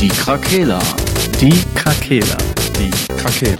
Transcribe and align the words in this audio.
Die 0.00 0.08
Krakela. 0.08 0.78
Die 1.40 1.64
Krakela. 1.74 2.36
Die 2.78 2.90
Krakela. 3.16 3.58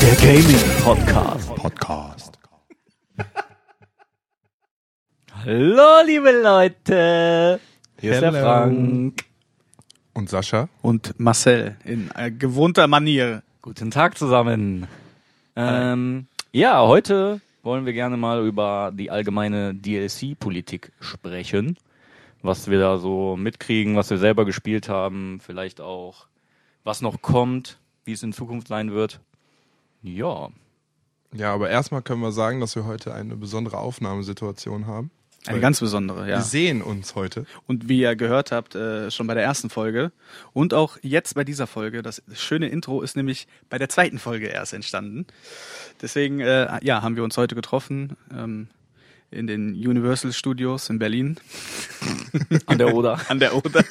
Der 0.00 0.14
Gaming 0.16 0.82
Podcast. 0.84 1.54
Podcast. 1.54 2.38
Hallo, 5.44 6.02
liebe 6.06 6.30
Leute. 6.42 7.60
Hier 8.00 8.12
ist 8.12 8.20
der. 8.20 8.32
Frank. 8.32 9.27
Und 10.18 10.28
Sascha? 10.28 10.68
Und 10.82 11.14
Marcel 11.20 11.76
in 11.84 12.10
äh, 12.16 12.32
gewohnter 12.32 12.88
Manier. 12.88 13.44
Guten 13.62 13.92
Tag 13.92 14.18
zusammen. 14.18 14.88
Ähm, 15.54 16.26
ja, 16.50 16.84
heute 16.84 17.40
wollen 17.62 17.86
wir 17.86 17.92
gerne 17.92 18.16
mal 18.16 18.44
über 18.44 18.90
die 18.92 19.12
allgemeine 19.12 19.76
DLC-Politik 19.76 20.90
sprechen. 20.98 21.76
Was 22.42 22.68
wir 22.68 22.80
da 22.80 22.98
so 22.98 23.36
mitkriegen, 23.36 23.94
was 23.94 24.10
wir 24.10 24.18
selber 24.18 24.44
gespielt 24.44 24.88
haben, 24.88 25.38
vielleicht 25.40 25.80
auch, 25.80 26.26
was 26.82 27.00
noch 27.00 27.22
kommt, 27.22 27.78
wie 28.04 28.10
es 28.10 28.24
in 28.24 28.32
Zukunft 28.32 28.66
sein 28.66 28.90
wird. 28.90 29.20
Ja, 30.02 30.48
Ja, 31.32 31.54
aber 31.54 31.70
erstmal 31.70 32.02
können 32.02 32.22
wir 32.22 32.32
sagen, 32.32 32.58
dass 32.58 32.74
wir 32.74 32.86
heute 32.86 33.14
eine 33.14 33.36
besondere 33.36 33.78
Aufnahmesituation 33.78 34.88
haben. 34.88 35.12
Eine 35.46 35.60
ganz 35.60 35.80
besondere, 35.80 36.26
Wir 36.26 36.34
ja. 36.34 36.40
sehen 36.40 36.82
uns 36.82 37.14
heute. 37.14 37.46
Und 37.66 37.88
wie 37.88 38.00
ihr 38.00 38.16
gehört 38.16 38.52
habt, 38.52 38.74
äh, 38.74 39.10
schon 39.10 39.26
bei 39.26 39.34
der 39.34 39.44
ersten 39.44 39.70
Folge 39.70 40.12
und 40.52 40.74
auch 40.74 40.98
jetzt 41.00 41.34
bei 41.34 41.44
dieser 41.44 41.66
Folge, 41.66 42.02
das 42.02 42.22
schöne 42.34 42.68
Intro 42.68 43.02
ist 43.02 43.16
nämlich 43.16 43.46
bei 43.70 43.78
der 43.78 43.88
zweiten 43.88 44.18
Folge 44.18 44.48
erst 44.48 44.74
entstanden. 44.74 45.26
Deswegen, 46.02 46.40
äh, 46.40 46.78
ja, 46.82 47.02
haben 47.02 47.16
wir 47.16 47.24
uns 47.24 47.36
heute 47.36 47.54
getroffen 47.54 48.16
ähm, 48.36 48.68
in 49.30 49.46
den 49.46 49.74
Universal 49.74 50.32
Studios 50.32 50.90
in 50.90 50.98
Berlin 50.98 51.38
an 52.66 52.78
der 52.78 52.94
Oder. 52.94 53.20
an 53.28 53.38
der 53.38 53.54
Oder 53.54 53.84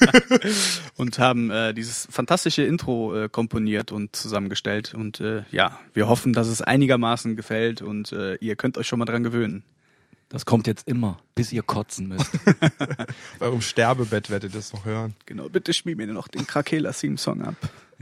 und 0.96 1.18
haben 1.18 1.50
äh, 1.50 1.72
dieses 1.74 2.08
fantastische 2.10 2.62
Intro 2.62 3.16
äh, 3.16 3.28
komponiert 3.28 3.90
und 3.90 4.14
zusammengestellt. 4.14 4.94
Und 4.94 5.20
äh, 5.20 5.42
ja, 5.50 5.78
wir 5.94 6.08
hoffen, 6.08 6.32
dass 6.32 6.48
es 6.48 6.62
einigermaßen 6.62 7.36
gefällt 7.36 7.82
und 7.82 8.12
äh, 8.12 8.36
ihr 8.36 8.56
könnt 8.56 8.78
euch 8.78 8.86
schon 8.86 8.98
mal 8.98 9.06
dran 9.06 9.22
gewöhnen. 9.22 9.64
Das 10.30 10.44
kommt 10.44 10.66
jetzt 10.66 10.86
immer, 10.86 11.18
bis 11.34 11.52
ihr 11.52 11.62
kotzen 11.62 12.08
müsst. 12.08 12.30
Eurem 13.40 13.62
Sterbebett 13.62 14.28
werdet 14.28 14.52
ihr 14.52 14.58
das 14.58 14.72
noch 14.74 14.84
hören. 14.84 15.14
Genau, 15.24 15.48
bitte 15.48 15.72
spiel 15.72 15.96
mir 15.96 16.06
noch 16.06 16.28
den 16.28 16.46
Krakela 16.46 16.92
Theme 16.92 17.16
Song 17.16 17.42
ab. 17.42 17.54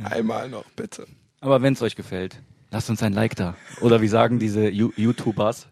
Einmal 0.02 0.48
noch, 0.48 0.64
bitte. 0.74 1.06
Aber 1.40 1.62
wenn 1.62 1.74
es 1.74 1.82
euch 1.82 1.94
gefällt, 1.94 2.42
lasst 2.70 2.90
uns 2.90 3.02
ein 3.02 3.12
Like 3.12 3.36
da. 3.36 3.54
Oder 3.80 4.00
wie 4.00 4.08
sagen 4.08 4.38
diese 4.40 4.68
You- 4.68 4.92
YouTubers? 4.96 5.68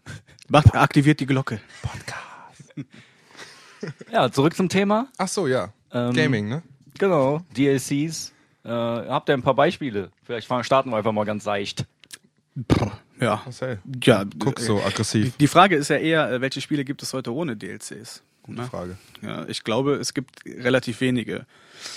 Macht, 0.47 0.75
aktiviert 0.75 1.19
die 1.19 1.25
Glocke. 1.25 1.59
Ja, 4.11 4.31
zurück 4.31 4.55
zum 4.55 4.69
Thema. 4.69 5.07
Ach 5.17 5.27
so, 5.27 5.47
ja. 5.47 5.73
Ähm, 5.91 6.13
Gaming, 6.13 6.47
ne? 6.47 6.63
Genau, 6.97 7.41
DLCs. 7.55 8.31
Äh, 8.63 8.69
habt 8.69 9.29
ihr 9.29 9.33
ein 9.33 9.43
paar 9.43 9.53
Beispiele? 9.55 10.09
Vielleicht 10.23 10.47
starten 10.65 10.89
wir 10.89 10.97
einfach 10.97 11.11
mal 11.11 11.25
ganz 11.25 11.43
seicht. 11.43 11.85
Ja. 13.19 13.41
Marcel, 13.45 13.79
Ja, 14.03 14.25
guck 14.39 14.59
äh, 14.59 14.63
so 14.63 14.81
aggressiv. 14.83 15.35
die 15.37 15.47
Frage 15.47 15.75
ist 15.75 15.89
ja 15.89 15.97
eher, 15.97 16.31
äh, 16.31 16.41
welche 16.41 16.61
Spiele 16.61 16.83
gibt 16.85 17.01
es 17.03 17.13
heute 17.13 17.33
ohne 17.33 17.55
DLCs? 17.55 18.23
Gute 18.43 18.61
Ne? 18.61 18.67
Frage. 18.67 18.97
Ja, 19.21 19.45
ich 19.47 19.63
glaube, 19.63 19.95
es 19.95 20.13
gibt 20.13 20.45
relativ 20.45 21.01
wenige. 21.01 21.45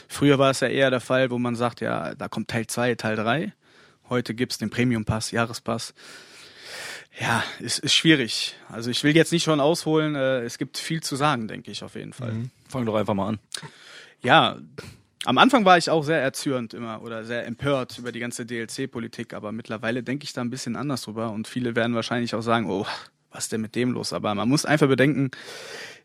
Früher 0.09 0.39
war 0.39 0.51
es 0.51 0.61
ja 0.61 0.69
eher 0.69 0.91
der 0.91 1.01
Fall, 1.01 1.31
wo 1.31 1.39
man 1.39 1.57
sagt, 1.57 1.81
ja, 1.81 2.15
da 2.15 2.29
kommt 2.29 2.49
Teil 2.49 2.67
2, 2.67 2.95
Teil 2.95 3.17
3. 3.17 3.53
Heute 4.09 4.35
gibt's 4.35 4.57
den 4.59 4.71
Premium 4.71 5.05
Pass, 5.05 5.31
Jahrespass. 5.31 5.93
Ja, 7.21 7.43
ist, 7.59 7.81
ist 7.81 7.95
schwierig. 7.95 8.55
Also 8.69 8.91
ich 8.91 9.03
will 9.03 9.15
jetzt 9.17 9.33
nicht 9.33 9.43
schon 9.43 9.61
ausholen, 9.61 10.15
äh, 10.15 10.43
es 10.43 10.57
gibt 10.57 10.79
viel 10.79 11.03
zu 11.03 11.17
sagen, 11.17 11.49
denke 11.49 11.71
ich 11.71 11.83
auf 11.83 11.97
jeden 11.97 12.13
Fall. 12.13 12.33
Fang 12.69 12.87
doch 12.87 12.95
einfach 12.95 13.15
mal 13.15 13.29
an. 13.29 13.39
Ja, 14.23 14.57
am 15.25 15.39
Anfang 15.39 15.65
war 15.65 15.79
ich 15.79 15.91
auch 15.91 16.03
sehr 16.05 16.21
erzürnt 16.21 16.75
immer 16.75 17.03
oder 17.03 17.25
sehr 17.25 17.47
empört 17.47 17.99
über 17.99 18.13
die 18.13 18.21
ganze 18.21 18.47
DLC-Politik, 18.47 19.35
aber 19.35 19.53
mittlerweile 19.53 20.03
denke 20.03 20.25
ich 20.25 20.33
da 20.33 20.41
ein 20.41 20.51
bisschen 20.51 20.77
anders 20.77 21.03
drüber 21.03 21.31
und 21.31 21.49
viele 21.49 21.75
werden 21.75 21.95
wahrscheinlich 21.95 22.35
auch 22.35 22.43
sagen, 22.43 22.71
oh, 22.71 22.87
was 23.31 23.45
ist 23.45 23.53
denn 23.53 23.61
mit 23.61 23.75
dem 23.75 23.93
los? 23.93 24.13
Aber 24.13 24.35
man 24.35 24.49
muss 24.49 24.65
einfach 24.65 24.89
bedenken, 24.89 25.31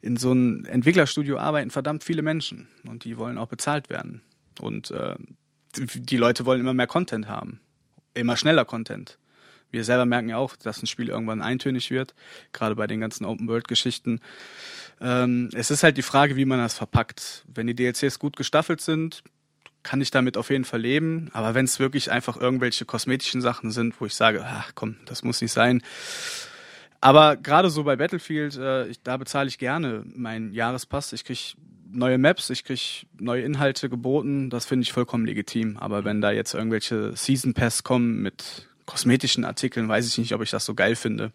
in 0.01 0.17
so 0.17 0.31
einem 0.31 0.65
Entwicklerstudio 0.65 1.37
arbeiten 1.37 1.69
verdammt 1.69 2.03
viele 2.03 2.21
Menschen 2.21 2.67
und 2.87 3.05
die 3.05 3.17
wollen 3.17 3.37
auch 3.37 3.47
bezahlt 3.47 3.89
werden. 3.89 4.21
Und 4.59 4.91
äh, 4.91 5.15
die 5.77 6.17
Leute 6.17 6.45
wollen 6.45 6.59
immer 6.59 6.73
mehr 6.73 6.87
Content 6.87 7.27
haben, 7.27 7.59
immer 8.13 8.35
schneller 8.35 8.65
Content. 8.65 9.17
Wir 9.71 9.83
selber 9.83 10.05
merken 10.05 10.29
ja 10.29 10.37
auch, 10.37 10.55
dass 10.55 10.83
ein 10.83 10.87
Spiel 10.87 11.09
irgendwann 11.09 11.41
eintönig 11.41 11.89
wird, 11.89 12.13
gerade 12.51 12.75
bei 12.75 12.85
den 12.85 12.99
ganzen 12.99 13.25
Open-World-Geschichten. 13.25 14.19
Ähm, 15.03 15.49
es 15.53 15.69
ist 15.69 15.83
halt 15.83 15.97
die 15.97 16.01
Frage, 16.01 16.37
wie 16.37 16.45
man 16.45 16.59
das 16.59 16.75
verpackt. 16.75 17.43
Wenn 17.53 17.67
die 17.67 17.75
DLCs 17.75 18.19
gut 18.19 18.37
gestaffelt 18.37 18.79
sind, 18.79 19.21
kann 19.83 19.99
ich 19.99 20.11
damit 20.11 20.37
auf 20.37 20.49
jeden 20.49 20.63
Fall 20.63 20.79
leben. 20.79 21.29
Aber 21.33 21.53
wenn 21.53 21.65
es 21.65 21.79
wirklich 21.79 22.09
einfach 22.09 22.39
irgendwelche 22.39 22.85
kosmetischen 22.85 23.41
Sachen 23.41 23.69
sind, 23.69 23.99
wo 23.99 24.05
ich 24.05 24.15
sage, 24.15 24.43
ach 24.45 24.71
komm, 24.75 24.95
das 25.05 25.23
muss 25.23 25.41
nicht 25.41 25.51
sein. 25.51 25.83
Aber 27.01 27.35
gerade 27.35 27.69
so 27.69 27.83
bei 27.83 27.97
Battlefield, 27.97 28.55
äh, 28.55 28.87
ich, 28.87 29.03
da 29.03 29.17
bezahle 29.17 29.49
ich 29.49 29.57
gerne 29.57 30.03
meinen 30.05 30.53
Jahrespass. 30.53 31.11
Ich 31.11 31.25
krieg 31.25 31.55
neue 31.91 32.17
Maps, 32.17 32.49
ich 32.49 32.63
krieg 32.63 33.05
neue 33.19 33.43
Inhalte 33.43 33.89
geboten. 33.89 34.49
Das 34.49 34.65
finde 34.65 34.83
ich 34.83 34.93
vollkommen 34.93 35.25
legitim. 35.25 35.75
Aber 35.77 36.05
wenn 36.05 36.21
da 36.21 36.31
jetzt 36.31 36.53
irgendwelche 36.53 37.13
Season 37.17 37.53
Pass 37.53 37.83
kommen 37.83 38.21
mit 38.21 38.69
kosmetischen 38.85 39.45
Artikeln, 39.45 39.87
weiß 39.87 40.07
ich 40.07 40.17
nicht, 40.17 40.33
ob 40.33 40.41
ich 40.41 40.51
das 40.51 40.65
so 40.65 40.73
geil 40.73 40.95
finde. 40.95 41.31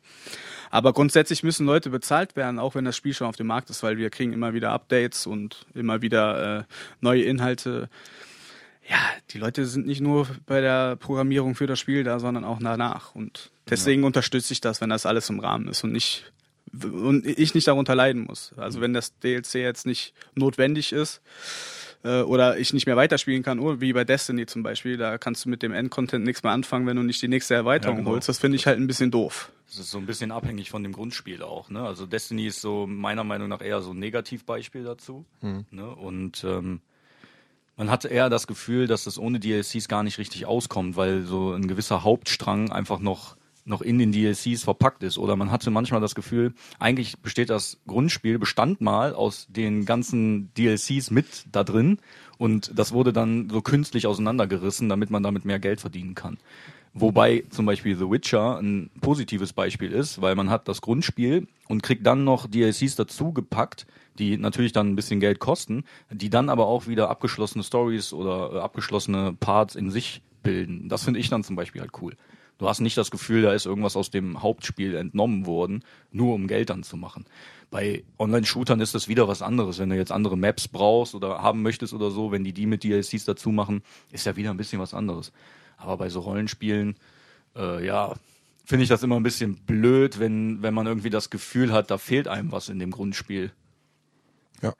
Aber 0.70 0.92
grundsätzlich 0.92 1.42
müssen 1.42 1.66
Leute 1.66 1.90
bezahlt 1.90 2.36
werden, 2.36 2.58
auch 2.58 2.74
wenn 2.74 2.84
das 2.84 2.96
Spiel 2.96 3.14
schon 3.14 3.26
auf 3.26 3.36
dem 3.36 3.46
Markt 3.46 3.70
ist, 3.70 3.82
weil 3.82 3.96
wir 3.96 4.10
kriegen 4.10 4.32
immer 4.32 4.52
wieder 4.52 4.70
Updates 4.70 5.26
und 5.26 5.66
immer 5.74 6.02
wieder 6.02 6.60
äh, 6.60 6.64
neue 7.00 7.22
Inhalte. 7.22 7.88
Ja, 8.88 8.98
die 9.30 9.38
Leute 9.38 9.66
sind 9.66 9.86
nicht 9.86 10.00
nur 10.00 10.26
bei 10.46 10.60
der 10.60 10.96
Programmierung 10.96 11.54
für 11.54 11.66
das 11.66 11.78
Spiel 11.78 12.04
da, 12.04 12.20
sondern 12.20 12.44
auch 12.44 12.58
danach. 12.60 13.14
Und 13.14 13.50
deswegen 13.68 14.04
unterstütze 14.04 14.52
ich 14.52 14.60
das, 14.60 14.80
wenn 14.80 14.90
das 14.90 15.06
alles 15.06 15.30
im 15.30 15.40
Rahmen 15.40 15.68
ist 15.68 15.84
und 15.84 15.92
nicht 15.92 16.32
und 16.82 17.24
ich 17.24 17.54
nicht 17.54 17.66
darunter 17.66 17.94
leiden 17.94 18.24
muss. 18.24 18.52
Also 18.58 18.82
wenn 18.82 18.92
das 18.92 19.18
DLC 19.20 19.54
jetzt 19.54 19.86
nicht 19.86 20.12
notwendig 20.34 20.92
ist 20.92 21.22
äh, 22.04 22.22
oder 22.22 22.58
ich 22.58 22.72
nicht 22.72 22.86
mehr 22.86 22.96
weiterspielen 22.96 23.42
kann, 23.42 23.58
oh, 23.58 23.80
wie 23.80 23.92
bei 23.92 24.04
Destiny 24.04 24.46
zum 24.46 24.62
Beispiel, 24.62 24.96
da 24.96 25.18
kannst 25.18 25.44
du 25.44 25.48
mit 25.48 25.62
dem 25.62 25.72
Endcontent 25.72 26.24
nichts 26.24 26.42
mehr 26.42 26.52
anfangen, 26.52 26.86
wenn 26.86 26.96
du 26.96 27.02
nicht 27.02 27.20
die 27.22 27.28
nächste 27.28 27.54
Erweiterung 27.54 27.96
Ja, 27.96 28.00
genau. 28.02 28.10
holst. 28.12 28.28
Das 28.28 28.38
finde 28.38 28.56
ich 28.56 28.66
halt 28.66 28.78
ein 28.78 28.86
bisschen 28.86 29.10
doof. 29.10 29.50
Das 29.66 29.78
ist 29.78 29.90
so 29.90 29.98
ein 29.98 30.06
bisschen 30.06 30.30
abhängig 30.32 30.70
von 30.70 30.82
dem 30.82 30.92
Grundspiel 30.92 31.42
auch. 31.42 31.68
Ne? 31.70 31.82
Also 31.82 32.06
Destiny 32.06 32.46
ist 32.46 32.60
so 32.60 32.86
meiner 32.86 33.24
Meinung 33.24 33.48
nach 33.48 33.60
eher 33.60 33.82
so 33.82 33.90
ein 33.90 33.98
Negativbeispiel 33.98 34.84
dazu. 34.84 35.24
Ne? 35.42 35.86
Und 35.94 36.42
ähm, 36.44 36.80
man 37.76 37.90
hat 37.90 38.04
eher 38.04 38.30
das 38.30 38.46
Gefühl, 38.46 38.86
dass 38.86 39.04
das 39.04 39.18
ohne 39.18 39.40
DLCs 39.40 39.86
gar 39.88 40.02
nicht 40.02 40.18
richtig 40.18 40.46
auskommt, 40.46 40.96
weil 40.96 41.22
so 41.24 41.52
ein 41.52 41.68
gewisser 41.68 42.02
Hauptstrang 42.02 42.72
einfach 42.72 42.98
noch 42.98 43.36
noch 43.68 43.82
in 43.82 43.98
den 43.98 44.12
DLCs 44.12 44.64
verpackt 44.64 45.02
ist. 45.02 45.18
Oder 45.18 45.36
man 45.36 45.50
hatte 45.50 45.70
manchmal 45.70 46.00
das 46.00 46.14
Gefühl, 46.14 46.54
eigentlich 46.78 47.18
besteht 47.18 47.50
das 47.50 47.78
Grundspiel, 47.86 48.38
bestand 48.38 48.80
mal 48.80 49.14
aus 49.14 49.46
den 49.48 49.84
ganzen 49.84 50.52
DLCs 50.54 51.10
mit 51.10 51.46
da 51.52 51.64
drin 51.64 51.98
und 52.38 52.72
das 52.74 52.92
wurde 52.92 53.12
dann 53.12 53.50
so 53.50 53.60
künstlich 53.60 54.06
auseinandergerissen, 54.06 54.88
damit 54.88 55.10
man 55.10 55.22
damit 55.22 55.44
mehr 55.44 55.58
Geld 55.58 55.80
verdienen 55.80 56.14
kann. 56.14 56.38
Wobei 56.94 57.44
zum 57.50 57.66
Beispiel 57.66 57.96
The 57.96 58.10
Witcher 58.10 58.58
ein 58.58 58.90
positives 59.00 59.52
Beispiel 59.52 59.92
ist, 59.92 60.20
weil 60.20 60.34
man 60.34 60.50
hat 60.50 60.68
das 60.68 60.80
Grundspiel 60.80 61.46
und 61.68 61.82
kriegt 61.82 62.06
dann 62.06 62.24
noch 62.24 62.46
DLCs 62.46 62.96
dazu 62.96 63.32
gepackt, 63.32 63.86
die 64.18 64.36
natürlich 64.36 64.72
dann 64.72 64.88
ein 64.88 64.96
bisschen 64.96 65.20
Geld 65.20 65.38
kosten, 65.38 65.84
die 66.10 66.30
dann 66.30 66.48
aber 66.48 66.66
auch 66.66 66.86
wieder 66.86 67.10
abgeschlossene 67.10 67.62
Stories 67.62 68.12
oder 68.12 68.54
äh, 68.54 68.58
abgeschlossene 68.60 69.36
Parts 69.38 69.76
in 69.76 69.90
sich 69.90 70.22
bilden. 70.42 70.88
Das 70.88 71.04
finde 71.04 71.20
ich 71.20 71.28
dann 71.28 71.44
zum 71.44 71.56
Beispiel 71.56 71.80
halt 71.80 71.92
cool. 72.00 72.16
Du 72.58 72.68
hast 72.68 72.80
nicht 72.80 72.96
das 72.96 73.12
Gefühl, 73.12 73.42
da 73.42 73.52
ist 73.52 73.66
irgendwas 73.66 73.96
aus 73.96 74.10
dem 74.10 74.42
Hauptspiel 74.42 74.96
entnommen 74.96 75.46
worden, 75.46 75.84
nur 76.10 76.34
um 76.34 76.48
Geld 76.48 76.70
dann 76.70 76.82
zu 76.82 76.96
machen. 76.96 77.24
Bei 77.70 78.02
Online-Shootern 78.18 78.80
ist 78.80 78.94
das 78.94 79.06
wieder 79.06 79.28
was 79.28 79.42
anderes. 79.42 79.78
Wenn 79.78 79.90
du 79.90 79.96
jetzt 79.96 80.10
andere 80.10 80.36
Maps 80.36 80.66
brauchst 80.66 81.14
oder 81.14 81.40
haben 81.40 81.62
möchtest 81.62 81.92
oder 81.92 82.10
so, 82.10 82.32
wenn 82.32 82.42
die 82.42 82.52
die 82.52 82.66
mit 82.66 82.82
DLCs 82.82 83.24
dazu 83.24 83.52
machen, 83.52 83.82
ist 84.10 84.26
ja 84.26 84.34
wieder 84.36 84.50
ein 84.50 84.56
bisschen 84.56 84.80
was 84.80 84.92
anderes. 84.92 85.32
Aber 85.76 85.98
bei 85.98 86.08
so 86.08 86.20
Rollenspielen, 86.20 86.96
äh, 87.54 87.86
ja, 87.86 88.16
finde 88.64 88.82
ich 88.82 88.88
das 88.88 89.04
immer 89.04 89.16
ein 89.16 89.22
bisschen 89.22 89.54
blöd, 89.54 90.18
wenn, 90.18 90.60
wenn 90.60 90.74
man 90.74 90.86
irgendwie 90.86 91.10
das 91.10 91.30
Gefühl 91.30 91.72
hat, 91.72 91.90
da 91.92 91.98
fehlt 91.98 92.26
einem 92.26 92.50
was 92.50 92.68
in 92.68 92.80
dem 92.80 92.90
Grundspiel. 92.90 93.52
Ja, 94.62 94.74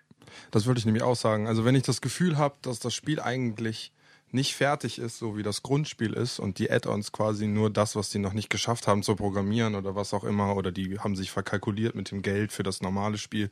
das 0.50 0.66
würde 0.66 0.78
ich 0.80 0.86
nämlich 0.86 1.04
auch 1.04 1.16
sagen. 1.16 1.46
Also 1.46 1.64
wenn 1.64 1.76
ich 1.76 1.84
das 1.84 2.00
Gefühl 2.00 2.38
habe, 2.38 2.56
dass 2.62 2.80
das 2.80 2.92
Spiel 2.92 3.20
eigentlich 3.20 3.92
nicht 4.30 4.54
fertig 4.54 4.98
ist, 4.98 5.18
so 5.18 5.36
wie 5.36 5.42
das 5.42 5.62
Grundspiel 5.62 6.12
ist 6.12 6.38
und 6.38 6.58
die 6.58 6.70
Add-ons 6.70 7.12
quasi 7.12 7.46
nur 7.46 7.70
das, 7.70 7.96
was 7.96 8.10
die 8.10 8.18
noch 8.18 8.34
nicht 8.34 8.50
geschafft 8.50 8.86
haben 8.86 9.02
zu 9.02 9.16
programmieren 9.16 9.74
oder 9.74 9.94
was 9.94 10.12
auch 10.12 10.24
immer, 10.24 10.54
oder 10.56 10.70
die 10.70 10.98
haben 10.98 11.16
sich 11.16 11.30
verkalkuliert 11.30 11.94
mit 11.94 12.10
dem 12.10 12.22
Geld 12.22 12.52
für 12.52 12.62
das 12.62 12.82
normale 12.82 13.18
Spiel, 13.18 13.50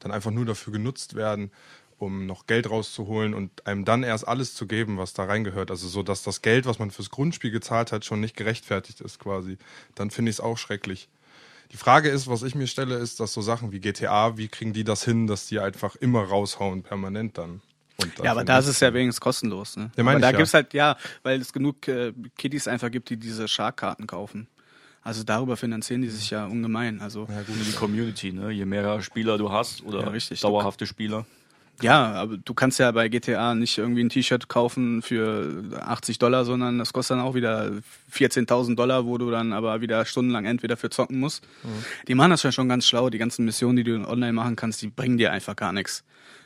dann 0.00 0.12
einfach 0.12 0.30
nur 0.30 0.44
dafür 0.44 0.72
genutzt 0.72 1.14
werden, 1.14 1.50
um 1.98 2.26
noch 2.26 2.46
Geld 2.46 2.70
rauszuholen 2.70 3.34
und 3.34 3.66
einem 3.66 3.84
dann 3.84 4.02
erst 4.02 4.28
alles 4.28 4.54
zu 4.54 4.66
geben, 4.66 4.98
was 4.98 5.14
da 5.14 5.24
reingehört. 5.24 5.70
Also 5.70 5.88
so, 5.88 6.02
dass 6.02 6.22
das 6.22 6.42
Geld, 6.42 6.66
was 6.66 6.78
man 6.78 6.90
fürs 6.90 7.10
Grundspiel 7.10 7.50
gezahlt 7.50 7.90
hat, 7.90 8.04
schon 8.04 8.20
nicht 8.20 8.36
gerechtfertigt 8.36 9.00
ist 9.00 9.18
quasi. 9.18 9.58
Dann 9.94 10.10
finde 10.10 10.30
ich 10.30 10.36
es 10.36 10.40
auch 10.40 10.58
schrecklich. 10.58 11.08
Die 11.72 11.76
Frage 11.76 12.08
ist, 12.08 12.28
was 12.28 12.42
ich 12.42 12.54
mir 12.54 12.66
stelle, 12.66 12.96
ist, 12.96 13.20
dass 13.20 13.32
so 13.32 13.42
Sachen 13.42 13.72
wie 13.72 13.80
GTA, 13.80 14.36
wie 14.36 14.48
kriegen 14.48 14.72
die 14.72 14.84
das 14.84 15.04
hin, 15.04 15.26
dass 15.26 15.46
die 15.46 15.58
einfach 15.58 15.96
immer 15.96 16.22
raushauen, 16.22 16.82
permanent 16.82 17.36
dann? 17.36 17.60
Ja, 18.22 18.30
aber 18.30 18.44
da 18.44 18.58
ist 18.58 18.66
es 18.66 18.80
ja 18.80 18.92
wenigstens 18.94 19.20
kostenlos. 19.20 19.76
Ne? 19.76 19.90
Ja, 19.96 20.04
aber 20.04 20.18
da 20.20 20.30
ja. 20.30 20.36
gibt's 20.36 20.54
halt, 20.54 20.72
ja, 20.74 20.96
weil 21.22 21.40
es 21.40 21.52
genug 21.52 21.88
äh, 21.88 22.12
Kiddies 22.36 22.68
einfach 22.68 22.90
gibt, 22.90 23.10
die 23.10 23.16
diese 23.16 23.48
Shark-Karten 23.48 24.06
kaufen. 24.06 24.46
Also 25.02 25.24
darüber 25.24 25.56
finanzieren 25.56 26.02
die 26.02 26.08
sich 26.08 26.30
ja 26.30 26.46
ungemein. 26.46 27.00
Also 27.00 27.26
ja, 27.30 27.42
gut, 27.42 27.56
die 27.66 27.72
Community, 27.72 28.32
ne? 28.32 28.50
Je 28.50 28.64
mehr 28.64 29.00
Spieler 29.00 29.38
du 29.38 29.50
hast 29.50 29.82
oder 29.84 30.00
Ja, 30.00 30.08
richtig. 30.08 30.40
dauerhafte 30.40 30.86
Spieler. 30.86 31.24
Ja, 31.80 32.12
aber 32.12 32.36
du 32.38 32.54
kannst 32.54 32.80
ja 32.80 32.90
bei 32.90 33.08
GTA 33.08 33.54
nicht 33.54 33.78
irgendwie 33.78 34.02
ein 34.02 34.08
T-Shirt 34.08 34.48
kaufen 34.48 35.00
für 35.00 35.62
80 35.80 36.18
Dollar, 36.18 36.44
sondern 36.44 36.78
das 36.78 36.92
kostet 36.92 37.16
dann 37.16 37.24
auch 37.24 37.34
wieder 37.34 37.70
14.000 38.12 38.74
Dollar, 38.74 39.06
wo 39.06 39.16
du 39.16 39.30
dann 39.30 39.52
aber 39.52 39.80
wieder 39.80 40.04
stundenlang 40.04 40.44
entweder 40.44 40.76
für 40.76 40.90
zocken 40.90 41.20
musst. 41.20 41.46
Die 42.08 42.16
machen 42.16 42.30
das 42.30 42.42
ja 42.42 42.50
schon 42.50 42.68
ganz 42.68 42.84
schlau. 42.86 43.10
Die 43.10 43.18
ganzen 43.18 43.44
Missionen, 43.44 43.76
die 43.76 43.84
du 43.84 44.08
online 44.08 44.32
machen 44.32 44.56
kannst, 44.56 44.82
die 44.82 44.88
bringen 44.88 45.18
dir 45.18 45.30
einfach 45.30 45.54
gar 45.54 45.72
nichts. 45.72 46.02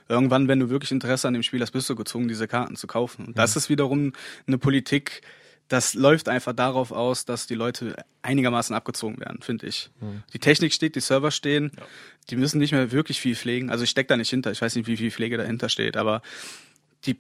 Irgendwann, 0.09 0.49
wenn 0.49 0.61
du 0.61 0.69
wirklich 0.71 0.91
Interesse 0.93 1.29
an 1.29 1.35
dem 1.35 1.43
Spiel 1.43 1.61
hast, 1.61 1.71
bist 1.73 1.89
du 1.89 1.95
gezwungen, 1.97 2.29
diese 2.29 2.49
Karten 2.49 2.77
zu 2.77 2.87
kaufen. 2.87 3.27
Und 3.27 3.39
das 3.39 3.57
ist 3.57 3.69
wiederum 3.69 4.13
eine 4.47 4.59
Politik, 4.59 5.23
das 5.69 5.95
läuft 5.95 6.29
einfach 6.29 6.53
darauf 6.53 6.93
aus, 6.93 7.25
dass 7.25 7.47
die 7.47 7.55
Leute 7.55 7.97
einigermaßen 8.21 8.75
abgezogen 8.77 9.19
werden, 9.21 9.41
finde 9.43 9.67
ich. 9.69 9.91
Die 10.35 10.39
Technik 10.39 10.73
steht, 10.75 10.97
die 10.97 11.01
Server 11.01 11.31
stehen, 11.31 11.71
die 12.29 12.37
müssen 12.37 12.59
nicht 12.59 12.73
mehr 12.73 12.93
wirklich 12.93 13.21
viel 13.21 13.35
pflegen. 13.37 13.71
Also 13.71 13.85
ich 13.85 13.91
steck 13.91 14.09
da 14.09 14.17
nicht 14.17 14.29
hinter, 14.29 14.51
ich 14.51 14.61
weiß 14.61 14.75
nicht, 14.77 14.87
wie 14.87 14.97
viel 14.99 15.11
Pflege 15.11 15.39
dahinter 15.39 15.69
steht, 15.71 15.97
aber 15.97 16.21
die, 17.07 17.17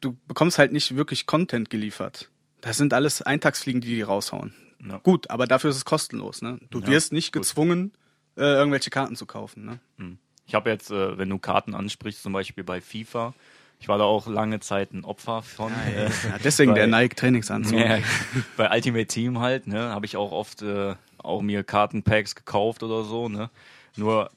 du 0.00 0.16
bekommst 0.28 0.58
halt 0.58 0.72
nicht 0.72 0.96
wirklich 0.96 1.26
Content 1.26 1.68
geliefert. 1.70 2.30
Das 2.60 2.76
sind 2.76 2.92
alles 2.94 3.22
Eintagsfliegen, 3.22 3.80
die 3.80 3.88
die 3.96 4.02
raushauen. 4.02 4.54
Ja. 4.86 4.98
Gut, 4.98 5.30
aber 5.30 5.46
dafür 5.46 5.70
ist 5.70 5.76
es 5.76 5.84
kostenlos. 5.84 6.42
Ne? 6.42 6.60
Du 6.70 6.80
Ja, 6.80 6.86
wirst 6.88 7.12
nicht 7.12 7.32
gut. 7.32 7.42
gezwungen, 7.42 7.92
äh, 8.36 8.42
irgendwelche 8.42 8.90
Karten 8.90 9.16
zu 9.16 9.26
kaufen. 9.26 9.64
Ne? 9.98 10.16
Ich 10.46 10.54
habe 10.54 10.70
jetzt, 10.70 10.90
äh, 10.90 11.18
wenn 11.18 11.28
du 11.28 11.38
Karten 11.38 11.74
ansprichst, 11.74 12.22
zum 12.22 12.32
Beispiel 12.32 12.64
bei 12.64 12.80
FIFA, 12.80 13.34
ich 13.80 13.88
war 13.88 13.98
da 13.98 14.04
auch 14.04 14.26
lange 14.26 14.60
Zeit 14.60 14.92
ein 14.92 15.04
Opfer 15.04 15.42
von. 15.42 15.72
äh, 15.72 16.04
Ja, 16.06 16.10
deswegen 16.42 16.74
der 16.74 16.84
Weil- 16.90 17.02
Nike 17.02 17.16
Trainingsanzug. 17.16 17.78
Ja, 17.78 17.98
bei 18.56 18.70
Ultimate 18.74 19.06
Team 19.06 19.40
halt, 19.40 19.66
ne, 19.66 19.90
habe 19.90 20.06
ich 20.06 20.16
auch 20.16 20.32
oft 20.32 20.62
äh, 20.62 20.94
auch 21.18 21.42
mir 21.42 21.64
Kartenpacks 21.64 22.34
gekauft 22.34 22.82
oder 22.82 23.04
so, 23.04 23.28
ne. 23.28 23.50
Nur, 23.96 24.30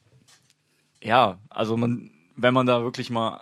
ja, 1.01 1.37
also 1.49 1.77
man, 1.77 2.11
wenn 2.35 2.53
man 2.53 2.65
da 2.65 2.81
wirklich 2.83 3.09
mal 3.09 3.41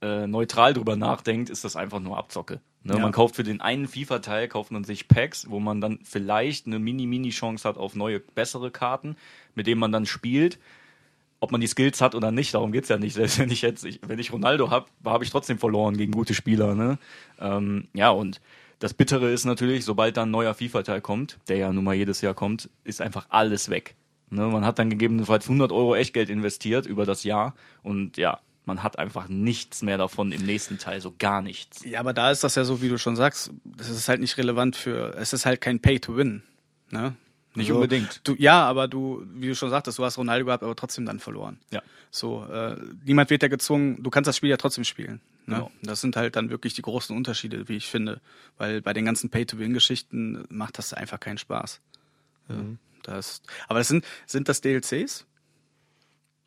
äh, 0.00 0.26
neutral 0.26 0.74
drüber 0.74 0.96
nachdenkt, 0.96 1.50
ist 1.50 1.64
das 1.64 1.76
einfach 1.76 2.00
nur 2.00 2.18
Abzocke. 2.18 2.60
Ne? 2.82 2.94
Ja. 2.94 2.98
Man 3.00 3.12
kauft 3.12 3.36
für 3.36 3.44
den 3.44 3.60
einen 3.60 3.86
FIFA-Teil, 3.88 4.48
kauft 4.48 4.70
man 4.72 4.84
sich 4.84 5.06
Packs, 5.08 5.48
wo 5.48 5.60
man 5.60 5.80
dann 5.80 6.00
vielleicht 6.02 6.66
eine 6.66 6.78
Mini-Mini-Chance 6.78 7.68
hat 7.68 7.76
auf 7.76 7.94
neue, 7.94 8.20
bessere 8.20 8.70
Karten, 8.70 9.16
mit 9.54 9.66
denen 9.66 9.80
man 9.80 9.92
dann 9.92 10.06
spielt. 10.06 10.58
Ob 11.44 11.52
man 11.52 11.60
die 11.60 11.66
Skills 11.66 12.00
hat 12.00 12.14
oder 12.14 12.30
nicht, 12.30 12.54
darum 12.54 12.72
geht's 12.72 12.88
ja 12.88 12.96
nicht. 12.96 13.12
Selbst 13.12 13.38
wenn 13.38 13.50
ich 13.50 13.60
jetzt, 13.60 13.84
ich, 13.84 14.00
wenn 14.06 14.18
ich 14.18 14.32
Ronaldo 14.32 14.70
habe, 14.70 14.86
habe 15.04 15.24
ich 15.24 15.30
trotzdem 15.30 15.58
verloren 15.58 15.98
gegen 15.98 16.12
gute 16.12 16.32
Spieler. 16.32 16.74
Ne? 16.74 16.98
Ähm, 17.38 17.88
ja, 17.92 18.08
und 18.08 18.40
das 18.78 18.94
Bittere 18.94 19.30
ist 19.30 19.44
natürlich, 19.44 19.84
sobald 19.84 20.16
dann 20.16 20.30
ein 20.30 20.32
neuer 20.32 20.54
FIFA-Teil 20.54 21.02
kommt, 21.02 21.38
der 21.48 21.58
ja 21.58 21.70
nun 21.70 21.84
mal 21.84 21.94
jedes 21.94 22.22
Jahr 22.22 22.32
kommt, 22.32 22.70
ist 22.82 23.02
einfach 23.02 23.26
alles 23.28 23.68
weg. 23.68 23.94
Ne? 24.30 24.46
Man 24.46 24.64
hat 24.64 24.78
dann 24.78 24.88
gegebenenfalls 24.88 25.44
100 25.44 25.70
Euro 25.70 25.94
Echtgeld 25.94 26.30
investiert 26.30 26.86
über 26.86 27.04
das 27.04 27.24
Jahr 27.24 27.54
und 27.82 28.16
ja, 28.16 28.40
man 28.64 28.82
hat 28.82 28.98
einfach 28.98 29.28
nichts 29.28 29.82
mehr 29.82 29.98
davon 29.98 30.32
im 30.32 30.42
nächsten 30.42 30.78
Teil, 30.78 31.02
so 31.02 31.12
gar 31.18 31.42
nichts. 31.42 31.84
Ja, 31.84 32.00
aber 32.00 32.14
da 32.14 32.30
ist 32.30 32.42
das 32.42 32.54
ja 32.54 32.64
so, 32.64 32.80
wie 32.80 32.88
du 32.88 32.96
schon 32.96 33.16
sagst, 33.16 33.50
das 33.64 33.90
ist 33.90 34.08
halt 34.08 34.20
nicht 34.20 34.38
relevant 34.38 34.76
für, 34.76 35.14
es 35.16 35.34
ist 35.34 35.44
halt 35.44 35.60
kein 35.60 35.80
Pay 35.80 36.00
to 36.00 36.16
Win. 36.16 36.42
Ne? 36.90 37.14
Nicht 37.54 37.68
Also, 37.70 37.76
unbedingt. 37.76 38.20
Du, 38.24 38.34
ja, 38.36 38.64
aber 38.64 38.88
du, 38.88 39.24
wie 39.34 39.48
du 39.48 39.54
schon 39.54 39.70
sagtest, 39.70 39.98
du 39.98 40.04
hast 40.04 40.18
Ronaldo 40.18 40.46
gehabt, 40.46 40.62
aber 40.62 40.74
trotzdem 40.74 41.06
dann 41.06 41.20
verloren. 41.20 41.58
Ja. 41.70 41.82
So, 42.10 42.44
äh, 42.44 42.76
niemand 43.04 43.30
wird 43.30 43.42
ja 43.42 43.48
gezwungen, 43.48 44.02
du 44.02 44.10
kannst 44.10 44.28
das 44.28 44.36
Spiel 44.36 44.50
ja 44.50 44.56
trotzdem 44.56 44.84
spielen. 44.84 45.20
Ne? 45.46 45.56
Genau. 45.56 45.70
Das 45.82 46.00
sind 46.00 46.16
halt 46.16 46.36
dann 46.36 46.50
wirklich 46.50 46.74
die 46.74 46.82
großen 46.82 47.16
Unterschiede, 47.16 47.68
wie 47.68 47.76
ich 47.76 47.86
finde. 47.86 48.20
Weil 48.58 48.82
bei 48.82 48.92
den 48.92 49.04
ganzen 49.04 49.30
Pay-to-Win-Geschichten 49.30 50.44
macht 50.48 50.78
das 50.78 50.94
einfach 50.94 51.20
keinen 51.20 51.38
Spaß. 51.38 51.80
Ja, 52.48 52.56
das, 53.02 53.42
aber 53.68 53.78
das 53.80 53.88
sind, 53.88 54.04
sind 54.26 54.48
das 54.48 54.60
DLCs? 54.60 55.26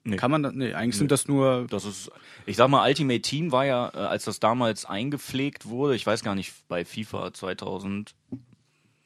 Nee. 0.04 0.15
Kann 0.15 0.31
man 0.31 0.42
das? 0.44 0.54
Nee, 0.54 0.74
eigentlich 0.74 0.95
sind 0.98 1.12
das 1.12 1.27
nur. 1.27 1.68
Das 1.69 1.83
ist, 1.83 2.09
ich 2.45 2.56
sag 2.56 2.69
mal, 2.69 2.88
Ultimate 2.88 3.21
Team 3.21 3.51
war 3.51 3.65
ja, 3.65 3.89
äh, 3.94 3.98
als 3.98 4.24
das 4.24 4.39
damals 4.39 4.86
eingepflegt 4.86 5.65
wurde, 5.65 5.95
ich 5.95 6.06
weiß 6.06 6.24
gar 6.24 6.33
nicht, 6.33 6.54
bei 6.69 6.86
FIFA 6.86 7.33
2000, 7.33 8.15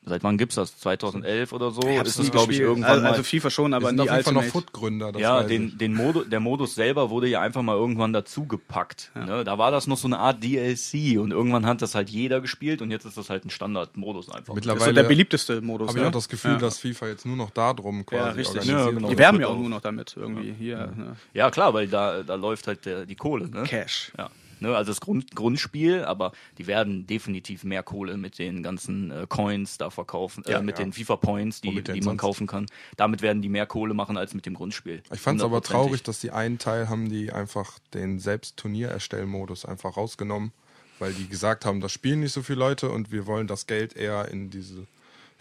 seit 0.04 0.24
wann 0.24 0.38
gibt's 0.38 0.56
das? 0.56 0.78
2011 0.80 1.54
oder 1.54 1.72
so? 1.72 1.82
Ich 1.82 2.02
ist 2.02 2.18
das, 2.20 2.32
glaube 2.32 2.54
ich, 2.54 2.60
irgendwann 2.60 2.92
also, 2.92 3.04
mal. 3.04 3.12
also 3.12 3.24
FIFA 3.24 3.50
schon, 3.50 3.74
aber 3.74 3.92
nie 3.92 4.02
auf 4.02 4.10
jeden 4.10 4.24
Fall 4.24 4.34
noch. 4.34 4.44
Footgründer. 4.44 5.12
Ja, 5.20 5.44
den, 5.44 5.68
ich. 5.68 5.78
den 5.78 5.94
Modo, 5.94 6.24
der 6.24 6.40
Modus 6.40 6.76
selber 6.76 7.10
wurde 7.10 7.28
ja 7.28 7.42
einfach 7.42 7.62
mal 7.62 7.76
irgendwann 7.76 8.14
dazu 8.14 8.46
gepackt. 8.46 9.12
Ne? 9.16 9.44
Da 9.44 9.58
war 9.58 9.72
das 9.72 9.88
noch 9.88 9.98
so 9.98 10.08
eine 10.08 10.20
Art 10.20 10.44
DLC 10.44 11.20
und 11.20 11.32
irgendwann 11.32 11.66
hat 11.66 11.82
das 11.82 11.96
halt 11.96 12.10
jeder 12.10 12.42
gespielt 12.42 12.82
und 12.82 12.92
jetzt 12.92 13.06
ist 13.06 13.18
das 13.18 13.30
halt 13.30 13.46
ein 13.46 13.50
Standardmodus 13.50 14.30
einfach. 14.30 14.54
Das 14.54 14.58
ist 14.58 14.64
so 14.64 14.72
Mittlerweile 14.72 14.94
der 14.94 15.04
beliebteste 15.04 15.62
Modus. 15.62 15.90
habe 15.90 16.00
ich 16.00 16.04
ne? 16.04 16.10
auch 16.10 16.14
das 16.14 16.30
Gefühl, 16.30 16.54
ja. 16.54 16.58
dass 16.58 16.80
FIFA 16.80 17.08
jetzt 17.08 17.26
nur 17.26 17.36
noch 17.36 17.52
da 17.52 17.74
drum 17.74 18.06
quasi 18.06 18.24
ja, 18.24 18.32
richtig. 18.32 18.48
organisiert 18.48 18.80
Ja, 18.80 18.92
genau. 18.92 19.10
Die 19.10 19.18
werben 19.18 19.40
ja 19.40 19.48
auch 19.48 19.52
auch- 19.52 19.60
nur 19.60 19.70
noch 19.70 19.82
damit 19.82 20.16
irgendwie 20.18 20.54
hier. 20.58 20.78
Ne? 20.96 21.16
Ja, 21.34 21.52
klar, 21.52 21.74
weil 21.74 21.88
da, 21.88 22.24
da 22.24 22.36
läuft 22.36 22.68
halt 22.68 22.86
der, 22.86 23.06
die 23.06 23.16
Kohle. 23.16 23.50
Ne? 23.50 23.64
Cash. 23.64 24.12
Ja. 24.18 24.30
Ne, 24.62 24.76
also 24.76 24.92
das 24.92 25.02
Grund, 25.02 25.36
Grundspiel, 25.36 26.04
aber 26.04 26.34
die 26.60 26.68
werden 26.68 27.08
definitiv 27.08 27.64
mehr 27.64 27.82
Kohle 27.82 28.16
mit 28.16 28.38
den 28.38 28.62
ganzen 28.62 29.10
äh, 29.10 29.26
Coins 29.28 29.80
da 29.80 29.90
verkaufen, 29.90 30.46
äh, 30.46 30.52
Ja, 30.52 30.62
mit 30.62 30.78
ja. 30.78 30.86
den 30.86 30.94
FIFA-Points, 30.94 31.62
die, 31.62 31.70
Womit 31.70 31.88
denn 31.88 31.96
die 31.96 32.02
man 32.02 32.18
kaufen 32.18 32.46
kann. 32.46 32.68
Damit 32.96 33.24
werden 33.24 33.42
die 33.42 33.50
mehr 33.50 33.66
Kohle 33.66 33.96
machen 33.96 34.18
als 34.18 34.36
mit 34.36 34.46
dem 34.46 34.54
Grundspiel. 34.54 35.02
Ich 35.12 35.20
fand 35.20 35.40
es 35.40 35.44
aber 35.44 35.64
traurig, 35.64 36.04
dass 36.04 36.20
die 36.20 36.30
einen 36.30 36.60
Teil 36.60 36.90
haben 36.90 37.10
die 37.10 37.32
einfach 37.32 37.80
den 37.96 38.20
selbst 38.20 38.58
Turniererstellmodus 38.58 39.66
einfach 39.66 39.98
rausgenommen, 39.98 40.52
weil 41.00 41.14
die 41.14 41.28
gesagt 41.28 41.66
haben, 41.66 41.82
das 41.82 41.92
spielen 41.92 42.20
nicht 42.20 42.34
so 42.34 42.44
viele 42.44 42.60
Leute 42.60 42.92
und 42.92 43.12
wir 43.12 43.26
wollen 43.26 43.48
das 43.48 43.66
Geld 43.66 43.96
eher 43.96 44.28
in 44.28 44.52
diese 44.52 44.86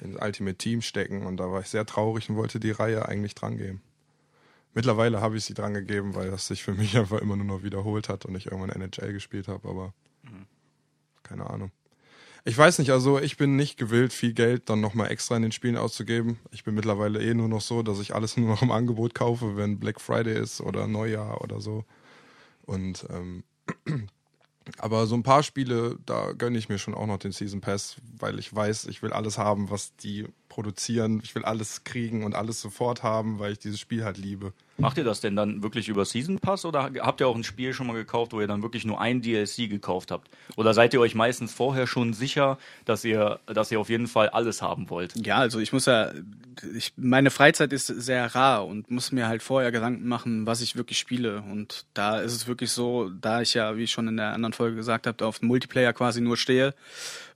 in 0.01 0.15
das 0.15 0.23
Ultimate 0.23 0.57
Team 0.57 0.81
stecken 0.81 1.27
und 1.27 1.37
da 1.37 1.53
war 1.53 1.61
ich 1.61 1.67
sehr 1.67 1.85
traurig 1.85 2.31
und 2.31 2.37
wollte 2.37 2.59
die 2.59 2.71
Reihe 2.71 3.07
eigentlich 3.07 3.35
drangeben. 3.35 3.83
Mittlerweile 4.73 5.21
habe 5.21 5.37
ich 5.37 5.45
sie 5.45 5.55
drangegeben, 5.55 6.15
weil 6.15 6.31
das 6.31 6.47
sich 6.47 6.63
für 6.63 6.75
mich 6.75 6.97
einfach 6.99 7.21
immer 7.21 7.37
nur 7.37 7.47
noch 7.47 7.63
wiederholt 7.63 8.09
hat 8.09 8.25
und 8.25 8.35
ich 8.37 8.47
irgendwann 8.47 8.71
NHL 8.71 9.13
gespielt 9.13 9.49
habe, 9.49 9.69
aber 9.69 9.95
keine 11.31 11.49
Ahnung. 11.49 11.71
Ich 12.45 12.57
weiß 12.57 12.79
nicht, 12.79 12.91
also 12.91 13.21
ich 13.21 13.37
bin 13.37 13.57
nicht 13.57 13.77
gewillt, 13.77 14.13
viel 14.13 14.33
Geld 14.33 14.71
dann 14.71 14.81
nochmal 14.81 15.11
extra 15.11 15.37
in 15.37 15.43
den 15.43 15.53
Spielen 15.53 15.77
auszugeben. 15.77 16.39
Ich 16.51 16.65
bin 16.65 16.75
mittlerweile 16.75 17.23
eh 17.23 17.35
nur 17.35 17.49
noch 17.49 17.61
so, 17.61 17.83
dass 17.83 18.01
ich 18.01 18.15
alles 18.15 18.37
nur 18.37 18.49
noch 18.49 18.63
im 18.63 18.71
Angebot 18.71 19.15
kaufe, 19.15 19.57
wenn 19.57 19.79
Black 19.79 20.01
Friday 20.01 20.37
ist 20.41 20.61
oder 20.61 20.87
Neujahr 20.87 21.43
oder 21.43 21.61
so. 21.61 21.85
Und 22.63 23.07
ähm, 23.11 23.45
aber 24.79 25.07
so 25.07 25.15
ein 25.15 25.23
paar 25.23 25.43
Spiele, 25.43 25.99
da 26.07 26.33
gönne 26.33 26.59
ich 26.59 26.69
mir 26.69 26.79
schon 26.79 26.95
auch 26.95 27.07
noch 27.07 27.19
den 27.19 27.33
Season 27.33 27.61
Pass, 27.61 27.97
weil 28.19 28.39
ich 28.39 28.55
weiß, 28.55 28.87
ich 28.87 29.03
will 29.03 29.13
alles 29.13 29.39
haben, 29.39 29.71
was 29.71 29.95
die 29.97 30.27
produzieren. 30.51 31.23
Ich 31.25 31.35
will 31.35 31.47
alles 31.47 31.85
kriegen 31.85 32.25
und 32.25 32.35
alles 32.35 32.61
sofort 32.61 33.03
haben, 33.03 33.39
weil 33.39 33.53
ich 33.53 33.59
dieses 33.59 33.81
Spiel 33.81 34.05
halt 34.05 34.19
liebe. 34.19 34.53
Macht 34.77 34.99
ihr 34.99 35.05
das 35.05 35.21
denn 35.21 35.37
dann 35.37 35.63
wirklich 35.63 35.89
über 35.89 36.05
Season 36.05 36.39
Pass 36.39 36.65
oder 36.65 36.91
habt 37.01 37.21
ihr 37.21 37.29
auch 37.29 37.37
ein 37.37 37.45
Spiel 37.45 37.73
schon 37.73 37.87
mal 37.87 37.95
gekauft, 37.95 38.33
wo 38.33 38.41
ihr 38.41 38.47
dann 38.47 38.63
wirklich 38.63 38.85
nur 38.85 39.01
ein 39.01 39.21
DLC 39.21 39.69
gekauft 39.69 40.11
habt? 40.11 40.31
Oder 40.57 40.75
seid 40.75 40.95
ihr 40.95 41.01
euch 41.01 41.15
meistens 41.15 41.53
vorher 41.53 41.87
schon 41.87 42.15
sicher, 42.15 42.59
dass 42.87 43.05
ihr, 43.05 43.41
dass 43.47 43.71
ihr 43.71 43.79
auf 43.79 43.91
jeden 43.91 44.07
Fall 44.07 44.31
alles 44.31 44.63
haben 44.63 44.89
wollt? 44.91 45.15
Ja, 45.27 45.37
also 45.37 45.61
ich 45.61 45.73
muss 45.73 45.87
ja, 45.87 46.13
ich, 46.75 46.95
meine 46.97 47.31
Freizeit 47.31 47.73
ist 47.73 47.87
sehr 47.87 48.35
rar 48.35 48.67
und 48.67 48.91
muss 48.91 49.13
mir 49.13 49.29
halt 49.29 49.43
vorher 49.43 49.71
Gedanken 49.71 50.09
machen, 50.09 50.47
was 50.47 50.63
ich 50.63 50.77
wirklich 50.77 50.99
spiele. 50.99 51.43
Und 51.43 51.85
da 51.93 52.21
ist 52.21 52.33
es 52.33 52.49
wirklich 52.49 52.73
so, 52.73 53.11
da 53.11 53.43
ich 53.43 53.55
ja, 53.55 53.77
wie 53.77 53.85
ich 53.85 53.91
schon 53.91 54.09
in 54.09 54.17
der 54.17 54.33
anderen 54.33 54.55
Folge 54.55 54.77
gesagt 54.77 55.07
habe, 55.07 55.27
auf 55.27 55.41
den 55.41 55.49
Multiplayer 55.49 55.93
quasi 55.93 56.23
nur 56.23 56.39
stehe, 56.39 56.75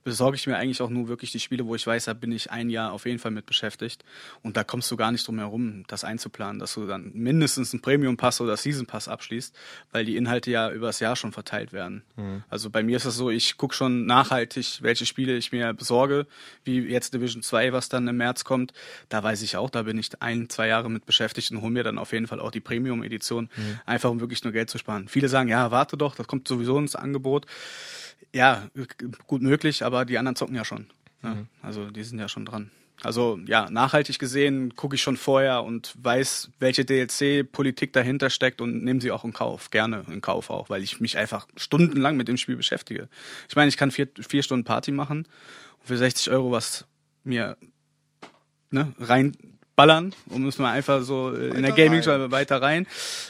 besorge 0.05 0.35
ich 0.37 0.45
mir 0.47 0.55
eigentlich 0.55 0.81
auch 0.81 0.89
nur 0.89 1.07
wirklich 1.07 1.31
die 1.31 1.39
Spiele, 1.39 1.65
wo 1.65 1.75
ich 1.75 1.85
weiß, 1.85 2.05
da 2.05 2.13
bin 2.13 2.31
ich 2.31 2.51
ein 2.51 2.69
Jahr 2.69 2.93
auf 2.93 3.05
jeden 3.05 3.19
Fall 3.19 3.31
mit 3.31 3.47
beschäftigt. 3.47 4.05
Und 4.43 4.55
da 4.55 4.63
kommst 4.63 4.89
du 4.91 4.95
gar 4.95 5.11
nicht 5.11 5.27
drum 5.27 5.39
herum, 5.39 5.83
das 5.87 6.03
einzuplanen, 6.03 6.59
dass 6.59 6.75
du 6.75 6.85
dann 6.85 7.11
mindestens 7.13 7.73
einen 7.73 7.81
Premium-Pass 7.81 8.39
oder 8.39 8.55
Season-Pass 8.55 9.07
abschließt, 9.07 9.57
weil 9.91 10.05
die 10.05 10.15
Inhalte 10.15 10.51
ja 10.51 10.71
übers 10.71 10.99
Jahr 10.99 11.15
schon 11.15 11.31
verteilt 11.33 11.73
werden. 11.73 12.03
Also 12.49 12.69
bei 12.69 12.83
mir 12.83 12.97
ist 12.97 13.05
es 13.05 13.15
so, 13.15 13.31
ich 13.31 13.57
gucke 13.57 13.73
schon 13.73 14.05
nachhaltig, 14.05 14.77
welche 14.81 15.07
Spiele 15.07 15.35
ich 15.35 15.51
mir 15.51 15.73
besorge, 15.73 16.27
wie 16.63 16.79
jetzt 16.81 17.13
Division 17.15 17.41
2, 17.41 17.73
was 17.73 17.89
dann 17.89 18.07
im 18.07 18.17
März 18.17 18.43
kommt. 18.43 18.73
Da 19.09 19.23
weiß 19.23 19.41
ich 19.41 19.57
auch, 19.57 19.71
da 19.71 19.81
bin 19.83 19.97
ich 19.97 20.21
ein, 20.21 20.49
zwei 20.49 20.67
Jahre 20.67 20.89
mit 20.91 21.07
beschäftigt 21.07 21.49
und 21.49 21.61
hole 21.61 21.71
mir 21.71 21.83
dann 21.83 21.97
auf 21.97 22.13
jeden 22.13 22.27
Fall 22.27 22.39
auch 22.39 22.51
die 22.51 22.61
Premium-Edition, 22.61 23.49
einfach 23.87 24.11
um 24.11 24.19
wirklich 24.19 24.43
nur 24.43 24.53
Geld 24.53 24.69
zu 24.69 24.77
sparen. 24.77 25.07
Viele 25.07 25.29
sagen, 25.29 25.49
ja, 25.49 25.71
warte 25.71 25.97
doch, 25.97 26.15
das 26.15 26.27
kommt 26.27 26.47
sowieso 26.47 26.77
ins 26.77 26.95
Angebot. 26.95 27.47
Ja, 28.33 28.67
gut 29.27 29.41
möglich, 29.41 29.83
aber 29.83 30.05
die 30.05 30.17
anderen 30.17 30.35
zocken 30.35 30.55
ja 30.55 30.65
schon. 30.65 30.87
Ja, 31.23 31.37
Also 31.61 31.89
die 31.89 32.03
sind 32.03 32.19
ja 32.19 32.27
schon 32.27 32.45
dran. 32.45 32.71
Also 33.03 33.39
ja, 33.45 33.69
nachhaltig 33.69 34.19
gesehen 34.19 34.75
gucke 34.75 34.95
ich 34.95 35.01
schon 35.01 35.17
vorher 35.17 35.63
und 35.63 35.93
weiß, 36.01 36.51
welche 36.59 36.85
DLC-Politik 36.85 37.91
dahinter 37.93 38.29
steckt 38.29 38.61
und 38.61 38.83
nehme 38.83 39.01
sie 39.01 39.11
auch 39.11 39.25
in 39.25 39.33
Kauf. 39.33 39.69
Gerne 39.69 40.05
in 40.09 40.21
Kauf 40.21 40.49
auch, 40.49 40.69
weil 40.69 40.81
ich 40.81 41.01
mich 41.01 41.17
einfach 41.17 41.47
stundenlang 41.57 42.15
mit 42.15 42.27
dem 42.27 42.37
Spiel 42.37 42.55
beschäftige. 42.55 43.09
Ich 43.49 43.55
meine, 43.55 43.69
ich 43.69 43.77
kann 43.77 43.91
vier, 43.91 44.07
vier 44.27 44.43
Stunden 44.43 44.63
Party 44.63 44.91
machen 44.91 45.27
und 45.79 45.87
für 45.87 45.97
60 45.97 46.31
Euro 46.31 46.51
was 46.51 46.85
mir 47.23 47.57
ne, 48.71 48.93
rein 48.99 49.35
ballern, 49.75 50.13
um 50.29 50.47
es 50.47 50.57
mal 50.57 50.71
einfach 50.71 51.01
so 51.01 51.35
äh, 51.35 51.49
in 51.49 51.61
der 51.61 51.71
gaming 51.73 52.01
rein. 52.01 52.31
weiter 52.31 52.61
rein. 52.61 52.87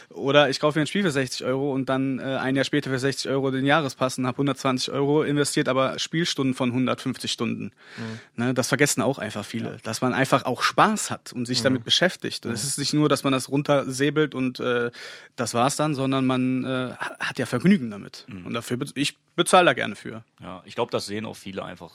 Oder 0.09 0.49
ich 0.49 0.59
kaufe 0.59 0.77
mir 0.77 0.83
ein 0.83 0.87
Spiel 0.87 1.01
für 1.01 1.11
60 1.11 1.45
Euro 1.45 1.73
und 1.73 1.89
dann 1.89 2.19
äh, 2.19 2.23
ein 2.23 2.55
Jahr 2.55 2.65
später 2.65 2.89
für 2.89 2.99
60 2.99 3.29
Euro 3.31 3.51
den 3.51 3.65
Jahrespass 3.65 4.17
und 4.17 4.27
habe 4.27 4.35
120 4.35 4.93
Euro 4.93 5.23
investiert, 5.23 5.67
aber 5.67 5.97
Spielstunden 5.99 6.53
von 6.53 6.69
150 6.69 7.31
Stunden. 7.31 7.71
Mhm. 7.97 8.19
Ne, 8.35 8.53
das 8.53 8.67
vergessen 8.67 9.01
auch 9.01 9.17
einfach 9.17 9.43
viele, 9.43 9.71
ja. 9.71 9.77
dass 9.83 10.01
man 10.01 10.13
einfach 10.13 10.45
auch 10.45 10.61
Spaß 10.61 11.09
hat 11.09 11.33
und 11.33 11.45
sich 11.45 11.59
mhm. 11.59 11.63
damit 11.63 11.83
beschäftigt. 11.83 12.45
Und 12.45 12.51
mhm. 12.51 12.55
es 12.55 12.63
ist 12.63 12.77
nicht 12.77 12.93
nur, 12.93 13.09
dass 13.09 13.23
man 13.23 13.33
das 13.33 13.49
runtersäbelt 13.49 14.35
und 14.35 14.59
äh, 14.59 14.91
das 15.35 15.53
war's 15.53 15.75
dann, 15.75 15.95
sondern 15.95 16.25
man 16.25 16.63
äh, 16.63 16.91
hat 17.19 17.39
ja 17.39 17.45
Vergnügen 17.45 17.89
damit. 17.89 18.25
Mhm. 18.27 18.45
Und 18.45 18.53
dafür 18.53 18.77
be 18.77 18.85
ich 18.93 19.17
bezahle 19.35 19.65
da 19.65 19.73
gerne 19.73 19.95
für. 19.95 20.23
Ja, 20.41 20.61
ich 20.65 20.75
glaube, 20.75 20.91
das 20.91 21.07
sehen 21.07 21.25
auch 21.25 21.35
viele 21.35 21.65
einfach, 21.65 21.91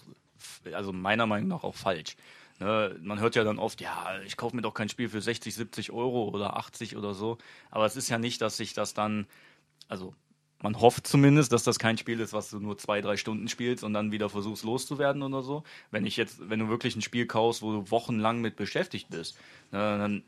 also 0.73 0.93
meiner 0.93 1.27
Meinung 1.27 1.49
nach 1.49 1.63
auch 1.63 1.77
falsch. 1.77 2.17
Ne, 2.61 2.95
man 3.03 3.19
hört 3.21 3.37
ja 3.37 3.45
dann 3.45 3.59
oft, 3.59 3.81
ja, 3.81 4.21
ich 4.27 4.37
kaufe 4.37 4.55
mir 4.55 4.61
doch 4.61 4.75
kein 4.75 4.91
Spiel 4.91 5.09
für 5.09 5.23
60, 5.23 5.55
70 5.55 5.93
Euro 5.93 6.29
oder 6.29 6.57
80 6.59 6.95
oder 6.97 7.15
so. 7.15 7.39
Aber 7.71 7.87
es 7.87 7.97
ist 7.97 8.11
ja 8.11 8.19
nicht, 8.19 8.43
dass 8.43 8.59
sich 8.59 8.75
das 8.75 8.93
dann, 8.93 9.27
also 9.89 10.15
man 10.63 10.79
hofft 10.79 11.07
zumindest, 11.07 11.53
dass 11.53 11.63
das 11.63 11.79
kein 11.79 11.97
Spiel 11.97 12.21
ist, 12.21 12.35
was 12.35 12.51
du 12.51 12.61
nur 12.61 12.77
zwei, 12.77 13.01
drei 13.01 13.17
Stunden 13.17 13.49
spielst 13.49 13.83
und 13.83 13.95
dann 13.95 14.13
wieder 14.13 14.29
versuchst 14.29 14.63
loszuwerden 14.65 15.23
oder 15.23 15.43
so. 15.43 15.63
Wenn 15.91 16.05
ich 16.05 16.19
jetzt, 16.19 16.51
wenn 16.51 16.59
du 16.59 16.69
wirklich 16.69 16.95
ein 16.97 17.03
Spiel 17.03 17.27
kaufst, 17.27 17.63
wo 17.63 17.73
du 17.73 17.91
wochenlang 17.91 18.43
mit 18.43 18.57
beschäftigt 18.57 19.09
bist, 19.09 19.39
ne, 19.73 19.79
dann 19.79 20.23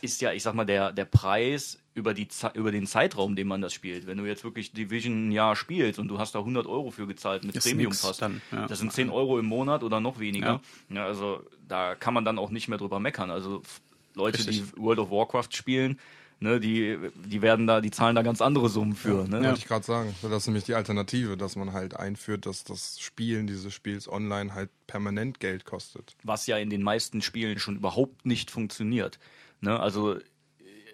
ist 0.00 0.20
ja, 0.20 0.32
ich 0.32 0.42
sag 0.42 0.54
mal, 0.54 0.64
der, 0.64 0.92
der 0.92 1.04
Preis 1.04 1.78
über, 1.94 2.14
die, 2.14 2.28
über 2.54 2.70
den 2.70 2.86
Zeitraum, 2.86 3.36
den 3.36 3.48
man 3.48 3.60
das 3.60 3.74
spielt. 3.74 4.06
Wenn 4.06 4.18
du 4.18 4.24
jetzt 4.24 4.44
wirklich 4.44 4.72
Division 4.72 5.28
ein 5.28 5.32
Jahr 5.32 5.56
spielst 5.56 5.98
und 5.98 6.08
du 6.08 6.18
hast 6.18 6.34
da 6.34 6.38
100 6.38 6.66
Euro 6.66 6.90
für 6.90 7.06
gezahlt 7.06 7.44
mit 7.44 7.58
Premium 7.58 7.90
Pass, 7.90 8.20
ja. 8.20 8.66
das 8.66 8.78
sind 8.78 8.92
10 8.92 9.10
Euro 9.10 9.38
im 9.38 9.46
Monat 9.46 9.82
oder 9.82 10.00
noch 10.00 10.18
weniger. 10.18 10.60
Ja. 10.88 10.96
ja. 10.96 11.06
also 11.06 11.42
da 11.66 11.94
kann 11.94 12.14
man 12.14 12.24
dann 12.24 12.38
auch 12.38 12.50
nicht 12.50 12.68
mehr 12.68 12.78
drüber 12.78 13.00
meckern. 13.00 13.30
Also 13.30 13.62
Leute, 14.14 14.38
Richtig. 14.38 14.62
die 14.74 14.80
World 14.80 14.98
of 15.00 15.10
Warcraft 15.10 15.48
spielen, 15.52 15.98
ne, 16.40 16.60
die, 16.60 16.98
die 17.14 17.42
werden 17.42 17.66
da, 17.66 17.80
die 17.80 17.90
zahlen 17.90 18.14
da 18.14 18.22
ganz 18.22 18.40
andere 18.40 18.68
Summen 18.68 18.94
für. 18.94 19.22
Ja, 19.22 19.28
ne? 19.28 19.46
Wollte 19.46 19.58
ich 19.58 19.66
gerade 19.66 19.84
sagen. 19.84 20.14
Das 20.22 20.32
ist 20.32 20.46
nämlich 20.46 20.64
die 20.64 20.74
Alternative, 20.74 21.36
dass 21.36 21.56
man 21.56 21.72
halt 21.72 21.96
einführt, 21.96 22.46
dass 22.46 22.64
das 22.64 23.00
Spielen 23.00 23.46
dieses 23.46 23.72
Spiels 23.74 24.08
online 24.08 24.54
halt 24.54 24.70
permanent 24.86 25.40
Geld 25.40 25.64
kostet. 25.64 26.16
Was 26.22 26.46
ja 26.46 26.58
in 26.58 26.70
den 26.70 26.82
meisten 26.82 27.22
Spielen 27.22 27.58
schon 27.58 27.76
überhaupt 27.76 28.26
nicht 28.26 28.50
funktioniert. 28.50 29.18
Ne? 29.60 29.78
Also, 29.78 30.16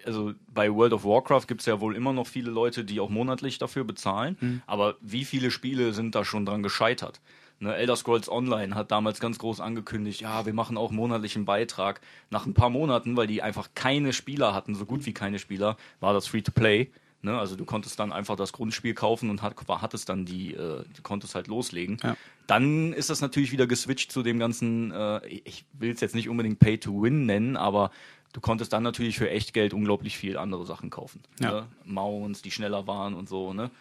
also 0.05 0.33
bei 0.47 0.73
World 0.73 0.93
of 0.93 1.03
Warcraft 1.03 1.47
gibt 1.47 1.61
es 1.61 1.67
ja 1.67 1.79
wohl 1.79 1.95
immer 1.95 2.13
noch 2.13 2.27
viele 2.27 2.51
Leute, 2.51 2.83
die 2.83 2.99
auch 2.99 3.09
monatlich 3.09 3.57
dafür 3.57 3.83
bezahlen. 3.83 4.37
Mhm. 4.39 4.61
Aber 4.67 4.95
wie 5.01 5.25
viele 5.25 5.51
Spiele 5.51 5.93
sind 5.93 6.15
da 6.15 6.25
schon 6.25 6.45
dran 6.45 6.63
gescheitert? 6.63 7.21
Ne, 7.59 7.73
Elder 7.73 7.95
Scrolls 7.95 8.29
Online 8.29 8.75
hat 8.75 8.91
damals 8.91 9.21
ganz 9.21 9.39
groß 9.39 9.61
angekündigt, 9.61 10.19
ja, 10.19 10.45
wir 10.45 10.53
machen 10.53 10.77
auch 10.77 10.91
monatlichen 10.91 11.45
Beitrag. 11.45 12.01
Nach 12.29 12.45
ein 12.45 12.53
paar 12.53 12.69
Monaten, 12.69 13.15
weil 13.15 13.27
die 13.27 13.41
einfach 13.41 13.69
keine 13.75 14.11
Spieler 14.11 14.53
hatten, 14.53 14.75
so 14.75 14.85
gut 14.85 15.05
wie 15.05 15.13
keine 15.13 15.39
Spieler, 15.39 15.77
war 16.01 16.13
das 16.13 16.27
Free-to-Play. 16.27 16.91
Ne? 17.21 17.39
Also 17.39 17.55
du 17.55 17.65
konntest 17.65 17.97
dann 17.99 18.11
einfach 18.11 18.35
das 18.35 18.51
Grundspiel 18.51 18.93
kaufen 18.93 19.29
und 19.29 19.41
hat, 19.41 19.55
hattest 19.67 20.09
dann 20.09 20.25
die, 20.25 20.53
äh, 20.53 20.83
du 20.83 21.01
konntest 21.01 21.33
halt 21.33 21.47
loslegen. 21.47 21.97
Ja. 22.03 22.17
Dann 22.45 22.93
ist 22.93 23.09
das 23.09 23.21
natürlich 23.21 23.51
wieder 23.51 23.67
geswitcht 23.67 24.11
zu 24.11 24.21
dem 24.21 24.37
ganzen, 24.37 24.91
äh, 24.91 25.25
ich 25.27 25.65
will 25.73 25.91
es 25.91 26.01
jetzt 26.01 26.13
nicht 26.13 26.29
unbedingt 26.29 26.59
Pay-to-Win 26.59 27.25
nennen, 27.25 27.57
aber 27.57 27.89
du 28.35 28.41
konntest 28.41 28.73
dann 28.73 28.83
natürlich 28.83 29.17
für 29.17 29.29
echt 29.29 29.53
Geld 29.53 29.73
unglaublich 29.73 30.17
viel 30.17 30.37
andere 30.37 30.65
Sachen 30.65 30.89
kaufen. 30.89 31.23
Ja. 31.39 31.51
Ne? 31.51 31.67
Mounts, 31.85 32.41
die 32.41 32.51
schneller 32.51 32.85
waren 32.85 33.13
und 33.13 33.29
so. 33.29 33.53
Ne? 33.53 33.71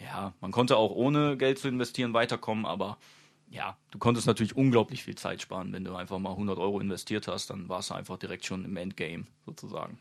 Ja, 0.00 0.32
man 0.40 0.50
konnte 0.50 0.76
auch 0.76 0.90
ohne 0.90 1.36
Geld 1.36 1.60
zu 1.60 1.68
investieren 1.68 2.12
weiterkommen, 2.12 2.66
aber 2.66 2.98
ja, 3.50 3.76
du 3.92 3.98
konntest 3.98 4.26
natürlich 4.26 4.56
unglaublich 4.56 5.04
viel 5.04 5.14
Zeit 5.14 5.40
sparen. 5.42 5.72
Wenn 5.72 5.84
du 5.84 5.94
einfach 5.94 6.18
mal 6.18 6.30
100 6.30 6.58
Euro 6.58 6.80
investiert 6.80 7.28
hast, 7.28 7.50
dann 7.50 7.68
warst 7.68 7.90
du 7.90 7.94
einfach 7.94 8.18
direkt 8.18 8.44
schon 8.44 8.64
im 8.64 8.76
Endgame 8.76 9.26
sozusagen. 9.46 10.00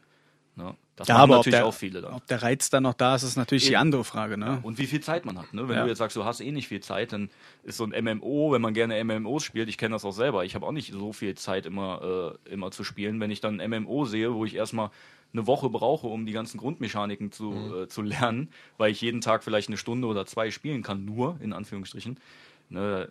Ne? 0.59 0.75
Das 0.97 1.07
ja, 1.07 1.15
aber 1.15 1.37
natürlich 1.37 1.55
der, 1.55 1.65
auch 1.65 1.73
viele 1.73 2.01
dann. 2.01 2.13
Ob 2.13 2.27
der 2.27 2.43
Reiz 2.43 2.69
dann 2.69 2.83
noch 2.83 2.93
da 2.93 3.15
ist, 3.15 3.23
ist 3.23 3.37
natürlich 3.37 3.63
Eben. 3.63 3.71
die 3.71 3.77
andere 3.77 4.03
Frage. 4.03 4.37
Ne? 4.37 4.59
Und 4.61 4.77
wie 4.77 4.85
viel 4.85 4.99
Zeit 4.99 5.25
man 5.25 5.37
hat. 5.37 5.53
Ne? 5.53 5.69
Wenn 5.69 5.77
ja. 5.77 5.83
du 5.83 5.89
jetzt 5.89 5.99
sagst, 5.99 6.17
du 6.17 6.25
hast 6.25 6.41
eh 6.41 6.51
nicht 6.51 6.67
viel 6.67 6.81
Zeit, 6.81 7.13
dann 7.13 7.29
ist 7.63 7.77
so 7.77 7.85
ein 7.85 8.03
MMO, 8.03 8.51
wenn 8.51 8.61
man 8.61 8.73
gerne 8.73 9.01
MMOs 9.01 9.45
spielt, 9.45 9.69
ich 9.69 9.77
kenne 9.77 9.95
das 9.95 10.03
auch 10.03 10.11
selber, 10.11 10.43
ich 10.43 10.55
habe 10.55 10.65
auch 10.65 10.73
nicht 10.73 10.91
so 10.91 11.13
viel 11.13 11.35
Zeit 11.35 11.65
immer, 11.65 12.37
äh, 12.45 12.53
immer 12.53 12.71
zu 12.71 12.83
spielen. 12.83 13.21
Wenn 13.21 13.31
ich 13.31 13.39
dann 13.39 13.61
ein 13.61 13.83
MMO 13.83 14.03
sehe, 14.03 14.33
wo 14.33 14.43
ich 14.43 14.55
erstmal 14.55 14.91
eine 15.31 15.47
Woche 15.47 15.69
brauche, 15.69 16.07
um 16.07 16.25
die 16.25 16.33
ganzen 16.33 16.57
Grundmechaniken 16.57 17.31
zu, 17.31 17.51
mhm. 17.51 17.83
äh, 17.83 17.87
zu 17.87 18.01
lernen, 18.01 18.49
weil 18.77 18.91
ich 18.91 18.99
jeden 18.99 19.21
Tag 19.21 19.45
vielleicht 19.45 19.69
eine 19.69 19.77
Stunde 19.77 20.05
oder 20.07 20.25
zwei 20.25 20.51
spielen 20.51 20.83
kann, 20.83 21.05
nur 21.05 21.37
in 21.39 21.53
Anführungsstrichen. 21.53 22.19
Ne? 22.67 23.07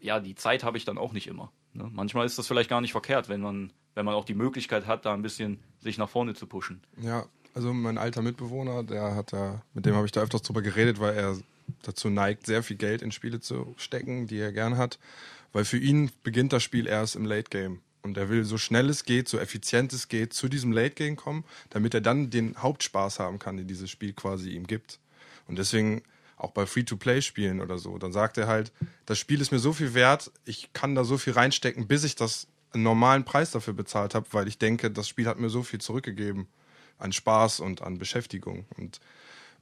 Ja, 0.00 0.18
die 0.18 0.34
Zeit 0.34 0.64
habe 0.64 0.78
ich 0.78 0.84
dann 0.84 0.98
auch 0.98 1.12
nicht 1.12 1.28
immer. 1.28 1.52
Ne? 1.74 1.88
Manchmal 1.92 2.26
ist 2.26 2.38
das 2.38 2.48
vielleicht 2.48 2.70
gar 2.70 2.80
nicht 2.80 2.92
verkehrt, 2.92 3.28
wenn 3.28 3.40
man 3.40 3.70
wenn 3.94 4.04
man 4.04 4.14
auch 4.14 4.24
die 4.24 4.34
Möglichkeit 4.34 4.86
hat, 4.86 5.04
da 5.04 5.14
ein 5.14 5.22
bisschen 5.22 5.58
sich 5.80 5.98
nach 5.98 6.08
vorne 6.08 6.34
zu 6.34 6.46
pushen. 6.46 6.80
Ja, 7.00 7.26
also 7.54 7.72
mein 7.72 7.98
alter 7.98 8.22
Mitbewohner, 8.22 8.82
der 8.82 9.14
hat 9.14 9.32
da, 9.32 9.62
mit 9.74 9.86
dem 9.86 9.94
habe 9.94 10.06
ich 10.06 10.12
da 10.12 10.20
öfters 10.22 10.42
drüber 10.42 10.62
geredet, 10.62 11.00
weil 11.00 11.14
er 11.14 11.36
dazu 11.82 12.10
neigt, 12.10 12.46
sehr 12.46 12.62
viel 12.62 12.76
Geld 12.76 13.02
in 13.02 13.12
Spiele 13.12 13.40
zu 13.40 13.74
stecken, 13.78 14.26
die 14.26 14.38
er 14.38 14.52
gern 14.52 14.76
hat, 14.76 14.98
weil 15.52 15.64
für 15.64 15.78
ihn 15.78 16.10
beginnt 16.22 16.52
das 16.52 16.62
Spiel 16.62 16.86
erst 16.86 17.16
im 17.16 17.24
Late 17.24 17.50
Game. 17.50 17.80
Und 18.02 18.18
er 18.18 18.28
will 18.28 18.44
so 18.44 18.58
schnell 18.58 18.90
es 18.90 19.04
geht, 19.04 19.28
so 19.28 19.38
effizient 19.38 19.94
es 19.94 20.08
geht, 20.08 20.34
zu 20.34 20.48
diesem 20.48 20.72
Late 20.72 20.94
Game 20.94 21.16
kommen, 21.16 21.44
damit 21.70 21.94
er 21.94 22.02
dann 22.02 22.28
den 22.28 22.54
Hauptspaß 22.60 23.18
haben 23.18 23.38
kann, 23.38 23.56
den 23.56 23.66
dieses 23.66 23.88
Spiel 23.88 24.12
quasi 24.12 24.50
ihm 24.50 24.66
gibt. 24.66 24.98
Und 25.46 25.58
deswegen 25.58 26.02
auch 26.36 26.50
bei 26.50 26.66
Free-to-Play-Spielen 26.66 27.62
oder 27.62 27.78
so, 27.78 27.96
dann 27.96 28.12
sagt 28.12 28.36
er 28.36 28.46
halt, 28.46 28.72
das 29.06 29.18
Spiel 29.18 29.40
ist 29.40 29.52
mir 29.52 29.58
so 29.58 29.72
viel 29.72 29.94
wert, 29.94 30.30
ich 30.44 30.72
kann 30.74 30.94
da 30.94 31.04
so 31.04 31.16
viel 31.16 31.32
reinstecken, 31.32 31.86
bis 31.86 32.04
ich 32.04 32.16
das 32.16 32.46
einen 32.74 32.82
normalen 32.82 33.24
Preis 33.24 33.50
dafür 33.50 33.74
bezahlt 33.74 34.14
habe, 34.14 34.26
weil 34.32 34.48
ich 34.48 34.58
denke, 34.58 34.90
das 34.90 35.08
Spiel 35.08 35.26
hat 35.26 35.38
mir 35.38 35.50
so 35.50 35.62
viel 35.62 35.80
zurückgegeben 35.80 36.46
an 36.98 37.12
Spaß 37.12 37.60
und 37.60 37.82
an 37.82 37.98
Beschäftigung. 37.98 38.66
Und 38.76 39.00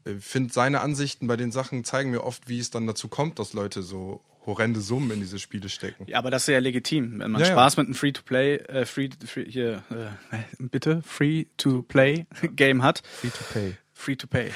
ich 0.05 0.13
äh, 0.13 0.19
finde, 0.19 0.53
seine 0.53 0.81
Ansichten 0.81 1.27
bei 1.27 1.37
den 1.37 1.53
Sachen 1.53 1.85
zeigen 1.85 2.11
mir 2.11 2.25
oft, 2.25 2.49
wie 2.49 2.59
es 2.59 2.71
dann 2.71 2.87
dazu 2.87 3.09
kommt, 3.09 3.39
dass 3.39 3.53
Leute 3.53 3.83
so 3.83 4.21
horrende 4.47 4.81
Summen 4.81 5.11
in 5.13 5.21
diese 5.21 5.39
Spiele 5.39 5.69
stecken. 5.69 6.05
Ja, 6.09 6.19
aber 6.19 6.31
das 6.31 6.43
ist 6.43 6.49
ja 6.49 6.59
legitim. 6.59 7.21
Wenn 7.21 7.31
man 7.31 7.41
ja, 7.41 7.49
Spaß 7.49 7.77
ja. 7.77 7.83
mit 7.83 7.89
einem 7.89 7.95
Free-to-Play, 7.95 8.57
äh, 8.57 8.87
Free, 8.87 9.09
free, 9.25 9.45
hier, 9.49 9.85
äh, 9.91 10.37
bitte, 10.59 11.03
Free-to-Play-Game 11.03 12.83
hat. 12.83 13.03
Free-to-Pay. 13.21 13.77
Free 13.95 14.17
to 14.17 14.27
pay. 14.27 14.51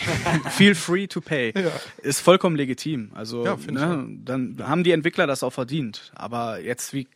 Feel 0.50 0.74
free 0.74 1.06
to 1.06 1.20
pay. 1.20 1.52
Ja. 1.54 1.70
Ist 2.02 2.18
vollkommen 2.18 2.56
legitim. 2.56 3.12
Also, 3.14 3.44
ja, 3.44 3.56
ne, 3.70 4.04
dann 4.24 4.56
haben 4.60 4.82
die 4.82 4.90
Entwickler 4.90 5.28
das 5.28 5.44
auch 5.44 5.52
verdient. 5.52 6.10
Aber 6.16 6.58
jetzt, 6.58 6.92
wie 6.94 7.06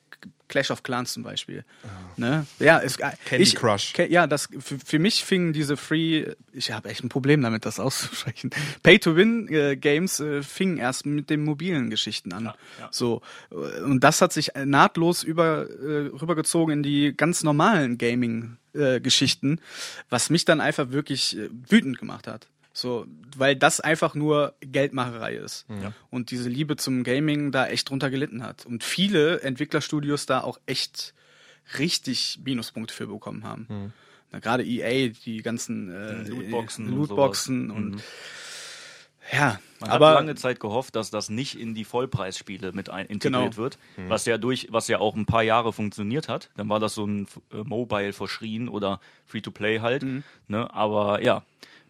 Clash 0.49 0.71
of 0.71 0.83
Clans 0.83 1.13
zum 1.13 1.23
Beispiel. 1.23 1.65
Oh. 1.85 1.89
Ne? 2.17 2.47
Ja, 2.59 2.79
ist, 2.79 2.99
Candy 2.99 3.45
ich, 3.45 3.55
Crush. 3.55 3.95
Ja, 4.09 4.27
das 4.27 4.49
für, 4.59 4.79
für 4.79 4.99
mich 4.99 5.25
fingen 5.25 5.53
diese 5.53 5.77
Free, 5.77 6.27
ich 6.53 6.73
habe 6.73 6.89
echt 6.89 7.05
ein 7.05 7.09
Problem 7.09 7.41
damit, 7.41 7.65
das 7.65 7.79
auszusprechen. 7.79 8.51
Pay-to-Win-Games 8.83 10.21
äh, 10.21 10.43
fingen 10.43 10.79
erst 10.79 11.07
mit 11.07 11.31
den 11.31 11.45
mobilen 11.45 11.89
Geschichten 11.89 12.33
an. 12.33 12.47
Ja, 12.47 12.55
ja. 12.81 12.89
So 12.91 13.23
und 13.51 14.01
das 14.01 14.21
hat 14.21 14.33
sich 14.33 14.51
nahtlos 14.55 15.23
über 15.23 15.69
äh, 15.69 16.09
rübergezogen 16.09 16.79
in 16.79 16.83
die 16.83 17.17
ganz 17.17 17.43
normalen 17.43 17.99
Gaming-Geschichten, 17.99 19.59
äh, 19.59 19.61
was 20.11 20.31
mich 20.31 20.45
dann 20.45 20.61
einfach 20.61 20.91
wirklich 20.91 21.39
äh, 21.39 21.49
wütend 21.69 21.99
gemacht 21.99 22.27
hat. 22.27 22.49
So, 22.73 23.07
weil 23.37 23.57
das 23.57 23.81
einfach 23.81 24.15
nur 24.15 24.55
Geldmacherei 24.61 25.35
ist. 25.35 25.67
Ja. 25.69 25.93
Und 26.11 26.31
diese 26.31 26.49
Liebe 26.49 26.77
zum 26.77 27.03
Gaming 27.03 27.51
da 27.51 27.67
echt 27.67 27.91
drunter 27.91 28.11
gelitten 28.11 28.43
hat. 28.43 28.65
Und 28.65 28.85
viele 28.85 29.41
Entwicklerstudios 29.41 30.27
da 30.27 30.41
auch 30.43 30.61
echt 30.67 31.15
richtig 31.79 32.41
Minuspunkte 32.45 32.95
für 32.95 33.07
bekommen 33.07 33.45
haben. 33.45 33.67
Mhm. 33.69 33.93
Na, 34.33 34.39
gerade 34.39 34.65
EA, 34.65 35.13
die 35.25 35.43
ganzen 35.43 35.91
äh, 35.91 36.23
Lootboxen, 36.29 36.89
Lootboxen 36.89 37.71
und, 37.71 37.77
und 37.77 37.91
mhm. 37.97 38.01
ja, 39.33 39.59
man 39.81 39.91
aber 39.91 40.09
hat 40.11 40.15
lange 40.17 40.35
Zeit 40.37 40.61
gehofft, 40.61 40.95
dass 40.95 41.11
das 41.11 41.31
nicht 41.31 41.59
in 41.59 41.75
die 41.75 41.85
Vollpreisspiele 41.85 42.73
mit 42.73 42.91
ein 42.91 43.07
integriert 43.07 43.43
genau. 43.53 43.57
wird, 43.57 43.79
mhm. 43.97 44.09
was 44.09 44.27
ja 44.27 44.39
durch, 44.39 44.69
was 44.71 44.87
ja 44.87 44.99
auch 44.99 45.17
ein 45.17 45.27
paar 45.27 45.43
Jahre 45.43 45.73
funktioniert 45.73 46.29
hat. 46.29 46.51
Dann 46.57 46.69
war 46.69 46.79
das 46.79 46.95
so 46.95 47.05
ein 47.05 47.27
äh, 47.53 47.57
Mobile 47.65 48.13
verschrien 48.13 48.69
oder 48.69 49.01
Free-to-Play 49.27 49.81
halt. 49.81 50.05
Mhm. 50.05 50.23
Ne? 50.47 50.73
Aber 50.73 51.23
ja, 51.23 51.43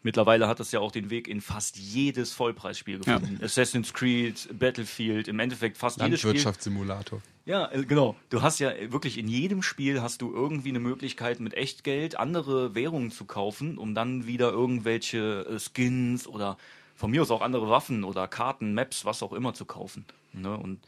Mittlerweile 0.02 0.48
hat 0.48 0.60
das 0.60 0.72
ja 0.72 0.80
auch 0.80 0.92
den 0.92 1.10
Weg 1.10 1.28
in 1.28 1.40
fast 1.40 1.76
jedes 1.76 2.32
Vollpreisspiel 2.32 2.98
gefunden. 2.98 3.36
Ja. 3.38 3.44
Assassin's 3.44 3.92
Creed, 3.92 4.48
Battlefield, 4.58 5.28
im 5.28 5.38
Endeffekt 5.38 5.76
fast 5.76 6.00
jedes 6.00 6.20
Spiel. 6.20 6.30
Landwirtschaftssimulator. 6.30 7.20
Ja, 7.44 7.66
genau. 7.66 8.16
Du 8.30 8.42
hast 8.42 8.60
ja 8.60 8.72
wirklich 8.92 9.18
in 9.18 9.28
jedem 9.28 9.62
Spiel 9.62 10.00
hast 10.00 10.22
du 10.22 10.32
irgendwie 10.32 10.70
eine 10.70 10.78
Möglichkeit 10.78 11.40
mit 11.40 11.54
Echtgeld 11.54 12.18
andere 12.18 12.74
Währungen 12.74 13.10
zu 13.10 13.24
kaufen, 13.24 13.76
um 13.76 13.94
dann 13.94 14.26
wieder 14.26 14.50
irgendwelche 14.50 15.46
äh, 15.48 15.58
Skins 15.58 16.26
oder 16.26 16.56
von 16.96 17.10
mir 17.10 17.22
aus 17.22 17.30
auch 17.30 17.42
andere 17.42 17.68
Waffen 17.68 18.04
oder 18.04 18.28
Karten, 18.28 18.74
Maps, 18.74 19.04
was 19.04 19.22
auch 19.22 19.32
immer 19.32 19.54
zu 19.54 19.64
kaufen. 19.64 20.04
Ne? 20.32 20.56
Und 20.56 20.80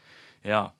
ja, 0.43 0.73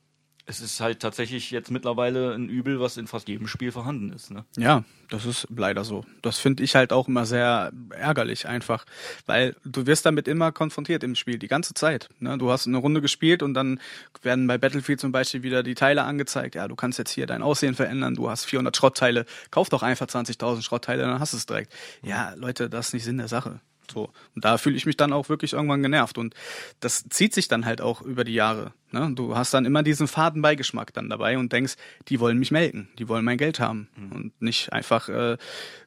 es 0.46 0.60
ist 0.60 0.80
halt 0.82 1.00
tatsächlich 1.00 1.52
jetzt 1.52 1.72
mittlerweile 1.72 2.34
ein 2.34 2.50
Übel, 2.50 2.80
was 2.80 2.98
in 2.98 3.08
fast 3.08 3.28
jedem 3.28 3.48
Spiel 3.48 3.72
vorhanden 3.72 4.12
ist. 4.12 4.30
Ne? 4.30 4.44
Ja, 4.58 4.84
das 5.10 5.26
ist 5.26 5.48
leider 5.56 5.86
so. 5.86 6.06
Das 6.22 6.38
finde 6.38 6.64
ich 6.64 6.76
halt 6.76 6.92
auch 6.92 7.08
immer 7.08 7.26
sehr 7.26 7.72
ärgerlich 7.92 8.48
einfach, 8.48 8.86
weil 9.26 9.56
du 9.64 9.86
wirst 9.86 10.06
damit 10.06 10.28
immer 10.28 10.52
konfrontiert 10.52 11.04
im 11.04 11.16
Spiel, 11.16 11.40
die 11.40 11.48
ganze 11.48 11.74
Zeit. 11.74 12.10
Ne? 12.20 12.38
Du 12.38 12.52
hast 12.52 12.68
eine 12.68 12.78
Runde 12.78 13.02
gespielt 13.02 13.42
und 13.42 13.54
dann 13.54 13.80
werden 14.22 14.46
bei 14.48 14.58
Battlefield 14.58 15.00
zum 15.00 15.14
Beispiel 15.14 15.44
wieder 15.44 15.64
die 15.64 15.76
Teile 15.76 16.04
angezeigt. 16.04 16.56
Ja, 16.56 16.68
du 16.68 16.76
kannst 16.76 17.00
jetzt 17.00 17.12
hier 17.12 17.26
dein 17.26 17.42
Aussehen 17.42 17.76
verändern, 17.76 18.16
du 18.16 18.30
hast 18.30 18.46
400 18.46 18.76
Schrottteile, 18.76 19.26
kauf 19.50 19.70
doch 19.70 19.84
einfach 19.84 20.08
20.000 20.08 20.62
Schrottteile, 20.62 21.04
dann 21.04 21.20
hast 21.20 21.34
du 21.34 21.38
es 21.38 21.46
direkt. 21.46 21.74
Ja, 22.02 22.34
Leute, 22.36 22.70
das 22.70 22.88
ist 22.88 22.94
nicht 22.94 23.04
Sinn 23.06 23.18
der 23.18 23.30
Sache. 23.30 23.62
So. 23.92 24.12
Und 24.36 24.46
da 24.46 24.58
fühle 24.58 24.75
ich 24.75 24.86
mich 24.86 24.98
dann 24.98 25.13
auch 25.13 25.30
wirklich 25.30 25.54
irgendwann 25.54 25.82
genervt. 25.82 26.18
Und 26.18 26.34
das 26.80 27.06
zieht 27.10 27.34
sich 27.34 27.48
dann 27.48 27.66
halt 27.66 27.82
auch 27.82 28.02
über 28.02 28.24
die 28.24 28.34
Jahre. 28.34 28.74
Ne? 28.92 29.12
Du 29.13 29.36
hast 29.36 29.54
dann 29.54 29.66
immer 29.66 29.84
diesen 29.84 30.08
faden 30.08 30.42
Beigeschmack 30.42 30.94
dann 30.94 31.10
dabei 31.10 31.38
und 31.38 31.52
denkst, 31.52 31.75
die 32.08 32.20
wollen 32.20 32.38
mich 32.38 32.52
melken, 32.52 32.90
die 33.00 33.10
wollen 33.10 33.25
mein 33.25 33.38
Geld 33.38 33.60
haben 33.60 33.90
mhm. 33.96 34.12
und 34.12 34.42
nicht 34.42 34.72
einfach 34.72 35.10
äh, 35.10 35.38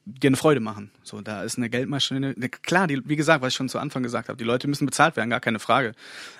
dir 0.05 0.27
eine 0.27 0.37
Freude 0.37 0.59
machen. 0.59 0.91
So, 1.03 1.21
da 1.21 1.43
ist 1.43 1.57
eine 1.57 1.69
Geldmaschine. 1.69 2.33
Ne, 2.37 2.49
klar, 2.49 2.87
die, 2.87 3.07
wie 3.07 3.15
gesagt, 3.15 3.41
was 3.41 3.53
ich 3.53 3.57
schon 3.57 3.69
zu 3.69 3.79
Anfang 3.79 4.03
gesagt 4.03 4.29
habe, 4.29 4.37
die 4.37 4.43
Leute 4.43 4.67
müssen 4.67 4.85
bezahlt 4.85 5.15
werden, 5.15 5.29
gar 5.29 5.39
keine 5.39 5.59
Frage. 5.59 5.93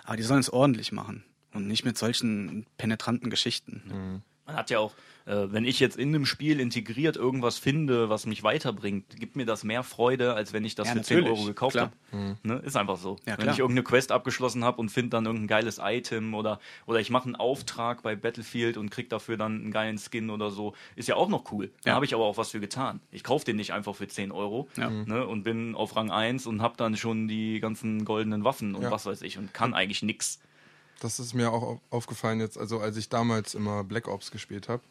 Aber 0.04 0.18
die 0.18 0.24
sollen 0.24 0.42
es 0.42 0.52
ordentlich 0.52 0.92
machen 0.92 1.24
und 1.54 1.68
nicht 1.68 1.86
mit 1.86 1.98
solchen 1.98 2.66
penetranten 2.78 3.30
Geschichten. 3.30 3.84
Mhm. 3.88 4.22
Man 4.48 4.56
hat 4.56 4.70
ja 4.70 4.80
auch 4.80 4.94
äh, 5.28 5.52
wenn 5.52 5.66
ich 5.66 5.80
jetzt 5.80 5.98
in 5.98 6.10
einem 6.10 6.26
Spiel 6.26 6.60
integriert 6.60 7.18
irgendwas 7.18 7.58
finde, 7.58 8.10
was 8.10 8.26
mich 8.26 8.44
weiterbringt, 8.44 9.18
gibt 9.18 9.36
mir 9.36 9.46
das 9.46 9.66
mehr 9.66 9.84
Freude, 9.84 10.34
als 10.34 10.54
wenn 10.54 10.64
ich 10.64 10.76
das 10.76 10.88
ja, 10.88 10.94
für 10.94 11.02
10 11.02 11.24
Euro 11.26 11.44
gekauft 11.44 11.78
habe. 11.78 11.92
Mhm. 12.14 12.38
Ne? 12.44 12.62
Ist 12.66 12.78
einfach 12.78 12.98
so. 12.98 13.18
Ja, 13.26 13.38
wenn 13.38 13.50
ich 13.50 13.60
irgendeine 13.60 13.84
Quest 13.84 14.14
abgeschlossen 14.14 14.64
habe 14.64 14.80
und 14.80 14.90
finde 14.90 15.10
dann 15.10 15.26
irgendein 15.26 15.48
geiles 15.48 15.80
Item 15.84 16.34
oder, 16.34 16.60
oder 16.86 17.02
ich 17.02 17.10
mache 17.10 17.26
einen 17.26 17.36
Auftrag 17.36 18.04
bei 18.04 18.16
Battlefield 18.16 18.78
und 18.78 18.90
krieg 18.90 19.10
dafür 19.10 19.36
dann 19.36 19.60
einen 19.62 19.72
geilen 19.72 19.98
Skin 19.98 20.30
oder 20.30 20.50
so, 20.50 20.74
ist 20.96 21.10
ja 21.10 21.16
auch 21.16 21.28
noch 21.28 21.52
cool. 21.52 21.72
Da 21.84 21.90
ja. 21.90 21.96
habe 21.96 22.06
ich 22.06 22.14
aber 22.14 22.24
auch 22.24 22.38
was 22.38 22.52
für 22.52 22.62
getan. 22.62 23.02
Ich 23.12 23.26
kaufe 23.26 23.44
den 23.44 23.58
nicht 23.58 23.74
einfach 23.74 23.96
für 23.96 24.08
10 24.08 24.32
Euro 24.32 24.70
ne? 24.78 25.28
und 25.28 25.44
bin 25.44 25.76
auf 25.76 25.96
Rang 25.98 26.10
1 26.10 26.48
und 26.48 26.62
habe 26.62 26.78
dann 26.78 26.96
schon 26.96 27.28
die 27.28 27.60
ganzen 27.60 28.06
goldenen 28.06 28.46
Waffen 28.46 28.76
und 28.76 28.90
was 28.90 29.06
weiß 29.06 29.22
ich 29.24 29.38
und 29.38 29.54
kann 29.54 29.74
eigentlich 29.74 30.04
nichts. 30.04 30.40
Das 31.00 31.20
ist 31.20 31.34
mir 31.34 31.52
auch 31.52 31.80
aufgefallen 31.90 32.40
jetzt, 32.40 32.58
also 32.58 32.80
als 32.80 32.98
ich 32.98 33.10
damals 33.10 33.54
immer 33.54 33.84
Black 33.84 34.08
Ops 34.08 34.32
gespielt 34.32 34.68
habe 34.68 34.82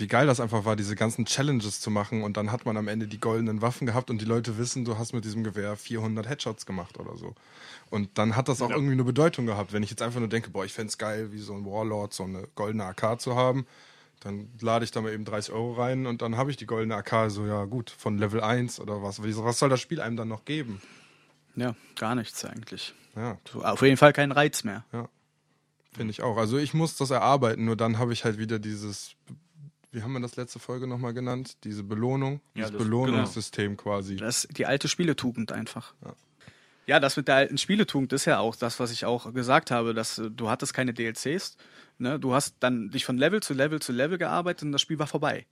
wie 0.00 0.08
geil 0.08 0.26
das 0.26 0.40
einfach 0.40 0.64
war, 0.64 0.74
diese 0.74 0.96
ganzen 0.96 1.26
Challenges 1.26 1.80
zu 1.80 1.90
machen 1.90 2.22
und 2.22 2.36
dann 2.36 2.50
hat 2.50 2.64
man 2.64 2.76
am 2.76 2.88
Ende 2.88 3.06
die 3.06 3.20
goldenen 3.20 3.62
Waffen 3.62 3.86
gehabt 3.86 4.10
und 4.10 4.20
die 4.20 4.24
Leute 4.24 4.58
wissen, 4.58 4.84
du 4.84 4.98
hast 4.98 5.12
mit 5.12 5.24
diesem 5.24 5.44
Gewehr 5.44 5.76
400 5.76 6.28
Headshots 6.28 6.66
gemacht 6.66 6.98
oder 6.98 7.16
so. 7.16 7.34
Und 7.90 8.18
dann 8.18 8.34
hat 8.34 8.48
das 8.48 8.62
auch 8.62 8.70
ja. 8.70 8.76
irgendwie 8.76 8.94
eine 8.94 9.04
Bedeutung 9.04 9.46
gehabt. 9.46 9.72
Wenn 9.72 9.82
ich 9.82 9.90
jetzt 9.90 10.02
einfach 10.02 10.18
nur 10.18 10.28
denke, 10.28 10.50
boah, 10.50 10.64
ich 10.64 10.72
fände 10.72 10.88
es 10.88 10.98
geil, 10.98 11.32
wie 11.32 11.38
so 11.38 11.54
ein 11.54 11.66
Warlord 11.66 12.14
so 12.14 12.24
eine 12.24 12.48
goldene 12.54 12.84
AK 12.84 13.20
zu 13.20 13.36
haben, 13.36 13.66
dann 14.20 14.48
lade 14.60 14.84
ich 14.84 14.90
da 14.90 15.00
mal 15.00 15.12
eben 15.12 15.24
30 15.24 15.52
Euro 15.52 15.74
rein 15.74 16.06
und 16.06 16.22
dann 16.22 16.36
habe 16.36 16.50
ich 16.50 16.56
die 16.56 16.66
goldene 16.66 16.96
AK 16.96 17.30
so, 17.30 17.46
ja 17.46 17.64
gut, 17.66 17.90
von 17.90 18.18
Level 18.18 18.40
1 18.40 18.80
oder 18.80 19.02
was. 19.02 19.22
Was 19.22 19.58
soll 19.58 19.68
das 19.68 19.80
Spiel 19.80 20.00
einem 20.00 20.16
dann 20.16 20.28
noch 20.28 20.44
geben? 20.44 20.80
Ja, 21.56 21.74
gar 21.96 22.14
nichts 22.14 22.44
eigentlich. 22.44 22.94
Ja. 23.16 23.38
Auf 23.54 23.82
jeden 23.82 23.96
Fall 23.96 24.12
keinen 24.12 24.32
Reiz 24.32 24.64
mehr. 24.64 24.84
Ja. 24.92 25.08
Finde 25.92 26.12
ich 26.12 26.22
auch. 26.22 26.36
Also 26.36 26.58
ich 26.58 26.74
muss 26.74 26.96
das 26.96 27.10
erarbeiten, 27.10 27.64
nur 27.64 27.76
dann 27.76 27.98
habe 27.98 28.12
ich 28.12 28.24
halt 28.24 28.38
wieder 28.38 28.58
dieses 28.58 29.16
wie 29.92 30.02
haben 30.02 30.12
wir 30.12 30.20
das 30.20 30.36
letzte 30.36 30.58
Folge 30.58 30.86
nochmal 30.86 31.14
genannt? 31.14 31.56
Diese 31.64 31.82
Belohnung, 31.82 32.40
ja, 32.54 32.66
dieses 32.66 32.72
das, 32.72 32.82
Belohnungssystem 32.82 33.76
genau. 33.76 33.82
quasi. 33.82 34.16
Das 34.16 34.44
ist 34.44 34.58
die 34.58 34.66
alte 34.66 34.88
Spieletugend 34.88 35.52
einfach. 35.52 35.94
Ja. 36.04 36.14
ja. 36.86 37.00
das 37.00 37.16
mit 37.16 37.28
der 37.28 37.36
alten 37.36 37.58
Spieletugend 37.58 38.12
ist 38.12 38.24
ja 38.24 38.38
auch 38.38 38.54
das, 38.54 38.78
was 38.78 38.92
ich 38.92 39.04
auch 39.04 39.32
gesagt 39.34 39.70
habe, 39.70 39.92
dass 39.92 40.18
äh, 40.18 40.30
du 40.30 40.48
hattest 40.48 40.74
keine 40.74 40.94
DLCs, 40.94 41.56
ne? 41.98 42.20
du 42.20 42.34
hast 42.34 42.56
dann 42.60 42.90
dich 42.90 43.04
von 43.04 43.18
Level 43.18 43.42
zu 43.42 43.52
Level 43.52 43.80
zu 43.80 43.92
Level 43.92 44.18
gearbeitet 44.18 44.62
und 44.62 44.72
das 44.72 44.80
Spiel 44.80 44.98
war 44.98 45.08
vorbei. 45.08 45.46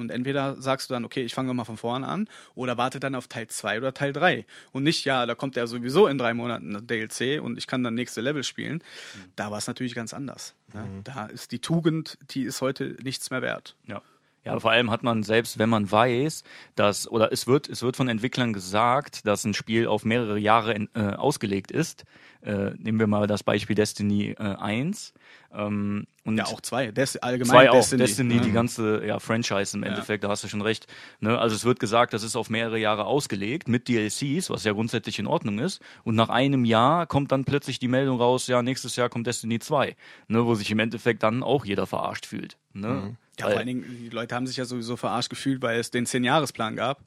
Und 0.00 0.10
entweder 0.10 0.60
sagst 0.60 0.90
du 0.90 0.94
dann, 0.94 1.04
okay, 1.04 1.22
ich 1.22 1.34
fange 1.34 1.52
mal 1.54 1.64
von 1.64 1.76
vorne 1.76 2.06
an, 2.06 2.28
oder 2.54 2.76
warte 2.76 3.00
dann 3.00 3.14
auf 3.14 3.28
Teil 3.28 3.48
2 3.48 3.78
oder 3.78 3.94
Teil 3.94 4.12
3. 4.12 4.46
Und 4.72 4.82
nicht, 4.82 5.04
ja, 5.04 5.26
da 5.26 5.34
kommt 5.34 5.56
ja 5.56 5.66
sowieso 5.66 6.06
in 6.06 6.18
drei 6.18 6.34
Monaten 6.34 6.76
ein 6.76 6.86
DLC 6.86 7.42
und 7.42 7.58
ich 7.58 7.66
kann 7.66 7.82
dann 7.82 7.94
nächste 7.94 8.20
Level 8.20 8.42
spielen. 8.42 8.78
Mhm. 8.78 9.32
Da 9.36 9.50
war 9.50 9.58
es 9.58 9.66
natürlich 9.66 9.94
ganz 9.94 10.14
anders. 10.14 10.54
Ne? 10.72 10.82
Mhm. 10.82 11.04
Da 11.04 11.26
ist 11.26 11.52
die 11.52 11.60
Tugend, 11.60 12.18
die 12.30 12.42
ist 12.42 12.60
heute 12.60 12.96
nichts 13.02 13.30
mehr 13.30 13.42
wert. 13.42 13.76
Ja. 13.86 14.02
Ja, 14.44 14.58
vor 14.60 14.70
allem 14.70 14.90
hat 14.90 15.02
man 15.02 15.24
selbst, 15.24 15.58
wenn 15.58 15.68
man 15.68 15.90
weiß, 15.90 16.42
dass, 16.74 17.06
oder 17.08 17.32
es 17.32 17.46
wird, 17.46 17.68
es 17.68 17.82
wird 17.82 17.96
von 17.96 18.08
Entwicklern 18.08 18.54
gesagt, 18.54 19.26
dass 19.26 19.44
ein 19.44 19.52
Spiel 19.52 19.86
auf 19.86 20.06
mehrere 20.06 20.38
Jahre 20.38 20.72
in, 20.72 20.88
äh, 20.94 21.00
ausgelegt 21.00 21.70
ist. 21.70 22.04
Äh, 22.48 22.72
nehmen 22.78 22.98
wir 22.98 23.06
mal 23.06 23.26
das 23.26 23.42
Beispiel 23.42 23.76
Destiny 23.76 24.30
äh, 24.30 24.42
1. 24.42 25.12
Ähm, 25.52 26.06
und 26.24 26.38
ja, 26.38 26.46
auch 26.46 26.62
zwei. 26.62 26.90
Des 26.90 27.18
allgemein 27.18 27.50
zwei 27.50 27.66
Destiny. 27.66 28.02
auch. 28.02 28.06
Destiny, 28.06 28.36
ja. 28.36 28.40
die 28.40 28.52
ganze 28.52 29.04
ja, 29.04 29.18
Franchise 29.18 29.76
im 29.76 29.82
Endeffekt, 29.82 30.24
ja. 30.24 30.28
da 30.28 30.32
hast 30.32 30.44
du 30.44 30.48
schon 30.48 30.62
recht. 30.62 30.86
Ne? 31.20 31.38
Also 31.38 31.54
es 31.54 31.66
wird 31.66 31.78
gesagt, 31.78 32.14
das 32.14 32.22
ist 32.22 32.36
auf 32.36 32.48
mehrere 32.48 32.78
Jahre 32.78 33.04
ausgelegt 33.04 33.68
mit 33.68 33.86
DLCs, 33.86 34.48
was 34.48 34.64
ja 34.64 34.72
grundsätzlich 34.72 35.18
in 35.18 35.26
Ordnung 35.26 35.58
ist. 35.58 35.82
Und 36.04 36.14
nach 36.14 36.30
einem 36.30 36.64
Jahr 36.64 37.06
kommt 37.06 37.32
dann 37.32 37.44
plötzlich 37.44 37.80
die 37.80 37.88
Meldung 37.88 38.18
raus, 38.18 38.46
ja, 38.46 38.62
nächstes 38.62 38.96
Jahr 38.96 39.10
kommt 39.10 39.26
Destiny 39.26 39.58
2. 39.58 39.94
Ne? 40.28 40.46
Wo 40.46 40.54
sich 40.54 40.70
im 40.70 40.78
Endeffekt 40.78 41.22
dann 41.22 41.42
auch 41.42 41.66
jeder 41.66 41.86
verarscht 41.86 42.24
fühlt. 42.24 42.56
Ne? 42.72 42.88
Mhm. 42.88 43.16
Ja, 43.38 43.48
vor 43.48 43.58
allen 43.58 43.66
Dingen, 43.66 43.84
die 44.00 44.08
Leute 44.08 44.34
haben 44.34 44.46
sich 44.46 44.56
ja 44.56 44.64
sowieso 44.64 44.96
verarscht 44.96 45.28
gefühlt, 45.28 45.60
weil 45.60 45.78
es 45.78 45.90
den 45.90 46.06
10-Jahres-Plan 46.06 46.76
gab 46.76 47.02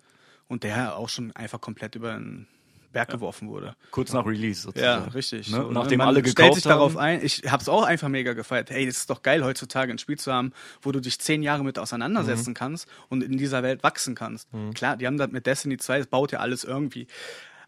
und 0.47 0.63
der 0.63 0.97
auch 0.97 1.09
schon 1.09 1.31
einfach 1.31 1.59
komplett 1.59 1.95
über 1.95 2.13
den 2.13 2.45
Berg 2.91 3.09
geworfen 3.09 3.49
wurde. 3.49 3.75
Kurz 3.91 4.13
nach 4.13 4.25
Release 4.25 4.61
sozusagen. 4.61 5.05
Ja, 5.05 5.11
richtig. 5.11 5.49
Ne? 5.49 5.57
So, 5.57 5.71
Nachdem 5.71 5.99
man 5.99 6.07
alle 6.07 6.21
gekauft 6.21 6.37
stellt 6.37 6.55
sich 6.55 6.65
haben. 6.65 6.71
darauf 6.71 6.97
ein. 6.97 7.23
Ich 7.23 7.43
habe 7.49 7.61
es 7.61 7.69
auch 7.69 7.83
einfach 7.83 8.09
mega 8.09 8.33
gefeiert. 8.33 8.69
Hey, 8.69 8.85
es 8.85 8.97
ist 8.97 9.09
doch 9.09 9.21
geil, 9.21 9.43
heutzutage 9.43 9.91
ein 9.91 9.97
Spiel 9.97 10.17
zu 10.17 10.31
haben, 10.31 10.53
wo 10.81 10.91
du 10.91 10.99
dich 10.99 11.19
zehn 11.19 11.43
Jahre 11.43 11.63
mit 11.63 11.79
auseinandersetzen 11.79 12.51
mhm. 12.51 12.55
kannst 12.55 12.87
und 13.09 13.23
in 13.23 13.37
dieser 13.37 13.63
Welt 13.63 13.83
wachsen 13.83 14.15
kannst. 14.15 14.53
Mhm. 14.53 14.73
Klar, 14.73 14.97
die 14.97 15.07
haben 15.07 15.17
das 15.17 15.31
mit 15.31 15.45
Destiny 15.45 15.77
2, 15.77 15.99
das 15.99 16.07
baut 16.07 16.31
ja 16.31 16.39
alles 16.39 16.63
irgendwie. 16.63 17.07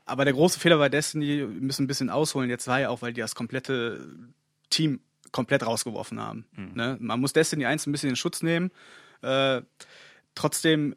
Aber 0.05 0.25
der 0.25 0.33
große 0.33 0.59
Fehler 0.59 0.77
bei 0.77 0.89
Destiny, 0.89 1.39
wir 1.39 1.47
müssen 1.47 1.83
ein 1.83 1.87
bisschen 1.87 2.09
ausholen, 2.09 2.49
jetzt 2.49 2.67
war 2.67 2.79
ja 2.79 2.89
auch, 2.89 3.01
weil 3.01 3.13
die 3.13 3.21
das 3.21 3.35
komplette 3.35 4.05
Team 4.69 4.99
komplett 5.31 5.65
rausgeworfen 5.65 6.19
haben. 6.19 6.45
Mhm. 6.55 6.71
Ne? 6.75 6.97
Man 6.99 7.19
muss 7.19 7.33
Destiny 7.33 7.65
1 7.65 7.87
ein 7.87 7.91
bisschen 7.91 8.09
in 8.09 8.15
Schutz 8.15 8.41
nehmen. 8.41 8.71
Äh, 9.21 9.61
trotzdem 10.35 10.95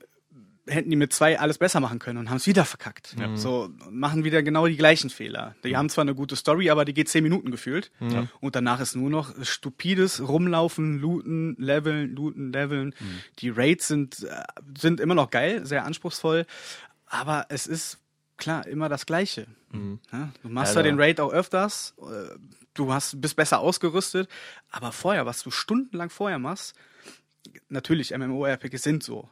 hätten 0.68 0.90
die 0.90 0.96
mit 0.96 1.12
zwei 1.12 1.38
alles 1.38 1.58
besser 1.58 1.80
machen 1.80 1.98
können 1.98 2.18
und 2.18 2.30
haben 2.30 2.38
es 2.38 2.46
wieder 2.46 2.64
verkackt. 2.64 3.14
Ja. 3.18 3.36
So 3.36 3.70
machen 3.90 4.24
wieder 4.24 4.42
genau 4.42 4.66
die 4.66 4.76
gleichen 4.76 5.10
Fehler. 5.10 5.54
Die 5.64 5.70
mhm. 5.70 5.76
haben 5.76 5.88
zwar 5.88 6.02
eine 6.02 6.14
gute 6.14 6.36
Story, 6.36 6.70
aber 6.70 6.84
die 6.84 6.94
geht 6.94 7.08
zehn 7.08 7.22
Minuten 7.22 7.50
gefühlt. 7.50 7.90
Mhm. 8.00 8.28
Und 8.40 8.56
danach 8.56 8.80
ist 8.80 8.96
nur 8.96 9.10
noch 9.10 9.34
stupides 9.44 10.26
Rumlaufen, 10.26 10.98
Looten, 10.98 11.56
Leveln, 11.58 12.14
Looten, 12.14 12.52
Leveln. 12.52 12.94
Mhm. 12.98 13.20
Die 13.38 13.50
Raids 13.50 13.88
sind, 13.88 14.24
äh, 14.24 14.42
sind 14.78 15.00
immer 15.00 15.14
noch 15.14 15.30
geil, 15.30 15.64
sehr 15.64 15.84
anspruchsvoll. 15.84 16.46
Aber 17.06 17.46
es 17.48 17.66
ist 17.66 17.98
klar 18.36 18.66
immer 18.66 18.88
das 18.88 19.06
Gleiche. 19.06 19.46
Mhm. 19.70 20.00
Ja, 20.12 20.30
du 20.42 20.48
machst 20.48 20.74
ja, 20.74 20.80
ja 20.80 20.90
den 20.90 21.00
Raid 21.00 21.20
auch 21.20 21.32
öfters. 21.32 21.94
Äh, 21.98 22.36
du 22.74 22.92
hast, 22.92 23.20
bist 23.20 23.36
besser 23.36 23.60
ausgerüstet. 23.60 24.28
Aber 24.70 24.92
vorher, 24.92 25.26
was 25.26 25.42
du 25.42 25.50
stundenlang 25.50 26.10
vorher 26.10 26.38
machst, 26.38 26.74
natürlich, 27.68 28.16
MMORPGs 28.16 28.82
sind 28.82 29.02
so. 29.02 29.30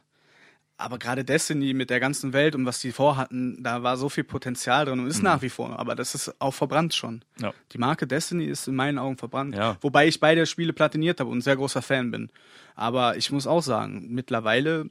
Aber 0.77 0.99
gerade 0.99 1.23
Destiny 1.23 1.73
mit 1.73 1.89
der 1.89 2.01
ganzen 2.01 2.33
Welt 2.33 2.53
und 2.53 2.65
was 2.65 2.79
die 2.79 2.91
vorhatten, 2.91 3.63
da 3.63 3.81
war 3.83 3.95
so 3.95 4.09
viel 4.09 4.25
Potenzial 4.25 4.85
drin 4.85 4.99
und 4.99 5.07
ist 5.07 5.19
mhm. 5.19 5.23
nach 5.23 5.41
wie 5.41 5.49
vor. 5.49 5.79
Aber 5.79 5.95
das 5.95 6.15
ist 6.15 6.35
auch 6.39 6.53
verbrannt 6.53 6.93
schon. 6.93 7.23
Ja. 7.39 7.53
Die 7.71 7.77
Marke 7.77 8.07
Destiny 8.07 8.45
ist 8.45 8.67
in 8.67 8.75
meinen 8.75 8.97
Augen 8.97 9.17
verbrannt. 9.17 9.55
Ja. 9.55 9.77
Wobei 9.79 10.07
ich 10.07 10.19
beide 10.19 10.45
Spiele 10.45 10.73
platiniert 10.73 11.21
habe 11.21 11.29
und 11.29 11.37
ein 11.37 11.41
sehr 11.41 11.55
großer 11.55 11.81
Fan 11.81 12.11
bin. 12.11 12.29
Aber 12.75 13.15
ich 13.15 13.31
muss 13.31 13.47
auch 13.47 13.61
sagen, 13.61 14.07
mittlerweile 14.09 14.89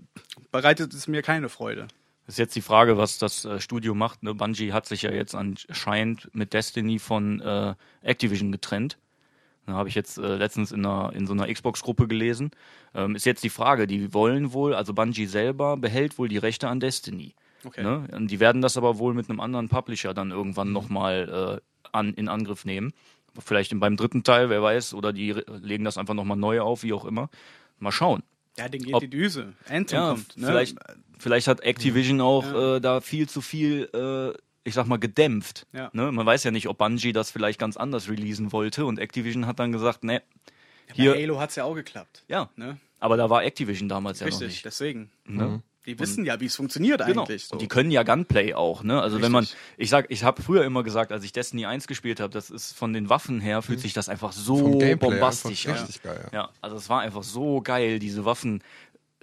bereitet 0.50 0.94
es 0.94 1.06
mir 1.06 1.20
keine 1.20 1.50
Freude. 1.50 1.86
Das 2.26 2.36
ist 2.36 2.38
jetzt 2.38 2.56
die 2.56 2.62
Frage, 2.62 2.96
was 2.96 3.18
das 3.18 3.44
äh, 3.44 3.60
Studio 3.60 3.94
macht. 3.94 4.22
Ne? 4.22 4.34
Bungie 4.34 4.72
hat 4.72 4.86
sich 4.86 5.02
ja 5.02 5.10
jetzt 5.10 5.34
anscheinend 5.34 6.30
mit 6.34 6.54
Destiny 6.54 6.98
von 6.98 7.40
äh, 7.40 7.74
Activision 8.00 8.50
getrennt. 8.50 8.96
Da 9.66 9.72
habe 9.72 9.88
ich 9.88 9.94
jetzt 9.94 10.18
äh, 10.18 10.36
letztens 10.36 10.72
in, 10.72 10.84
einer, 10.84 11.12
in 11.14 11.26
so 11.26 11.32
einer 11.32 11.52
Xbox-Gruppe 11.52 12.06
gelesen. 12.06 12.50
Ähm, 12.94 13.16
ist 13.16 13.24
jetzt 13.24 13.44
die 13.44 13.50
Frage, 13.50 13.86
die 13.86 14.12
wollen 14.12 14.52
wohl, 14.52 14.74
also 14.74 14.92
Bungie 14.92 15.26
selber 15.26 15.76
behält 15.76 16.18
wohl 16.18 16.28
die 16.28 16.38
Rechte 16.38 16.68
an 16.68 16.80
Destiny. 16.80 17.34
Okay. 17.64 17.82
Ne? 17.82 18.06
Und 18.12 18.30
die 18.30 18.40
werden 18.40 18.60
das 18.60 18.76
aber 18.76 18.98
wohl 18.98 19.14
mit 19.14 19.30
einem 19.30 19.40
anderen 19.40 19.68
Publisher 19.68 20.12
dann 20.12 20.30
irgendwann 20.30 20.68
mhm. 20.68 20.74
nochmal 20.74 21.60
äh, 21.62 21.88
an, 21.92 22.12
in 22.14 22.28
Angriff 22.28 22.64
nehmen. 22.64 22.92
Vielleicht 23.38 23.78
beim 23.80 23.96
dritten 23.96 24.22
Teil, 24.22 24.50
wer 24.50 24.62
weiß, 24.62 24.94
oder 24.94 25.12
die 25.12 25.32
legen 25.32 25.84
das 25.84 25.98
einfach 25.98 26.14
nochmal 26.14 26.36
neu 26.36 26.60
auf, 26.60 26.82
wie 26.82 26.92
auch 26.92 27.04
immer. 27.04 27.30
Mal 27.78 27.90
schauen. 27.90 28.22
Ja, 28.56 28.68
den 28.68 28.82
geht 28.82 28.94
Ob, 28.94 29.00
die 29.00 29.10
Düse. 29.10 29.54
Anthem 29.68 29.96
ja, 29.96 30.10
kommt. 30.10 30.36
Ne? 30.36 30.46
Vielleicht, 30.46 30.78
vielleicht 31.18 31.48
hat 31.48 31.60
Activision 31.60 32.20
auch 32.20 32.44
ja. 32.44 32.76
äh, 32.76 32.80
da 32.80 33.00
viel 33.00 33.28
zu 33.28 33.40
viel 33.40 33.88
äh, 33.92 34.38
ich 34.64 34.74
sag 34.74 34.86
mal, 34.86 34.98
gedämpft. 34.98 35.66
Ja. 35.72 35.90
Ne? 35.92 36.10
Man 36.10 36.24
weiß 36.26 36.42
ja 36.44 36.50
nicht, 36.50 36.68
ob 36.68 36.78
Bungie 36.78 37.12
das 37.12 37.30
vielleicht 37.30 37.58
ganz 37.60 37.76
anders 37.76 38.08
releasen 38.08 38.52
wollte 38.52 38.86
und 38.86 38.98
Activision 38.98 39.46
hat 39.46 39.58
dann 39.58 39.72
gesagt, 39.72 40.04
ne, 40.04 40.22
hier. 40.92 41.12
Bei 41.14 41.22
Halo 41.22 41.40
hat's 41.40 41.56
ja 41.56 41.64
auch 41.64 41.74
geklappt. 41.74 42.24
Ja. 42.28 42.50
Ne? 42.56 42.78
Aber 43.00 43.16
da 43.16 43.28
war 43.30 43.44
Activision 43.44 43.88
damals 43.88 44.20
Richtig, 44.20 44.40
ja 44.40 44.46
noch 44.46 44.50
nicht. 44.52 44.64
deswegen. 44.64 45.10
Ne? 45.26 45.44
Mhm. 45.44 45.62
Die 45.86 45.98
wissen 45.98 46.24
ja, 46.24 46.40
wie 46.40 46.46
es 46.46 46.56
funktioniert 46.56 47.04
Genau. 47.04 47.22
eigentlich. 47.24 47.44
So. 47.44 47.52
Und 47.52 47.60
die 47.60 47.68
können 47.68 47.90
ja 47.90 48.04
Gunplay 48.04 48.54
auch, 48.54 48.82
ne? 48.82 49.02
Also 49.02 49.20
wenn 49.20 49.30
man, 49.30 49.44
Richtig. 49.44 49.58
ich 49.76 49.90
sag, 49.90 50.06
ich 50.10 50.24
habe 50.24 50.40
früher 50.40 50.64
immer 50.64 50.82
gesagt, 50.82 51.12
als 51.12 51.24
ich 51.24 51.32
Destiny 51.32 51.66
1 51.66 51.86
gespielt 51.86 52.20
habe, 52.20 52.32
das 52.32 52.48
ist 52.48 52.72
von 52.74 52.94
den 52.94 53.10
Waffen 53.10 53.38
her 53.38 53.60
fühlt 53.60 53.80
sich 53.80 53.92
das 53.92 54.08
einfach 54.08 54.32
so 54.32 54.56
Mhm. 54.56 54.78
Gameplay 54.78 54.94
bombastisch 55.10 55.66
an. 55.66 55.74
richtig 55.74 56.02
geil, 56.02 56.20
ja. 56.32 56.38
Ja, 56.44 56.48
also 56.62 56.76
es 56.76 56.88
war 56.88 57.00
einfach 57.02 57.22
so 57.22 57.60
geil, 57.60 57.98
diese 57.98 58.24
Waffen. 58.24 58.62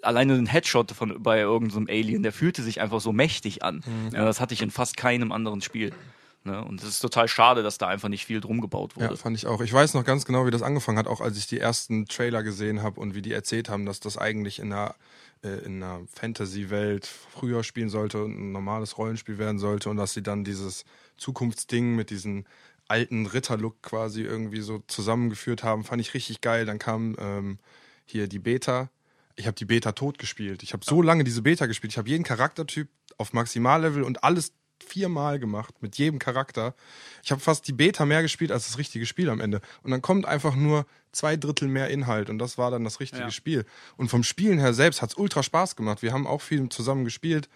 Alleine 0.02 0.34
ein 0.34 0.46
Headshot 0.46 0.92
von 0.92 1.22
bei 1.22 1.40
irgendeinem 1.40 1.88
Alien, 1.90 2.24
der 2.24 2.32
fühlte 2.32 2.64
sich 2.64 2.82
einfach 2.82 3.02
so 3.02 3.12
mächtig 3.12 3.64
an. 3.64 3.84
Mhm. 3.86 4.16
Ja, 4.16 4.26
das 4.26 4.40
hatte 4.40 4.54
ich 4.54 4.62
in 4.62 4.72
fast 4.72 4.98
keinem 4.98 5.32
anderen 5.32 5.62
Spiel. 5.62 5.92
Ne? 6.44 6.64
Und 6.64 6.82
es 6.82 6.90
ist 6.90 7.00
total 7.00 7.28
schade, 7.28 7.62
dass 7.62 7.78
da 7.78 7.88
einfach 7.88 8.10
nicht 8.10 8.26
viel 8.26 8.42
drum 8.42 8.62
gebaut 8.62 8.96
wurde. 8.96 9.10
Ja, 9.10 9.16
fand 9.16 9.38
ich 9.38 9.46
auch. 9.46 9.62
Ich 9.62 9.72
weiß 9.72 9.94
noch 9.94 10.04
ganz 10.04 10.26
genau, 10.26 10.48
wie 10.48 10.52
das 10.52 10.64
angefangen 10.64 10.98
hat, 10.98 11.08
auch 11.08 11.22
als 11.22 11.38
ich 11.38 11.46
die 11.46 11.60
ersten 11.60 12.08
Trailer 12.08 12.42
gesehen 12.42 12.82
habe 12.82 13.00
und 13.00 13.14
wie 13.14 13.22
die 13.22 13.32
erzählt 13.32 13.70
haben, 13.70 13.86
dass 13.86 14.00
das 14.00 14.18
eigentlich 14.18 14.58
in 14.58 14.74
einer, 14.74 14.96
äh, 15.44 15.64
in 15.66 15.84
einer 15.84 16.02
Fantasy-Welt 16.12 17.06
früher 17.06 17.64
spielen 17.64 17.90
sollte 17.90 18.24
und 18.24 18.40
ein 18.40 18.52
normales 18.52 18.98
Rollenspiel 18.98 19.38
werden 19.38 19.60
sollte 19.60 19.92
und 19.92 19.98
dass 19.98 20.14
sie 20.14 20.24
dann 20.24 20.44
dieses 20.44 20.84
Zukunftsding 21.18 21.96
mit 21.96 22.10
diesen 22.10 22.48
alten 22.88 23.28
Ritterlook 23.28 23.82
quasi 23.84 24.24
irgendwie 24.24 24.62
so 24.62 24.84
zusammengeführt 24.88 25.64
haben, 25.64 25.84
fand 25.84 26.02
ich 26.02 26.16
richtig 26.16 26.42
geil. 26.42 26.66
Dann 26.66 26.80
kam 26.80 27.16
ähm, 27.20 27.60
hier 28.06 28.28
die 28.28 28.40
Beta. 28.40 28.90
Ich 29.42 29.48
habe 29.48 29.56
die 29.56 29.66
Beta 29.66 29.92
tot 29.92 30.20
gespielt. 30.20 30.62
Ich 30.64 30.74
habe 30.74 30.86
so 30.86 31.02
lange 31.02 31.24
diese 31.24 31.42
Beta 31.42 31.66
gespielt. 31.66 31.94
Ich 31.94 31.98
habe 31.98 32.10
jeden 32.10 32.24
Charaktertyp 32.24 32.88
auf 33.18 33.34
Maximallevel 33.34 34.04
und 34.04 34.24
alles 34.24 34.54
viermal 34.86 35.40
gemacht 35.40 35.82
mit 35.82 35.98
jedem 35.98 36.20
Charakter. 36.20 36.76
Ich 37.24 37.32
habe 37.32 37.42
fast 37.42 37.68
die 37.68 37.74
Beta 37.74 38.06
mehr 38.06 38.22
gespielt 38.22 38.52
als 38.52 38.68
das 38.68 38.78
richtige 38.78 39.06
Spiel 39.06 39.30
am 39.30 39.40
Ende. 39.40 39.62
Und 39.84 39.92
dann 39.92 40.02
kommt 40.02 40.26
einfach 40.26 40.56
nur 40.56 40.86
zwei 41.12 41.38
Drittel 41.38 41.68
mehr 41.68 41.90
Inhalt 41.90 42.30
und 42.30 42.40
das 42.40 42.58
war 42.58 42.72
dann 42.72 42.84
das 42.84 43.00
richtige 43.00 43.24
Ja. 43.24 43.32
Spiel. 43.32 43.66
Und 43.98 44.10
vom 44.10 44.24
Spielen 44.24 44.60
her 44.60 44.74
selbst 44.74 45.02
hat's 45.02 45.16
ultra 45.16 45.44
Spaß 45.44 45.76
gemacht. 45.76 46.02
Wir 46.02 46.14
haben 46.14 46.28
auch 46.28 46.42
viel 46.42 46.70
zusammen 46.70 47.04
gespielt. 47.04 47.50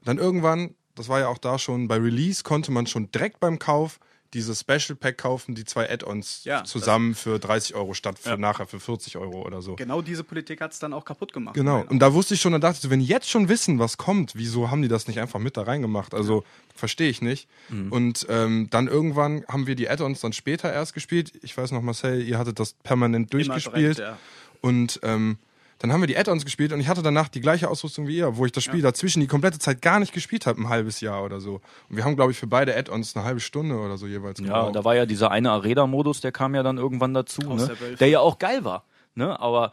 Und 0.00 0.08
dann 0.08 0.18
irgendwann, 0.18 0.74
das 0.94 1.08
war 1.08 1.20
ja 1.20 1.28
auch 1.28 1.38
da 1.38 1.58
schon, 1.58 1.88
bei 1.88 1.96
Release 1.96 2.42
konnte 2.42 2.72
man 2.72 2.86
schon 2.86 3.10
direkt 3.10 3.40
beim 3.40 3.58
Kauf 3.58 3.98
dieses 4.34 4.60
Special 4.60 4.96
Pack 4.98 5.18
kaufen, 5.18 5.54
die 5.54 5.64
zwei 5.64 5.90
Add-ons 5.90 6.42
Ja, 6.44 6.64
zusammen 6.64 7.14
für 7.14 7.38
30 7.38 7.74
Euro 7.74 7.94
statt 7.94 8.18
für 8.18 8.30
Ja. 8.30 8.36
nachher 8.36 8.66
für 8.66 8.80
40 8.80 9.16
Euro 9.16 9.42
oder 9.46 9.62
so. 9.62 9.76
genau 9.76 10.02
diese 10.02 10.24
Politik 10.24 10.60
hat 10.60 10.72
es 10.72 10.78
dann 10.78 10.92
auch 10.92 11.04
kaputt 11.04 11.32
gemacht. 11.32 11.54
Genau. 11.54 11.84
Und 11.88 12.00
da 12.00 12.12
wusste 12.12 12.34
ich 12.34 12.40
schon, 12.40 12.52
da 12.52 12.58
dachte 12.58 12.80
ich 12.82 12.90
wenn 12.90 13.00
die 13.00 13.06
jetzt 13.06 13.30
schon 13.30 13.48
wissen, 13.48 13.78
was 13.78 13.96
kommt, 13.96 14.34
wieso 14.34 14.70
haben 14.70 14.82
die 14.82 14.88
das 14.88 15.06
nicht 15.08 15.20
einfach 15.20 15.38
mit 15.40 15.56
da 15.56 15.62
reingemacht? 15.62 16.14
Also 16.14 16.44
verstehe 16.74 17.08
ich 17.08 17.22
nicht. 17.22 17.48
Mhm. 17.68 17.92
Und 17.92 18.26
ähm, 18.28 18.68
dann 18.70 18.88
irgendwann 18.88 19.44
haben 19.48 19.66
wir 19.66 19.74
die 19.74 19.88
Add-ons 19.88 20.20
dann 20.20 20.32
später 20.32 20.72
erst 20.72 20.94
gespielt. 20.94 21.32
Ich 21.42 21.56
weiß 21.56 21.70
noch, 21.72 21.82
Marcel, 21.82 22.22
ihr 22.22 22.38
hattet 22.38 22.58
das 22.60 22.74
permanent 22.74 23.32
durchgespielt. 23.32 23.98
direkt, 23.98 23.98
ja. 23.98 24.18
Und 24.60 25.00
ähm, 25.02 25.38
dann 25.78 25.92
haben 25.92 26.00
wir 26.00 26.06
die 26.06 26.16
Add-ons 26.16 26.44
gespielt 26.44 26.72
und 26.72 26.80
ich 26.80 26.88
hatte 26.88 27.02
danach 27.02 27.28
die 27.28 27.40
gleiche 27.40 27.68
Ausrüstung 27.68 28.06
wie 28.06 28.16
ihr, 28.16 28.36
wo 28.38 28.46
ich 28.46 28.52
das 28.52 28.64
Spiel 28.64 28.80
dazwischen 28.80 29.20
die 29.20 29.26
komplette 29.26 29.58
Zeit 29.58 29.82
gar 29.82 30.00
nicht 30.00 30.12
gespielt 30.14 30.46
habe, 30.46 30.60
ein 30.60 30.68
halbes 30.70 31.00
Jahr 31.00 31.22
oder 31.22 31.38
so. 31.40 31.60
Und 31.90 31.96
wir 31.96 32.04
haben, 32.04 32.16
glaube 32.16 32.32
ich, 32.32 32.38
für 32.38 32.46
beide 32.46 32.74
Add-ons 32.76 33.14
eine 33.14 33.24
halbe 33.26 33.40
Stunde 33.40 33.76
oder 33.78 33.98
so 33.98 34.06
jeweils 34.06 34.38
Ja, 34.40 34.46
gebraucht. 34.46 34.74
da 34.76 34.84
war 34.84 34.94
ja 34.96 35.04
dieser 35.06 35.30
eine 35.30 35.50
Arena-Modus, 35.50 36.20
der 36.22 36.32
kam 36.32 36.54
ja 36.54 36.62
dann 36.62 36.78
irgendwann 36.78 37.12
dazu, 37.12 37.42
ne? 37.42 37.66
der 37.80 37.96
der 37.96 38.08
ja 38.08 38.20
auch 38.20 38.38
geil 38.38 38.64
war. 38.64 38.84
Ne? 39.14 39.38
Aber 39.38 39.72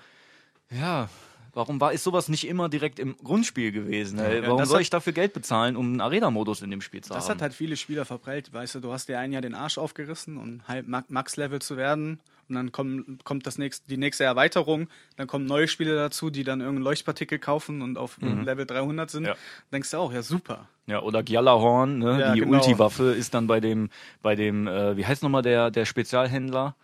ja, 0.69 1.07
warum 1.53 1.79
war 1.79 1.93
ist 1.93 2.03
sowas 2.03 2.27
nicht 2.29 2.47
immer 2.47 2.67
direkt 2.67 2.99
im 2.99 3.15
Grundspiel 3.23 3.71
gewesen? 3.71 4.19
ey? 4.19 4.37
Ja, 4.37 4.43
warum 4.47 4.57
das 4.57 4.69
soll 4.69 4.77
hat- 4.77 4.81
ich 4.81 4.89
dafür 4.89 5.13
Geld 5.13 5.33
bezahlen, 5.33 5.75
um 5.77 5.85
einen 5.85 6.01
Arena-Modus 6.01 6.61
in 6.63 6.71
dem 6.71 6.81
Spiel 6.81 7.01
zu 7.01 7.13
Das 7.13 7.25
haben? 7.25 7.35
hat 7.35 7.41
halt 7.41 7.53
viele 7.53 7.77
Spieler 7.77 8.05
verprellt, 8.05 8.51
weißt 8.51 8.75
du, 8.75 8.79
du 8.81 8.91
hast 8.91 9.07
dir 9.07 9.19
ein 9.19 9.31
Jahr 9.31 9.41
den 9.41 9.55
Arsch 9.55 9.77
aufgerissen, 9.77 10.37
um 10.37 10.61
halb 10.67 10.87
Ma- 10.87 11.03
Max-Level 11.07 11.61
zu 11.61 11.77
werden 11.77 12.19
und 12.49 12.55
dann 12.55 12.71
kommt, 12.71 13.23
kommt 13.23 13.47
das 13.47 13.57
nächste, 13.57 13.87
die 13.87 13.97
nächste 13.97 14.23
Erweiterung, 14.23 14.87
dann 15.17 15.27
kommen 15.27 15.45
neue 15.45 15.67
Spieler 15.67 15.95
dazu, 15.95 16.29
die 16.29 16.43
dann 16.43 16.61
irgendeinen 16.61 16.85
Leuchtpartikel 16.85 17.39
kaufen 17.39 17.81
und 17.81 17.97
auf 17.97 18.17
Level 18.21 18.65
300 18.65 19.09
sind. 19.09 19.23
Mhm. 19.23 19.27
Ja. 19.27 19.35
Denkst 19.71 19.91
du 19.91 19.97
auch, 19.97 20.13
ja 20.13 20.21
super. 20.21 20.67
Ja, 20.85 21.01
oder 21.01 21.23
Gjallarhorn, 21.23 21.99
ne? 21.99 22.19
Ja, 22.19 22.33
die 22.33 22.41
genau. 22.41 22.53
Ulti-Waffe 22.53 23.11
ist 23.11 23.33
dann 23.33 23.47
bei 23.47 23.59
dem, 23.59 23.89
bei 24.21 24.35
dem, 24.35 24.67
äh, 24.67 24.97
wie 24.97 25.05
heißt 25.05 25.23
nochmal 25.23 25.41
der, 25.41 25.71
der 25.71 25.85
Spezialhändler? 25.85 26.75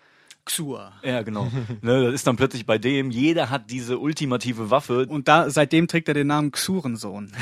Xur. 0.45 0.91
Ja, 1.03 1.21
genau. 1.21 1.51
ne, 1.81 2.05
das 2.05 2.13
ist 2.15 2.27
dann 2.27 2.35
plötzlich 2.35 2.65
bei 2.65 2.77
dem, 2.77 3.11
jeder 3.11 3.49
hat 3.49 3.69
diese 3.69 3.99
ultimative 3.99 4.71
Waffe. 4.71 5.05
Und 5.07 5.27
da, 5.27 5.49
seitdem 5.49 5.87
trägt 5.87 6.07
er 6.07 6.13
den 6.13 6.27
Namen 6.27 6.51
Xurensohn. 6.51 7.31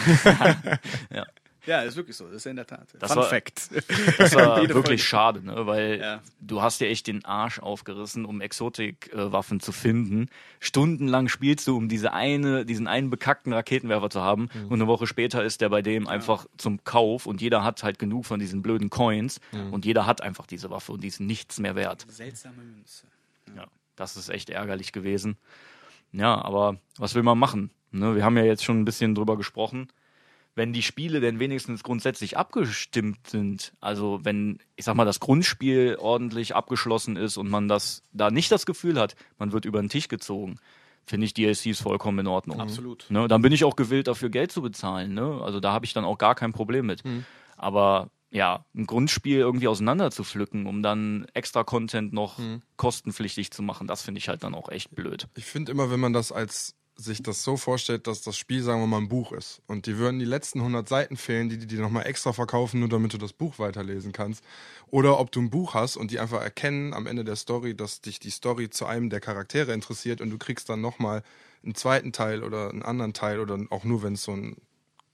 Ja. 1.09 1.25
Ja, 1.67 1.81
ist 1.81 1.95
wirklich 1.97 2.15
so, 2.15 2.25
das 2.27 2.37
ist 2.37 2.45
in 2.47 2.55
der 2.55 2.65
Tat. 2.65 2.87
Das 2.97 3.11
Fun 3.11 3.21
war- 3.21 3.29
Fact. 3.29 3.69
Das 4.17 4.33
war 4.35 4.57
wirklich 4.61 4.71
Folge. 4.73 4.97
schade, 4.97 5.45
ne? 5.45 5.67
weil 5.67 5.99
Ja. 5.99 6.21
du 6.39 6.61
hast 6.61 6.79
dir 6.81 6.87
echt 6.87 7.05
den 7.07 7.25
Arsch 7.25 7.59
aufgerissen, 7.59 8.25
um 8.25 8.39
Exotik-Waffen 8.41 9.59
zu 9.59 9.71
finden. 9.71 10.29
Stundenlang 10.59 11.27
spielst 11.27 11.67
du, 11.67 11.75
um 11.75 11.89
diese 11.89 12.13
eine, 12.13 12.65
diesen 12.65 12.87
einen 12.87 13.09
bekackten 13.09 13.53
Raketenwerfer 13.53 14.09
zu 14.09 14.21
haben 14.21 14.49
Mhm. 14.53 14.65
und 14.67 14.73
eine 14.73 14.87
Woche 14.87 15.07
später 15.07 15.43
ist 15.43 15.61
der 15.61 15.69
bei 15.69 15.81
dem 15.81 16.07
einfach 16.07 16.45
zum 16.57 16.83
Kauf 16.83 17.25
und 17.25 17.41
jeder 17.41 17.63
hat 17.63 17.83
halt 17.83 17.99
genug 17.99 18.25
von 18.25 18.39
diesen 18.39 18.61
blöden 18.61 18.89
Coins 18.89 19.39
Mhm. 19.51 19.73
und 19.73 19.85
jeder 19.85 20.05
hat 20.05 20.21
einfach 20.21 20.47
diese 20.47 20.69
Waffe 20.69 20.93
und 20.93 21.03
die 21.03 21.07
ist 21.09 21.19
nichts 21.19 21.59
mehr 21.59 21.75
wert. 21.75 22.05
Seltsame 22.09 22.63
Münze. 22.63 23.07
Ja, 23.55 23.65
das 23.95 24.15
ist 24.17 24.29
echt 24.29 24.49
ärgerlich 24.49 24.91
gewesen. 24.93 25.37
Ja, 26.13 26.41
aber 26.41 26.77
was 26.97 27.13
will 27.15 27.23
man 27.23 27.37
machen? 27.37 27.71
Ne, 27.91 28.15
wir 28.15 28.23
haben 28.23 28.37
ja 28.37 28.43
jetzt 28.43 28.63
schon 28.63 28.79
ein 28.79 28.85
bisschen 28.85 29.15
drüber 29.15 29.37
gesprochen. 29.37 29.89
Wenn 30.57 30.73
die 30.73 30.81
Spiele 30.81 31.19
denn 31.19 31.39
wenigstens 31.39 31.83
grundsätzlich 31.83 32.35
abgestimmt 32.35 33.27
sind, 33.27 33.73
also 33.79 34.21
wenn, 34.23 34.57
ich 34.75 34.85
sag 34.85 34.95
mal, 34.95 35.05
das 35.05 35.19
Grundspiel 35.19 35.97
ordentlich 35.99 36.55
abgeschlossen 36.55 37.15
ist 37.15 37.37
und 37.37 37.47
man 37.47 37.67
das 37.67 38.01
da 38.11 38.31
nicht 38.31 38.51
das 38.51 38.65
Gefühl 38.65 38.99
hat, 38.99 39.15
man 39.37 39.51
wird 39.51 39.65
über 39.65 39.79
den 39.79 39.89
Tisch 39.89 40.07
gezogen, 40.07 40.57
finde 41.05 41.27
ich 41.27 41.35
DLCs 41.35 41.79
vollkommen 41.79 42.17
in 42.17 42.27
Ordnung. 42.27 42.59
Absolut. 42.59 43.05
Ne, 43.09 43.27
dann 43.27 43.43
bin 43.43 43.53
ich 43.53 43.65
auch 43.65 43.75
gewillt, 43.75 44.07
dafür 44.07 44.29
Geld 44.29 44.51
zu 44.51 44.63
bezahlen. 44.63 45.13
Ne? 45.13 45.39
Also 45.43 45.59
da 45.59 45.73
habe 45.73 45.85
ich 45.85 45.93
dann 45.93 46.05
auch 46.05 46.17
gar 46.17 46.33
kein 46.33 46.53
Problem 46.53 46.87
mit. 46.87 47.03
Aber 47.55 48.09
ja, 48.31 48.65
ein 48.75 48.87
Grundspiel 48.87 49.37
irgendwie 49.37 49.67
auseinander 49.67 50.09
zu 50.09 50.23
pflücken, 50.23 50.65
um 50.65 50.81
dann 50.81 51.27
extra 51.35 51.63
Content 51.65 52.13
noch 52.13 52.39
kostenpflichtig 52.77 53.51
zu 53.51 53.61
machen, 53.61 53.85
das 53.85 54.01
finde 54.01 54.17
ich 54.17 54.27
halt 54.27 54.41
dann 54.41 54.55
auch 54.55 54.69
echt 54.69 54.95
blöd. 54.95 55.27
Ich 55.35 55.45
finde 55.45 55.71
immer, 55.71 55.91
wenn 55.91 55.99
man 55.99 56.13
das 56.13 56.31
als 56.31 56.73
sich 56.97 57.21
das 57.21 57.43
so 57.43 57.57
vorstellt, 57.57 58.07
dass 58.07 58.21
das 58.23 58.37
Spiel, 58.37 58.63
sagen 58.63 58.81
wir 58.81 58.87
mal, 58.87 58.97
ein 58.97 59.07
Buch 59.07 59.31
ist 59.31 59.61
und 59.67 59.85
die 59.85 59.97
würden 59.97 60.19
die 60.19 60.25
letzten 60.25 60.59
100 60.59 60.89
Seiten 60.89 61.15
fehlen, 61.15 61.47
die 61.47 61.57
die 61.57 61.67
dir 61.67 61.79
nochmal 61.79 62.07
extra 62.07 62.33
verkaufen, 62.33 62.79
nur 62.79 62.89
damit 62.89 63.13
du 63.13 63.17
das 63.17 63.33
Buch 63.33 63.59
weiterlesen 63.59 64.11
kannst. 64.11 64.43
Oder 64.87 65.19
ob 65.19 65.31
du 65.31 65.39
ein 65.41 65.49
Buch 65.49 65.75
hast 65.75 65.95
und 65.95 66.11
die 66.11 66.19
einfach 66.19 66.41
erkennen 66.41 66.93
am 66.93 67.05
Ende 67.05 67.23
der 67.23 67.35
Story, 67.35 67.75
dass 67.75 68.01
dich 68.01 68.19
die 68.19 68.31
Story 68.31 68.69
zu 68.69 68.85
einem 68.85 69.09
der 69.09 69.19
Charaktere 69.19 69.73
interessiert 69.73 70.21
und 70.21 70.31
du 70.31 70.37
kriegst 70.37 70.69
dann 70.69 70.81
nochmal 70.81 71.23
einen 71.63 71.75
zweiten 71.75 72.11
Teil 72.13 72.43
oder 72.43 72.69
einen 72.69 72.83
anderen 72.83 73.13
Teil 73.13 73.39
oder 73.39 73.59
auch 73.69 73.83
nur, 73.83 74.01
wenn 74.01 74.13
es 74.13 74.23
so 74.23 74.31
ein 74.33 74.57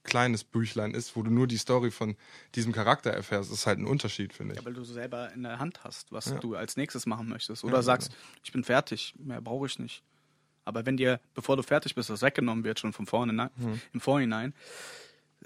kleines 0.04 0.44
Büchlein 0.44 0.92
ist, 0.92 1.16
wo 1.16 1.22
du 1.22 1.30
nur 1.30 1.46
die 1.46 1.56
Story 1.56 1.90
von 1.90 2.16
diesem 2.54 2.72
Charakter 2.72 3.10
erfährst, 3.10 3.50
ist 3.50 3.66
halt 3.66 3.78
ein 3.78 3.86
Unterschied, 3.86 4.32
finde 4.32 4.54
ich. 4.54 4.60
Ja, 4.60 4.66
weil 4.66 4.74
du 4.74 4.84
selber 4.84 5.32
in 5.32 5.42
der 5.42 5.58
Hand 5.58 5.82
hast, 5.82 6.12
was 6.12 6.26
Ja. 6.26 6.38
du 6.38 6.54
als 6.54 6.76
nächstes 6.76 7.06
machen 7.06 7.28
möchtest. 7.28 7.64
Oder 7.64 7.82
sagst, 7.82 8.14
ich 8.42 8.52
bin 8.52 8.64
fertig, 8.64 9.14
mehr 9.18 9.40
brauche 9.40 9.66
ich 9.66 9.78
nicht. 9.78 10.02
Aber 10.64 10.86
wenn 10.86 10.96
dir, 10.96 11.20
bevor 11.34 11.56
du 11.56 11.62
fertig 11.62 11.94
bist, 11.94 12.10
das 12.10 12.22
weggenommen 12.22 12.64
wird, 12.64 12.78
schon 12.80 12.92
von 12.92 13.06
vorne, 13.06 13.32
ne? 13.32 13.50
im 13.92 14.00
Vorhinein, 14.00 14.54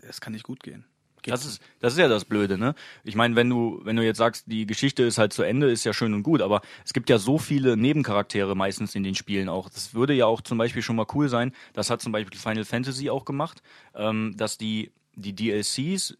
es 0.03 0.21
kann 0.21 0.33
nicht 0.33 0.45
gut 0.45 0.63
gehen. 0.63 0.85
Geht 1.23 1.35
Das 1.35 1.45
ist, 1.45 1.61
das 1.81 1.95
ist 1.95 1.99
ja 1.99 2.07
das 2.09 2.25
Blöde, 2.25 2.59
ne? 2.59 2.75
Ich 3.03 3.17
meine, 3.17 3.35
wenn 3.35 3.51
du, 3.51 3.81
wenn 3.83 3.97
du 3.97 4.05
jetzt 4.05 4.19
sagst, 4.19 4.45
die 4.47 4.67
Geschichte 4.67 5.03
ist 5.03 5.19
halt 5.19 5.33
zu 5.33 5.43
Ende, 5.43 5.71
ist 5.71 5.83
ja 5.85 5.93
schön 5.93 6.15
und 6.15 6.23
gut, 6.23 6.41
aber 6.41 6.61
es 6.85 6.93
gibt 6.93 7.11
ja 7.11 7.19
so 7.19 7.39
viele 7.39 7.77
Nebencharaktere 7.77 8.55
meistens 8.55 8.95
in 8.95 9.03
den 9.03 9.17
Spielen 9.17 9.49
auch. 9.49 9.69
Das 9.69 9.95
würde 9.95 10.15
ja 10.15 10.27
auch 10.27 10.41
zum 10.43 10.59
Beispiel 10.59 10.83
schon 10.83 10.97
mal 10.97 11.07
cool 11.15 11.29
sein, 11.29 11.53
das 11.73 11.91
hat 11.91 12.01
zum 12.01 12.13
Beispiel 12.13 12.39
Final 12.39 12.65
Fantasy 12.65 13.11
auch 13.11 13.25
gemacht, 13.25 13.63
ähm, 13.97 14.35
dass 14.37 14.59
die, 14.59 14.93
die 15.17 15.35
DLCs 15.35 16.17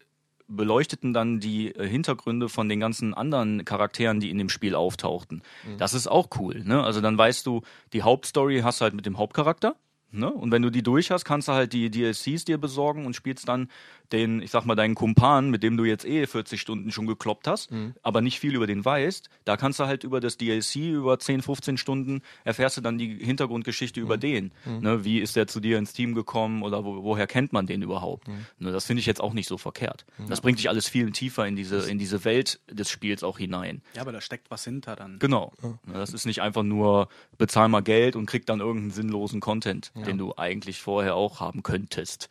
beleuchteten 0.49 1.13
dann 1.13 1.39
die 1.39 1.73
äh, 1.75 1.87
Hintergründe 1.87 2.49
von 2.49 2.67
den 2.67 2.79
ganzen 2.79 3.13
anderen 3.13 3.63
Charakteren, 3.65 4.19
die 4.19 4.29
in 4.29 4.37
dem 4.37 4.49
Spiel 4.49 4.75
auftauchten. 4.75 5.43
Das 5.77 5.93
ist 5.93 6.07
auch 6.07 6.27
cool, 6.39 6.63
ne? 6.65 6.83
Also 6.83 7.01
dann 7.01 7.17
weißt 7.17 7.45
du, 7.45 7.61
die 7.93 8.01
Hauptstory 8.01 8.61
hast 8.61 8.81
du 8.81 8.83
halt 8.83 8.93
mit 8.93 9.05
dem 9.05 9.17
Hauptcharakter, 9.17 9.75
ne? 10.11 10.31
Und 10.31 10.51
wenn 10.51 10.61
du 10.61 10.69
die 10.69 10.83
durch 10.83 11.11
hast, 11.11 11.23
kannst 11.23 11.47
du 11.47 11.53
halt 11.53 11.71
die 11.73 11.89
DLCs 11.89 12.45
dir 12.45 12.57
besorgen 12.57 13.05
und 13.05 13.15
spielst 13.15 13.47
dann 13.47 13.69
den, 14.11 14.41
ich 14.41 14.51
sag 14.51 14.65
mal, 14.65 14.75
deinen 14.75 14.95
Kumpan, 14.95 15.49
mit 15.49 15.63
dem 15.63 15.77
du 15.77 15.83
jetzt 15.85 16.05
eh 16.05 16.25
40 16.25 16.59
Stunden 16.59 16.91
schon 16.91 17.05
gekloppt 17.07 17.47
hast, 17.47 17.69
aber 18.01 18.21
nicht 18.21 18.39
viel 18.39 18.55
über 18.55 18.67
den 18.67 18.83
weißt, 18.83 19.29
da 19.45 19.57
kannst 19.57 19.79
du 19.79 19.85
halt 19.85 20.03
über 20.03 20.19
das 20.19 20.37
DLC 20.37 20.75
über 20.77 21.19
10, 21.19 21.41
15 21.41 21.77
Stunden 21.77 22.21
erfährst 22.43 22.77
du 22.77 22.81
dann 22.81 22.97
die 22.97 23.17
Hintergrundgeschichte 23.23 23.99
über 23.99 24.17
den. 24.17 24.51
Ne? 24.65 25.03
Wie 25.05 25.19
ist 25.19 25.35
der 25.35 25.47
zu 25.47 25.59
dir 25.59 25.77
ins 25.77 25.93
Team 25.93 26.15
gekommen 26.15 26.63
oder 26.63 26.83
wo, 26.85 27.03
woher 27.03 27.27
kennt 27.27 27.53
man 27.53 27.65
den 27.67 27.81
überhaupt? 27.81 28.27
Ne? 28.59 28.71
Das 28.71 28.85
finde 28.85 28.99
ich 29.01 29.05
jetzt 29.05 29.21
auch 29.21 29.33
nicht 29.33 29.47
so 29.47 29.57
verkehrt. 29.57 30.05
Das 30.27 30.41
bringt 30.41 30.59
dich 30.59 30.69
alles 30.69 30.87
viel 30.89 31.11
tiefer 31.11 31.45
in 31.47 31.55
diese, 31.55 31.89
in 31.89 31.97
diese 31.99 32.23
Welt 32.25 32.59
des 32.69 32.89
Spiels 32.89 33.23
auch 33.23 33.37
hinein. 33.37 33.81
Ja, 33.95 34.01
aber 34.01 34.11
da 34.11 34.21
steckt 34.21 34.49
was 34.51 34.63
hinter 34.63 34.95
dann. 34.95 35.19
Genau. 35.19 35.53
Ne, 35.61 35.93
Das 35.93 36.13
ist 36.13 36.25
nicht 36.25 36.41
einfach 36.41 36.63
nur 36.63 37.07
bezahl 37.37 37.69
mal 37.69 37.81
Geld 37.81 38.15
und 38.15 38.25
krieg 38.25 38.45
dann 38.45 38.59
irgendeinen 38.59 38.91
sinnlosen 38.91 39.39
Content, 39.39 39.91
den 39.95 40.17
du 40.17 40.33
eigentlich 40.37 40.79
vorher 40.81 41.15
auch 41.15 41.39
haben 41.39 41.63
könntest. 41.63 42.29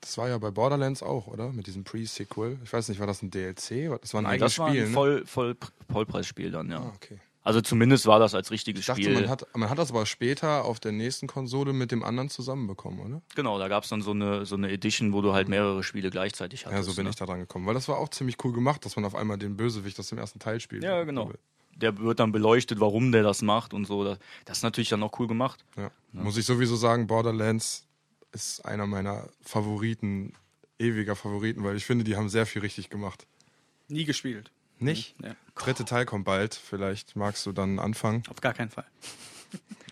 Das 0.00 0.18
war 0.18 0.28
ja 0.28 0.38
bei 0.38 0.50
Borderlands 0.50 1.02
auch, 1.02 1.26
oder? 1.26 1.52
Mit 1.52 1.66
diesem 1.66 1.84
Pre-Sequel. 1.84 2.58
Ich 2.64 2.72
weiß 2.72 2.88
nicht, 2.88 3.00
war 3.00 3.06
das 3.06 3.22
ein 3.22 3.30
DLC? 3.30 3.98
Das 4.00 4.14
war 4.14 4.22
ein 4.22 4.26
eigenes 4.26 4.52
das 4.52 4.58
war 4.58 4.68
Spiel, 4.68 4.82
ein 4.82 4.88
ne? 4.88 4.94
Voll, 4.94 5.26
Voll, 5.26 5.56
Vollpreisspiel 5.90 6.50
dann, 6.50 6.70
ja. 6.70 6.78
Ah, 6.78 6.92
okay. 6.94 7.18
Also 7.46 7.60
zumindest 7.60 8.06
war 8.06 8.18
das 8.18 8.34
als 8.34 8.50
richtiges 8.50 8.80
Ich 8.80 8.86
dachte, 8.86 9.02
Spiel. 9.02 9.14
man 9.14 9.28
hat, 9.28 9.46
man 9.54 9.70
hat 9.70 9.78
das 9.78 9.90
aber 9.90 10.04
später 10.04 10.64
auf 10.64 10.80
der 10.80 10.90
nächsten 10.90 11.28
Konsole 11.28 11.72
mit 11.72 11.92
dem 11.92 12.02
anderen 12.02 12.28
zusammenbekommen, 12.28 12.98
oder? 12.98 13.22
genau, 13.36 13.56
da 13.60 13.68
gab 13.68 13.84
es 13.84 13.88
dann 13.88 14.02
so 14.02 14.10
eine, 14.10 14.44
so 14.46 14.56
eine 14.56 14.68
Edition, 14.72 15.12
wo 15.12 15.22
du 15.22 15.32
halt 15.32 15.48
mehrere 15.48 15.84
Spiele 15.84 16.10
gleichzeitig 16.10 16.66
hattest. 16.66 16.76
Ja, 16.76 16.82
so 16.82 16.96
bin 16.96 17.04
ne? 17.04 17.10
ich 17.10 17.16
da 17.16 17.24
dran 17.24 17.38
gekommen. 17.38 17.64
Weil 17.64 17.74
das 17.74 17.86
war 17.86 17.98
auch 17.98 18.08
ziemlich 18.08 18.36
cool 18.44 18.52
gemacht, 18.52 18.84
dass 18.84 18.96
man 18.96 19.04
auf 19.04 19.14
einmal 19.14 19.38
den 19.38 19.56
Bösewicht 19.56 19.96
aus 20.00 20.08
dem 20.08 20.18
ersten 20.18 20.40
Teil 20.40 20.58
spielt. 20.58 20.82
Ja, 20.82 21.04
genau. 21.04 21.30
Der 21.76 21.96
wird 21.98 22.18
dann 22.18 22.32
beleuchtet, 22.32 22.80
warum 22.80 23.12
der 23.12 23.22
das 23.22 23.42
macht 23.42 23.74
und 23.74 23.86
so. 23.86 24.16
Das 24.44 24.58
ist 24.58 24.62
natürlich 24.64 24.88
dann 24.88 25.04
auch 25.04 25.16
cool 25.20 25.28
gemacht. 25.28 25.64
Ja. 25.76 25.92
Muss 26.10 26.36
ich 26.36 26.46
sowieso 26.46 26.74
sagen, 26.74 27.06
Borderlands 27.06 27.85
ist 28.36 28.66
einer 28.66 28.86
meiner 28.86 29.28
Favoriten, 29.42 30.34
ewiger 30.78 31.16
Favoriten, 31.16 31.64
weil 31.64 31.74
ich 31.76 31.86
finde, 31.86 32.04
die 32.04 32.16
haben 32.16 32.28
sehr 32.28 32.44
viel 32.44 32.60
richtig 32.60 32.90
gemacht. 32.90 33.26
Nie 33.88 34.04
gespielt. 34.04 34.50
Nicht? 34.78 35.16
Ja. 35.22 35.34
Dritte 35.54 35.86
Teil 35.86 36.04
kommt 36.04 36.26
bald. 36.26 36.54
Vielleicht 36.54 37.16
magst 37.16 37.46
du 37.46 37.52
dann 37.52 37.78
anfangen. 37.78 38.22
Auf 38.28 38.42
gar 38.42 38.52
keinen 38.52 38.70
Fall. 38.70 38.84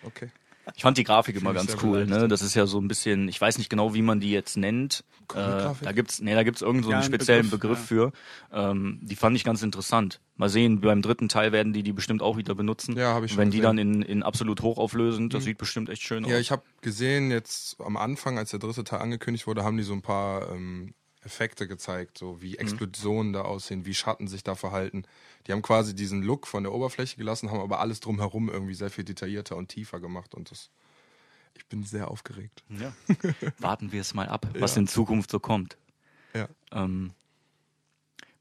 Okay. 0.03 0.29
Ich 0.75 0.81
fand 0.81 0.97
die 0.97 1.03
Grafik 1.03 1.35
immer 1.35 1.53
ganz 1.53 1.75
cool. 1.83 2.05
Ne? 2.07 2.27
Das 2.27 2.41
ist 2.41 2.55
ja 2.55 2.65
so 2.65 2.79
ein 2.79 2.87
bisschen, 2.87 3.27
ich 3.29 3.39
weiß 3.39 3.57
nicht 3.59 3.69
genau, 3.69 3.93
wie 3.93 4.01
man 4.01 4.19
die 4.19 4.31
jetzt 4.31 4.57
nennt. 4.57 5.03
Äh, 5.33 5.35
da 5.35 5.91
gibt's, 5.93 6.21
nee, 6.21 6.33
da 6.33 6.43
gibt's 6.43 6.61
irgend 6.61 6.83
so 6.85 6.91
Ja, 6.91 6.97
einen 6.97 7.05
speziellen 7.05 7.49
Begriff, 7.49 7.87
Begriff, 7.87 8.11
für. 8.11 8.11
Ähm, 8.51 8.99
die 9.01 9.15
fand 9.15 9.35
ich 9.35 9.43
ganz 9.43 9.61
interessant. 9.61 10.21
Mal 10.35 10.49
sehen, 10.49 10.81
beim 10.81 11.01
dritten 11.01 11.29
Teil 11.29 11.51
werden 11.51 11.71
die 11.73 11.83
die 11.83 11.93
bestimmt 11.93 12.21
auch 12.21 12.37
wieder 12.37 12.55
benutzen. 12.55 12.97
Ja, 12.97 13.13
hab 13.13 13.23
ich 13.23 13.31
schon 13.31 13.39
Wenn 13.39 13.51
die 13.51 13.57
gesehen. 13.59 13.75
Mhm. 13.75 13.91
dann 13.91 14.01
in, 14.01 14.01
in 14.01 14.23
absolut 14.23 14.61
hochauflösend, 14.61 15.33
das 15.33 15.43
sieht 15.43 15.57
bestimmt 15.57 15.89
echt 15.89 16.01
schön 16.01 16.25
Ja, 16.25 16.35
aus. 16.35 16.41
ich 16.41 16.51
habe 16.51 16.63
gesehen, 16.81 17.31
jetzt 17.31 17.79
am 17.79 17.95
Anfang, 17.97 18.37
als 18.37 18.49
der 18.51 18.59
dritte 18.59 18.83
Teil 18.83 18.99
angekündigt 18.99 19.47
wurde, 19.47 19.63
haben 19.63 19.77
die 19.77 19.83
so 19.83 19.93
ein 19.93 20.01
paar 20.01 20.51
ähm, 20.51 20.93
Effekte 21.23 21.67
gezeigt, 21.67 22.17
so 22.19 22.41
wie 22.41 22.57
Explosionen 22.57 23.33
da 23.33 23.41
aussehen, 23.41 23.85
wie 23.85 23.95
Schatten 23.95 24.27
sich 24.27 24.43
da 24.43 24.53
verhalten. 24.55 25.05
Die 25.47 25.51
haben 25.51 25.61
quasi 25.61 25.93
diesen 25.95 26.23
Look 26.23 26.47
von 26.47 26.63
der 26.63 26.73
Oberfläche 26.73 27.17
gelassen, 27.17 27.51
haben 27.51 27.59
aber 27.59 27.79
alles 27.79 27.99
drumherum 27.99 28.49
irgendwie 28.49 28.73
sehr 28.73 28.89
viel 28.89 29.03
detaillierter 29.03 29.55
und 29.55 29.69
tiefer 29.69 29.99
gemacht 29.99 30.33
und 30.35 30.51
das. 30.51 30.69
Ich 31.57 31.65
bin 31.67 31.83
sehr 31.83 32.09
aufgeregt. 32.11 32.63
Ja. 32.69 32.93
Warten 33.59 33.91
wir 33.91 34.01
es 34.01 34.13
mal 34.13 34.27
ab, 34.27 34.45
was 34.59 34.75
Ja. 34.75 34.81
in 34.81 34.87
Zukunft 34.87 35.29
so 35.31 35.39
kommt. 35.39 35.77
Ja. 36.33 36.49
Ähm, 36.73 37.13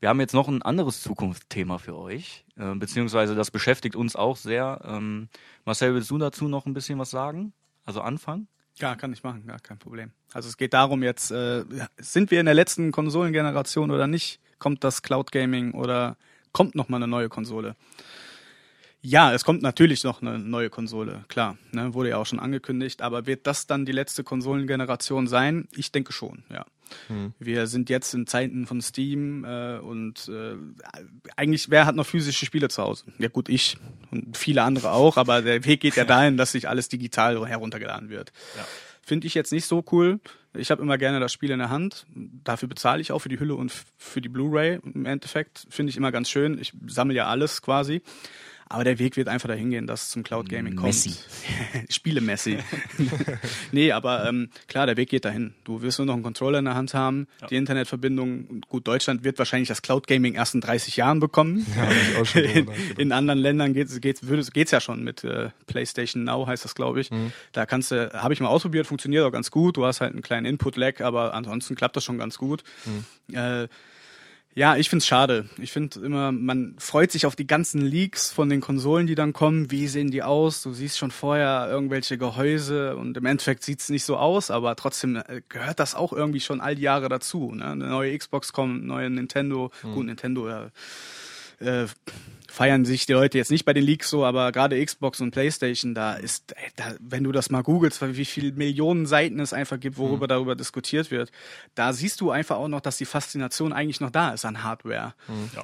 wir 0.01 0.09
haben 0.09 0.21
jetzt 0.21 0.35
noch 0.35 0.49
ein 0.49 0.63
anderes 0.63 1.01
Zukunftsthema 1.03 1.79
für 1.79 1.97
euch, 1.97 2.45
äh, 2.57 2.75
beziehungsweise 2.75 3.35
das 3.35 3.51
beschäftigt 3.51 3.95
uns 3.97 4.17
auch 4.17 4.37
sehr. 4.37 4.81
Ähm, 4.85 5.29
Marcel, 5.65 5.95
willst 5.95 6.11
du 6.11 6.19
dazu 6.19 6.49
noch 6.49 6.67
ein 6.67 6.75
bisschen 6.75 6.99
was 6.99 7.11
sagen? 7.11 7.53
Also 7.85 8.01
anfangen? 8.01 8.49
Ja, 8.77 8.97
kann 8.97 9.13
ich 9.13 9.23
machen, 9.23 9.47
gar 9.47 9.61
kein 9.61 9.79
Problem. 9.79 10.11
Also 10.33 10.49
es 10.49 10.57
geht 10.57 10.75
darum 10.75 11.03
jetzt, 11.05 11.31
äh, 11.31 11.65
sind 11.99 12.33
wir 12.33 12.41
in 12.41 12.47
der 12.47 12.55
letzten 12.57 12.91
Konsolengeneration 12.91 13.93
oder 13.93 14.09
nicht? 14.09 14.41
Kommt 14.59 14.83
das 14.83 15.03
Cloud 15.03 15.31
Gaming 15.31 15.73
oder 15.73 16.17
kommt 16.55 16.75
noch 16.75 16.89
mal 16.89 16.97
eine 16.97 17.09
neue 17.09 17.29
Konsole? 17.29 17.77
Ja, 19.03 19.35
es 19.35 19.45
kommt 19.45 19.61
natürlich 19.61 20.03
noch 20.03 20.23
eine 20.23 20.39
neue 20.39 20.71
Konsole, 20.71 21.27
klar, 21.29 21.59
ne, 21.73 21.93
wurde 21.93 22.09
ja 22.09 22.17
auch 22.17 22.25
schon 22.25 22.41
angekündigt, 22.41 23.03
aber 23.03 23.27
wird 23.27 23.47
das 23.47 23.67
dann 23.67 23.85
die 23.85 23.93
letzte 23.93 24.25
Konsolengeneration 24.25 25.27
sein? 25.27 25.69
Ich 25.77 25.93
denke 25.93 26.15
schon, 26.15 26.43
ja. 26.51 26.65
Wir 27.39 27.67
sind 27.67 27.91
jetzt 27.91 28.15
in 28.15 28.27
Zeiten 28.27 28.67
von 28.67 28.81
Steam 28.81 29.45
äh, 29.45 29.79
und 29.79 30.29
äh, 30.29 30.55
eigentlich, 31.37 31.71
wer 31.71 31.87
hat 31.87 31.97
noch 31.97 32.07
physische 32.07 32.47
Spiele 32.47 32.69
zu 32.69 32.83
Hause? 32.83 33.05
Ja 33.19 33.29
gut, 33.29 33.49
ich 33.49 33.77
und 34.11 34.37
viele 34.37 34.63
andere 34.63 34.93
auch, 34.93 35.17
aber 35.17 35.43
der 35.43 35.65
Weg 35.65 35.81
geht 35.81 35.97
ja 35.97 36.05
dahin, 36.07 36.37
dass 36.37 36.53
sich 36.53 36.69
alles 36.69 36.89
digital 36.89 37.47
heruntergeladen 37.47 38.11
wird. 38.11 38.33
Finde 39.05 39.27
ich 39.27 39.35
jetzt 39.35 39.53
nicht 39.53 39.67
so 39.67 39.85
cool. 39.93 40.21
Ich 40.55 40.71
habe 40.71 40.83
immer 40.83 40.97
gerne 40.97 41.21
das 41.21 41.33
Spiel 41.33 41.51
in 41.51 41.59
der 41.59 41.69
Hand. 41.69 42.07
Dafür 42.15 42.69
bezahle 42.69 43.03
ich 43.03 43.13
auch 43.13 43.19
für 43.19 43.29
die 43.29 43.39
Hülle 43.39 43.55
und 43.55 43.73
für 43.99 44.21
die 44.21 44.29
Blu-ray 44.29 44.81
im 44.83 45.05
Endeffekt. 45.05 45.67
Finde 45.69 45.91
ich 45.91 45.97
immer 45.97 46.13
ganz 46.13 46.31
schön. 46.31 46.59
Ich 46.59 46.73
sammle 46.87 47.15
ja 47.15 47.27
alles 47.27 47.61
quasi. 47.61 48.03
Aber 48.69 48.85
der 48.85 48.99
Weg 48.99 49.17
wird 49.17 49.29
einfach 49.29 49.49
dahin 49.49 49.71
gehen, 49.71 49.87
dass 49.87 50.05
es 50.05 50.11
zum 50.11 50.23
Cloud 50.23 50.49
Gaming 50.49 50.77
kommt. 50.77 50.87
Messi. 50.87 51.15
Spiele 51.91 52.21
Messi. 52.21 52.59
nee, 53.73 53.93
aber 53.93 54.27
ähm, 54.27 54.49
klar, 54.69 54.87
der 54.87 54.97
Weg 54.97 55.11
geht 55.11 55.25
dahin. 55.25 55.55
Du 55.65 55.83
wirst 55.83 55.99
nur 55.99 56.07
noch 56.07 56.15
einen 56.15 56.23
Controller 56.23 56.59
in 56.59 56.65
der 56.65 56.75
Hand 56.75 56.95
haben, 56.95 57.27
die 57.51 57.57
Internetverbindung. 57.57 58.63
Gut, 58.69 58.87
Deutschland 58.87 59.23
wird 59.23 59.39
wahrscheinlich 59.39 59.69
das 59.69 59.83
Cloud 59.83 60.07
Gaming 60.07 60.35
erst 60.35 60.55
in 60.55 60.61
30 60.61 60.97
Jahren 60.97 61.21
bekommen. 61.21 61.67
Ja, 61.77 62.41
in, 62.41 62.69
in 62.97 63.13
anderen 63.13 63.39
Ländern 63.39 63.75
geht's 63.75 64.01
geht's 64.01 64.27
würde 64.27 64.43
geht's 64.53 64.71
ja 64.71 64.81
schon 64.81 65.05
mit 65.05 65.25
äh, 65.25 65.51
PlayStation 65.67 66.25
Now 66.25 66.47
heißt 66.47 66.65
das, 66.65 66.75
glaube 66.75 67.01
ich. 67.01 67.11
Mhm. 67.11 67.33
Da 67.53 67.67
kannst 67.67 67.91
du, 67.91 68.13
habe 68.13 68.33
ich 68.33 68.41
mal 68.41 68.49
ausprobiert, 68.49 68.87
funktioniert 68.87 69.25
auch 69.25 69.33
ganz 69.33 69.51
gut. 69.51 69.77
Du 69.77 69.85
hast 69.85 70.01
halt 70.01 70.13
einen 70.13 70.23
kleinen 70.23 70.47
Input-Lag, 70.47 71.01
aber 71.01 71.35
ansonsten 71.35 71.75
klappt 71.75 71.97
das 71.97 72.05
schon 72.05 72.19
ganz 72.19 72.39
gut. 72.39 72.63
Mhm. 72.87 73.35
Äh, 73.35 73.69
ja, 74.57 74.77
ich 74.77 74.89
find's 74.89 75.07
schade. 75.07 75.49
Ich 75.59 75.73
finde 75.73 75.99
immer, 76.01 76.31
man 76.31 76.77
freut 76.79 77.11
sich 77.11 77.27
auf 77.27 77.35
die 77.35 77.47
ganzen 77.47 77.81
Leaks 77.81 78.31
von 78.31 78.49
den 78.49 78.61
Konsolen, 78.61 79.07
die 79.09 79.17
dann 79.17 79.33
kommen. 79.33 79.73
Wie 79.73 79.89
sehen 79.89 80.13
die 80.13 80.23
aus? 80.23 80.63
Du 80.63 80.73
siehst 80.73 80.97
schon 80.97 81.11
vorher 81.11 81.69
irgendwelche 81.69 82.19
Gehäuse 82.19 82.97
und 82.97 83.17
im 83.17 83.27
Endeffekt 83.27 83.65
sieht's 83.65 83.89
nicht 83.89 84.05
so 84.05 84.17
aus, 84.17 84.53
aber 84.53 84.77
trotzdem 84.77 85.17
äh, 85.17 85.43
gehört 85.49 85.81
das 85.81 85.97
auch 85.97 86.13
irgendwie 86.13 86.41
schon 86.41 86.61
all 86.61 86.77
die 86.77 86.83
Jahre 86.83 87.09
dazu. 87.09 87.53
Ne? 87.53 87.65
Eine 87.65 87.89
neue 87.89 88.17
Xbox 88.17 88.53
kommt, 88.53 88.85
neue 88.85 89.11
Nintendo. 89.11 89.73
Gut, 89.83 90.07
Nintendo 90.07 90.49
ja, 90.49 90.71
äh, 91.59 91.87
feiern 92.55 92.85
sich 92.85 93.05
die 93.05 93.13
Leute 93.15 93.37
jetzt 93.37 93.51
nicht 93.51 93.65
bei 93.65 93.73
den 93.73 93.83
Leaks 93.83 94.09
so, 94.09 94.25
aber 94.25 94.53
gerade 94.53 94.83
Xbox 94.83 95.21
und 95.21 95.33
PlayStation, 95.33 95.93
da 95.93 96.15
ist, 96.15 96.55
da, 96.77 96.95
wenn 97.01 97.25
du 97.25 97.33
das 97.33 97.51
mal 97.51 97.63
googelst, 97.63 98.01
wie 98.17 98.25
viele 98.25 98.53
Millionen 98.53 99.07
Seiten 99.07 99.41
es 99.41 99.53
einfach 99.53 99.81
gibt, 99.81 99.99
worüber 99.99 100.29
darüber 100.29 100.55
diskutiert 100.55 101.11
wird, 101.11 101.33
da 101.75 101.93
siehst 101.93 102.21
du 102.21 102.31
einfach 102.31 102.57
auch 102.57 102.69
noch, 102.69 102.81
dass 102.81 102.97
die 102.97 103.07
Faszination 103.07 103.73
eigentlich 103.73 104.01
noch 104.01 104.11
da 104.11 104.31
ist 104.31 104.45
an 104.45 104.63
Hardware. 104.63 105.15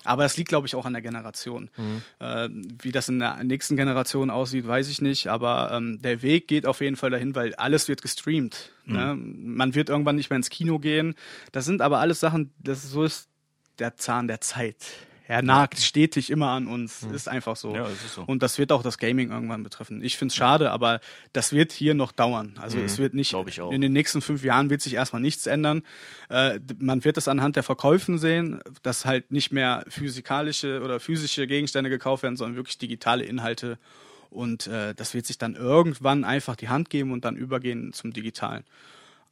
Aber 0.03 0.25
es 0.25 0.37
liegt, 0.37 0.49
glaube 0.49 0.67
ich, 0.67 0.75
auch 0.75 0.85
an 0.85 0.93
der 0.93 1.03
Generation. 1.03 1.71
Äh, 2.19 2.49
wie 2.83 2.91
das 2.91 3.09
in 3.09 3.21
der 3.21 3.45
nächsten 3.45 3.77
Generation 3.77 4.29
aussieht, 4.29 4.67
weiß 4.67 4.89
ich 4.89 5.01
nicht, 5.01 5.29
aber 5.29 5.71
ähm, 5.73 6.03
der 6.03 6.23
Weg 6.23 6.49
geht 6.49 6.67
auf 6.67 6.81
jeden 6.81 6.97
Fall 6.97 7.11
dahin, 7.11 7.37
weil 7.37 7.55
alles 7.55 7.87
wird 7.87 8.03
gestreamt. 8.03 8.73
Ne? 8.85 9.17
Man 9.17 9.77
wird 9.77 9.91
irgendwann 9.91 10.17
nicht 10.17 10.31
mehr 10.31 10.39
ins 10.39 10.51
Kino 10.51 10.81
gehen. 10.81 11.15
Das 11.53 11.67
sind 11.67 11.83
aber 11.83 12.01
alles 12.01 12.19
Sachen, 12.19 12.53
das 12.59 12.83
ist 12.83 12.91
so 12.91 13.05
ist 13.05 13.29
der 13.79 13.97
Zahn 13.97 14.27
der 14.27 14.41
Zeit. 14.41 14.77
Er 15.31 15.43
nagt 15.43 15.79
stetig 15.79 16.29
immer 16.29 16.49
an 16.49 16.67
uns. 16.67 17.05
Ist 17.05 17.29
einfach 17.29 17.55
so. 17.55 17.73
Ja, 17.73 17.87
es 17.87 18.05
ist 18.05 18.15
so. 18.15 18.25
Und 18.25 18.43
das 18.43 18.59
wird 18.59 18.73
auch 18.73 18.83
das 18.83 18.99
Gaming 18.99 19.31
irgendwann 19.31 19.63
betreffen. 19.63 20.03
Ich 20.03 20.17
find's 20.17 20.35
schade, 20.35 20.73
aber 20.73 20.99
das 21.33 21.53
wird 21.53 21.71
hier 21.71 21.95
noch 21.95 22.11
dauern. 22.11 22.55
Also 22.61 22.81
es 22.81 22.99
wird 22.99 23.15
nicht, 23.15 23.33
in 23.71 23.81
den 23.81 23.93
nächsten 23.93 24.23
fünf 24.23 24.43
Jahren 24.43 24.71
wird 24.71 24.81
sich 24.81 24.95
erstmal 24.95 25.23
nichts 25.23 25.47
ändern. 25.47 25.85
Äh, 26.31 26.59
man 26.81 27.05
wird 27.05 27.17
es 27.17 27.29
anhand 27.29 27.55
der 27.55 27.63
Verkäufen 27.63 28.19
sehen, 28.19 28.61
dass 28.83 29.05
halt 29.05 29.31
nicht 29.31 29.53
mehr 29.53 29.85
physikalische 29.87 30.83
oder 30.83 30.99
physische 30.99 31.47
Gegenstände 31.47 31.91
gekauft 31.91 32.25
werden, 32.25 32.37
sondern 32.37 32.57
wirklich 32.57 32.79
digitale 32.79 33.23
Inhalte. 33.23 33.79
Und 34.31 34.67
äh, 34.67 34.97
das 34.97 35.15
wird 35.15 35.27
sich 35.27 35.39
dann 35.39 35.55
irgendwann 35.55 36.25
einfach 36.25 36.57
die 36.57 36.71
Hand 36.71 36.91
geben 36.91 37.13
und 37.13 37.25
dann 37.25 37.37
übergehen 37.37 37.93
zum 37.93 38.13
Digitalen. 38.13 38.65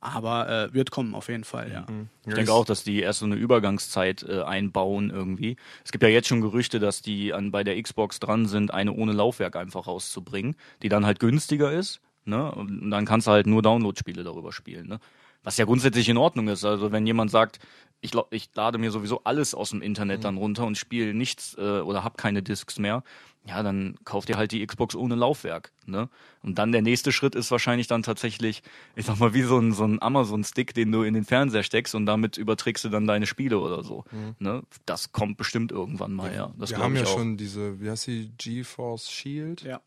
Aber 0.00 0.48
äh, 0.48 0.74
wird 0.74 0.92
kommen 0.92 1.14
auf 1.14 1.28
jeden 1.28 1.42
Fall, 1.42 1.72
ja. 1.72 1.87
Ich 2.26 2.34
denke 2.34 2.52
auch, 2.52 2.64
dass 2.64 2.84
die 2.84 3.00
erst 3.00 3.18
so 3.18 3.26
eine 3.26 3.34
Übergangszeit 3.34 4.22
äh, 4.22 4.42
einbauen 4.42 5.11
irgendwie. 5.11 5.56
Es 5.84 5.90
gibt 5.90 6.04
ja 6.04 6.08
jetzt 6.08 6.28
schon 6.28 6.40
Gerüchte, 6.40 6.78
dass 6.78 7.02
die 7.02 7.32
an, 7.32 7.50
bei 7.50 7.64
der 7.64 7.82
Xbox 7.82 8.20
dran 8.20 8.46
sind, 8.46 8.72
eine 8.72 8.92
ohne 8.92 9.12
Laufwerk 9.12 9.56
einfach 9.56 9.88
rauszubringen, 9.88 10.54
die 10.82 10.88
dann 10.88 11.04
halt 11.04 11.18
günstiger 11.18 11.72
ist. 11.72 12.00
Ne? 12.24 12.52
Und 12.52 12.90
dann 12.90 13.06
kannst 13.06 13.26
du 13.26 13.32
halt 13.32 13.48
nur 13.48 13.62
Download-Spiele 13.62 14.22
darüber 14.22 14.52
spielen. 14.52 14.87
Ne? 14.87 15.00
Was 15.42 15.56
ja 15.56 15.64
grundsätzlich 15.64 16.08
in 16.08 16.16
Ordnung 16.16 16.46
ist. 16.46 16.64
Also 16.64 16.92
wenn 16.92 17.06
jemand 17.06 17.32
sagt, 17.32 17.58
ich, 18.00 18.12
ich 18.30 18.50
lade 18.54 18.78
mir 18.78 18.92
sowieso 18.92 19.22
alles 19.24 19.54
aus 19.54 19.70
dem 19.70 19.82
Internet 19.82 20.22
dann 20.22 20.37
runter 20.37 20.64
und 20.64 20.78
spiele 20.78 21.14
nichts 21.14 21.56
äh, 21.58 21.80
oder 21.80 22.04
hab 22.04 22.16
keine 22.16 22.42
Discs 22.42 22.78
mehr, 22.78 23.02
ja, 23.48 23.62
dann 23.62 23.96
kauf 24.04 24.26
dir 24.26 24.37
halt 24.37 24.52
die 24.52 24.64
Xbox 24.66 24.94
ohne 24.94 25.14
Laufwerk. 25.14 25.72
Ne? 25.87 26.08
Und 26.42 26.58
dann 26.58 26.70
der 26.70 26.82
nächste 26.82 27.12
Schritt 27.12 27.34
ist 27.34 27.50
wahrscheinlich 27.50 27.87
dann 27.87 28.02
tatsächlich, 28.02 28.62
ich 28.94 29.06
sag 29.06 29.18
mal, 29.18 29.32
wie 29.32 29.42
so 29.42 29.58
ein, 29.58 29.72
so 29.72 29.84
ein 29.84 30.00
Amazon-Stick, 30.02 30.74
den 30.74 30.92
du 30.92 31.02
in 31.02 31.14
den 31.14 31.24
Fernseher 31.24 31.62
steckst 31.62 31.94
und 31.94 32.04
damit 32.06 32.37
überträgst 32.37 32.84
du 32.84 32.90
dann 32.90 33.06
deine 33.06 33.26
Spiele 33.26 33.58
oder 33.58 33.82
so. 33.82 34.04
Ne? 34.38 34.62
Das 34.87 35.12
kommt 35.12 35.38
bestimmt 35.38 35.72
irgendwann 35.72 36.12
mal, 36.12 36.34
ja. 36.34 36.52
Das 36.58 36.70
Wir 36.70 36.78
haben 36.78 36.94
ich 36.94 37.02
ja 37.02 37.06
auch. 37.08 37.16
schon 37.16 37.37
diese, 37.38 37.80
wie 37.80 37.90
heißt 37.90 38.06
die, 38.06 38.30
GeForce 38.37 39.11
Shield? 39.11 39.62
ja. 39.62 39.80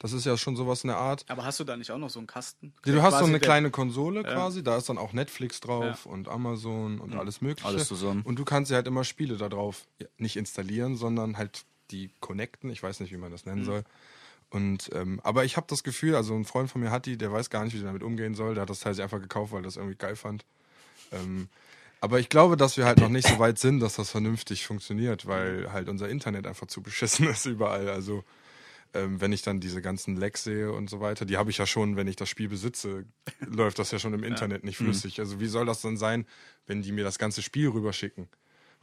Das 0.00 0.12
ist 0.12 0.24
ja 0.24 0.36
schon 0.36 0.54
sowas 0.54 0.84
in 0.84 0.88
der 0.88 0.96
Art. 0.96 1.24
Aber 1.26 1.44
hast 1.44 1.58
du 1.58 1.64
da 1.64 1.76
nicht 1.76 1.90
auch 1.90 1.98
noch 1.98 2.08
so 2.08 2.20
einen 2.20 2.28
Kasten? 2.28 2.72
Ja, 2.86 2.92
du 2.92 3.02
hast 3.02 3.18
so 3.18 3.24
eine 3.24 3.40
kleine 3.40 3.72
Konsole 3.72 4.22
quasi, 4.22 4.62
da 4.62 4.76
ist 4.76 4.88
dann 4.88 4.96
auch 4.96 5.12
Netflix 5.12 5.58
drauf 5.58 6.04
Ja. 6.04 6.12
und 6.12 6.28
Amazon 6.28 7.00
und 7.00 7.16
alles 7.16 7.40
mögliche. 7.40 7.66
Alles 7.66 7.88
zusammen. 7.88 8.22
Und 8.22 8.38
du 8.38 8.44
kannst 8.44 8.70
ja 8.70 8.76
halt 8.76 8.86
immer 8.86 9.02
Spiele 9.02 9.36
da 9.36 9.48
drauf 9.48 9.86
ja, 10.00 10.06
nicht 10.16 10.36
installieren, 10.36 10.94
sondern 10.96 11.36
halt 11.36 11.64
die 11.90 12.10
connecten. 12.20 12.70
Ich 12.70 12.82
weiß 12.82 13.00
nicht, 13.00 13.12
wie 13.12 13.16
man 13.16 13.30
das 13.32 13.44
Mhm. 13.44 13.52
nennen 13.52 13.64
soll. 13.64 13.84
Und 14.50 14.90
ähm, 14.94 15.20
aber 15.24 15.44
ich 15.44 15.56
habe 15.56 15.66
das 15.68 15.82
Gefühl, 15.82 16.14
also 16.14 16.34
ein 16.34 16.44
Freund 16.46 16.70
von 16.70 16.80
mir 16.80 16.90
hat 16.90 17.04
die, 17.06 17.18
der 17.18 17.30
weiß 17.32 17.50
gar 17.50 17.64
nicht, 17.64 17.74
wie 17.74 17.80
er 17.80 17.84
damit 17.84 18.02
umgehen 18.02 18.34
soll. 18.34 18.54
Der 18.54 18.62
hat 18.62 18.70
das 18.70 18.80
Teil 18.80 18.94
sich 18.94 19.02
einfach 19.02 19.20
gekauft, 19.20 19.52
weil 19.52 19.60
er 19.60 19.64
das 19.64 19.76
irgendwie 19.76 19.96
geil 19.96 20.16
fand. 20.16 20.44
Ähm, 21.12 21.48
aber 22.00 22.18
ich 22.20 22.28
glaube, 22.28 22.56
dass 22.56 22.76
wir 22.76 22.86
halt 22.86 22.98
noch 22.98 23.08
nicht 23.08 23.26
so 23.28 23.38
weit 23.38 23.58
sind, 23.58 23.80
dass 23.80 23.96
das 23.96 24.10
vernünftig 24.10 24.66
funktioniert, 24.66 25.26
weil 25.26 25.72
halt 25.72 25.88
unser 25.88 26.08
Internet 26.08 26.46
einfach 26.46 26.66
zu 26.68 26.80
beschissen 26.80 27.26
ist 27.28 27.44
überall. 27.44 27.88
Also 27.90 28.24
ähm, 28.94 29.20
wenn 29.20 29.32
ich 29.32 29.42
dann 29.42 29.60
diese 29.60 29.82
ganzen 29.82 30.16
Lags 30.16 30.44
sehe 30.44 30.72
und 30.72 30.88
so 30.88 31.00
weiter, 31.00 31.26
die 31.26 31.36
habe 31.36 31.50
ich 31.50 31.58
ja 31.58 31.66
schon, 31.66 31.96
wenn 31.96 32.06
ich 32.08 32.16
das 32.16 32.30
Spiel 32.30 32.48
besitze, 32.48 33.04
läuft 33.40 33.78
das 33.78 33.90
ja 33.90 33.98
schon 33.98 34.14
im 34.14 34.24
Internet 34.24 34.64
nicht 34.64 34.78
flüssig. 34.78 35.18
Also 35.20 35.40
wie 35.40 35.46
soll 35.48 35.66
das 35.66 35.82
dann 35.82 35.98
sein, 35.98 36.24
wenn 36.66 36.80
die 36.80 36.92
mir 36.92 37.04
das 37.04 37.18
ganze 37.18 37.42
Spiel 37.42 37.68
rüberschicken? 37.68 38.28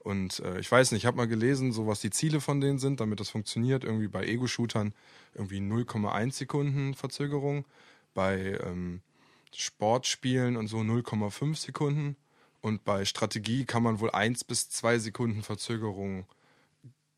Und 0.05 0.39
äh, 0.41 0.59
ich 0.59 0.71
weiß 0.71 0.91
nicht, 0.91 1.01
ich 1.01 1.05
habe 1.07 1.17
mal 1.17 1.27
gelesen, 1.27 1.71
so 1.71 1.87
was 1.87 1.99
die 1.99 2.11
Ziele 2.11 2.39
von 2.39 2.61
denen 2.61 2.77
sind, 2.77 2.99
damit 2.99 3.19
das 3.19 3.31
funktioniert. 3.31 3.83
Irgendwie 3.83 4.07
bei 4.07 4.23
Ego-Shootern 4.23 4.93
irgendwie 5.33 5.57
0,1 5.57 6.31
Sekunden 6.33 6.93
Verzögerung, 6.93 7.65
bei 8.13 8.59
ähm, 8.63 9.01
Sportspielen 9.51 10.57
und 10.57 10.67
so 10.67 10.77
0,5 10.77 11.55
Sekunden. 11.55 12.17
Und 12.61 12.85
bei 12.85 13.03
Strategie 13.03 13.65
kann 13.65 13.81
man 13.81 13.99
wohl 13.99 14.11
1 14.11 14.43
bis 14.43 14.69
2 14.69 14.99
Sekunden 14.99 15.41
Verzögerung 15.41 16.27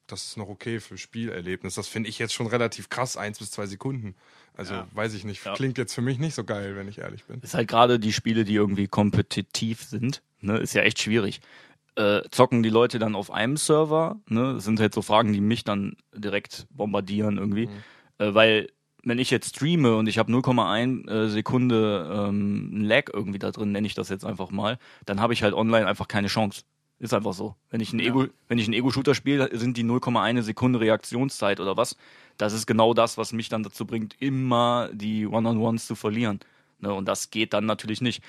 das 0.07 0.23
ist 0.23 0.37
noch 0.37 0.47
okay 0.47 0.79
für 0.79 0.97
Spielerlebnis. 0.97 1.75
Das 1.75 1.89
finde 1.89 2.07
ich 2.09 2.17
jetzt 2.17 2.33
schon 2.33 2.47
relativ 2.47 2.89
krass, 2.89 3.17
eins 3.17 3.39
bis 3.39 3.51
zwei 3.51 3.65
Sekunden. 3.67 4.15
Also 4.55 4.73
Ja. 4.73 4.87
weiß 4.93 5.13
ich 5.13 5.25
nicht, 5.25 5.43
Ja. 5.45 5.53
klingt 5.53 5.77
jetzt 5.77 5.93
für 5.93 6.01
mich 6.01 6.17
nicht 6.17 6.33
so 6.33 6.45
geil, 6.45 6.77
wenn 6.77 6.87
ich 6.87 6.99
ehrlich 6.99 7.25
bin. 7.25 7.41
Ist 7.41 7.53
halt 7.53 7.67
gerade 7.67 7.99
die 7.99 8.13
Spiele, 8.13 8.45
die 8.45 8.55
irgendwie 8.55 8.87
kompetitiv 8.87 9.83
sind, 9.83 10.23
ne, 10.39 10.57
ist 10.59 10.73
ja 10.73 10.83
echt 10.83 11.01
schwierig. 11.01 11.41
Äh, 11.97 12.21
zocken 12.29 12.61
die 12.61 12.69
Leute 12.69 12.99
dann 12.99 13.15
auf 13.15 13.31
einem 13.31 13.57
Server, 13.57 14.17
ne, 14.29 14.53
das 14.53 14.65
sind 14.65 14.79
halt 14.79 14.93
so 14.93 15.01
Fragen, 15.01 15.33
die 15.33 15.41
mich 15.41 15.63
dann 15.63 15.97
direkt 16.15 16.67
bombardieren 16.69 17.39
irgendwie, 17.39 17.69
äh, 18.19 18.35
weil 18.35 18.69
wenn 19.03 19.17
ich 19.19 19.31
jetzt 19.31 19.55
streame 19.55 19.95
und 19.95 20.07
ich 20.07 20.19
habe 20.19 20.31
0,1 20.31 21.09
äh, 21.09 21.29
Sekunde 21.29 22.27
ähm, 22.29 22.83
Lag 22.83 23.05
irgendwie 23.11 23.39
da 23.39 23.49
drin, 23.51 23.71
nenne 23.71 23.87
ich 23.87 23.95
das 23.95 24.09
jetzt 24.09 24.25
einfach 24.25 24.51
mal, 24.51 24.77
dann 25.05 25.21
habe 25.21 25.33
ich 25.33 25.41
halt 25.43 25.55
online 25.55 25.87
einfach 25.87 26.07
keine 26.07 26.27
Chance. 26.27 26.63
Ist 26.99 27.13
einfach 27.13 27.33
so. 27.33 27.55
Wenn 27.69 27.79
ich 27.79 27.91
einen 27.93 28.01
Ja. 28.01 28.07
Ego, 28.09 28.25
wenn 28.47 28.57
ich 28.59 28.65
einen 28.65 28.73
Ego-Shooter 28.73 29.15
spiele, 29.15 29.49
sind 29.53 29.77
die 29.77 29.83
0,1 29.83 30.41
Sekunde 30.41 30.79
Reaktionszeit 30.79 31.59
oder 31.59 31.77
was. 31.77 31.95
Das 32.37 32.53
ist 32.53 32.65
genau 32.67 32.93
das, 32.93 33.17
was 33.17 33.33
mich 33.33 33.49
dann 33.49 33.63
dazu 33.63 33.85
bringt, 33.85 34.15
immer 34.19 34.89
die 34.93 35.27
One-on-Ones 35.27 35.85
zu 35.87 35.95
verlieren. 35.95 36.39
Ne, 36.79 36.93
und 36.93 37.07
das 37.07 37.29
geht 37.31 37.53
dann 37.53 37.65
natürlich 37.65 38.01
nicht. 38.01 38.23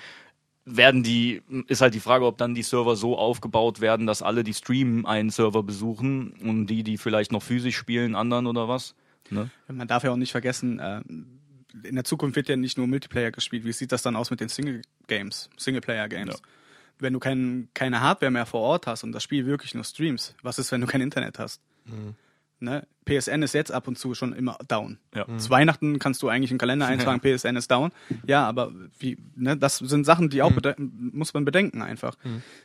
Werden 0.71 1.03
die, 1.03 1.43
ist 1.67 1.81
halt 1.81 1.95
die 1.95 2.01
Frage, 2.01 2.27
ob 2.27 2.37
dann 2.37 2.55
die 2.55 2.63
Server 2.63 2.95
so 2.95 3.17
aufgebaut 3.17 3.81
werden, 3.81 4.07
dass 4.07 4.21
alle, 4.21 4.45
die 4.45 4.53
streamen, 4.53 5.07
einen 5.07 5.31
Server 5.31 5.63
besuchen 5.63 6.33
und 6.43 6.67
die, 6.67 6.83
die 6.83 6.99
vielleicht 6.99 7.33
noch 7.33 7.43
physisch 7.43 7.77
spielen, 7.77 8.15
anderen 8.15 8.47
oder 8.47 8.69
was. 8.69 8.95
Ne? 9.31 9.51
Man 9.67 9.89
darf 9.89 10.05
ja 10.05 10.11
auch 10.11 10.17
nicht 10.17 10.33
vergessen, 10.33 10.79
äh, 10.79 11.01
in 11.85 11.95
der 11.95 12.05
Zukunft 12.05 12.37
wird 12.37 12.49
ja 12.49 12.57
nicht 12.57 12.79
nur 12.79 12.87
Multiplayer 12.87 13.31
gespielt. 13.31 13.65
Wie 13.65 13.73
sieht 13.73 13.93
das 13.93 14.03
dann 14.03 14.17
aus 14.17 14.31
mit 14.31 14.41
den 14.41 14.49
Single-Games, 14.49 15.51
Singleplayer-Games? 15.57 16.35
Ja. 16.35 16.49
Wenn 16.99 17.13
du 17.13 17.19
kein, 17.19 17.69
keine 17.75 18.01
Hardware 18.01 18.31
mehr 18.31 18.47
vor 18.47 18.61
Ort 18.61 18.87
hast 18.87 19.05
und 19.05 19.13
das 19.13 19.23
Spiel 19.23 19.47
wirklich 19.47 19.75
nur 19.75 19.85
streamst, 19.85 20.35
was 20.43 20.59
ist, 20.59 20.73
wenn 20.73 20.81
du 20.81 20.87
kein 20.87 21.01
Internet 21.01 21.39
hast? 21.39 21.61
Ne? 22.61 22.87
PSN 23.05 23.43
ist 23.43 23.55
jetzt 23.55 23.73
ab 23.73 23.89
und 23.89 23.97
zu 23.99 24.15
schon 24.15 24.33
immer 24.35 24.59
down. 24.69 24.99
Ja. 25.15 25.27
Zu 25.39 25.49
Weihnachten 25.51 25.99
kannst 25.99 26.23
du 26.23 26.29
eigentlich 26.29 26.51
im 26.51 26.59
Kalender 26.59 26.87
eintragen, 26.89 27.21
PSN 27.21 27.57
ist 27.57 27.71
down. 27.71 27.91
Ja, 28.27 28.47
aber 28.47 28.73
wie, 28.99 29.17
ne, 29.37 29.57
das 29.57 29.79
sind 29.79 30.05
Sachen, 30.05 30.29
die 30.29 30.43
auch 30.43 30.53
bede- 30.53 30.75
muss 30.79 31.33
man 31.35 31.45
bedenken 31.45 31.81
einfach. 31.81 32.17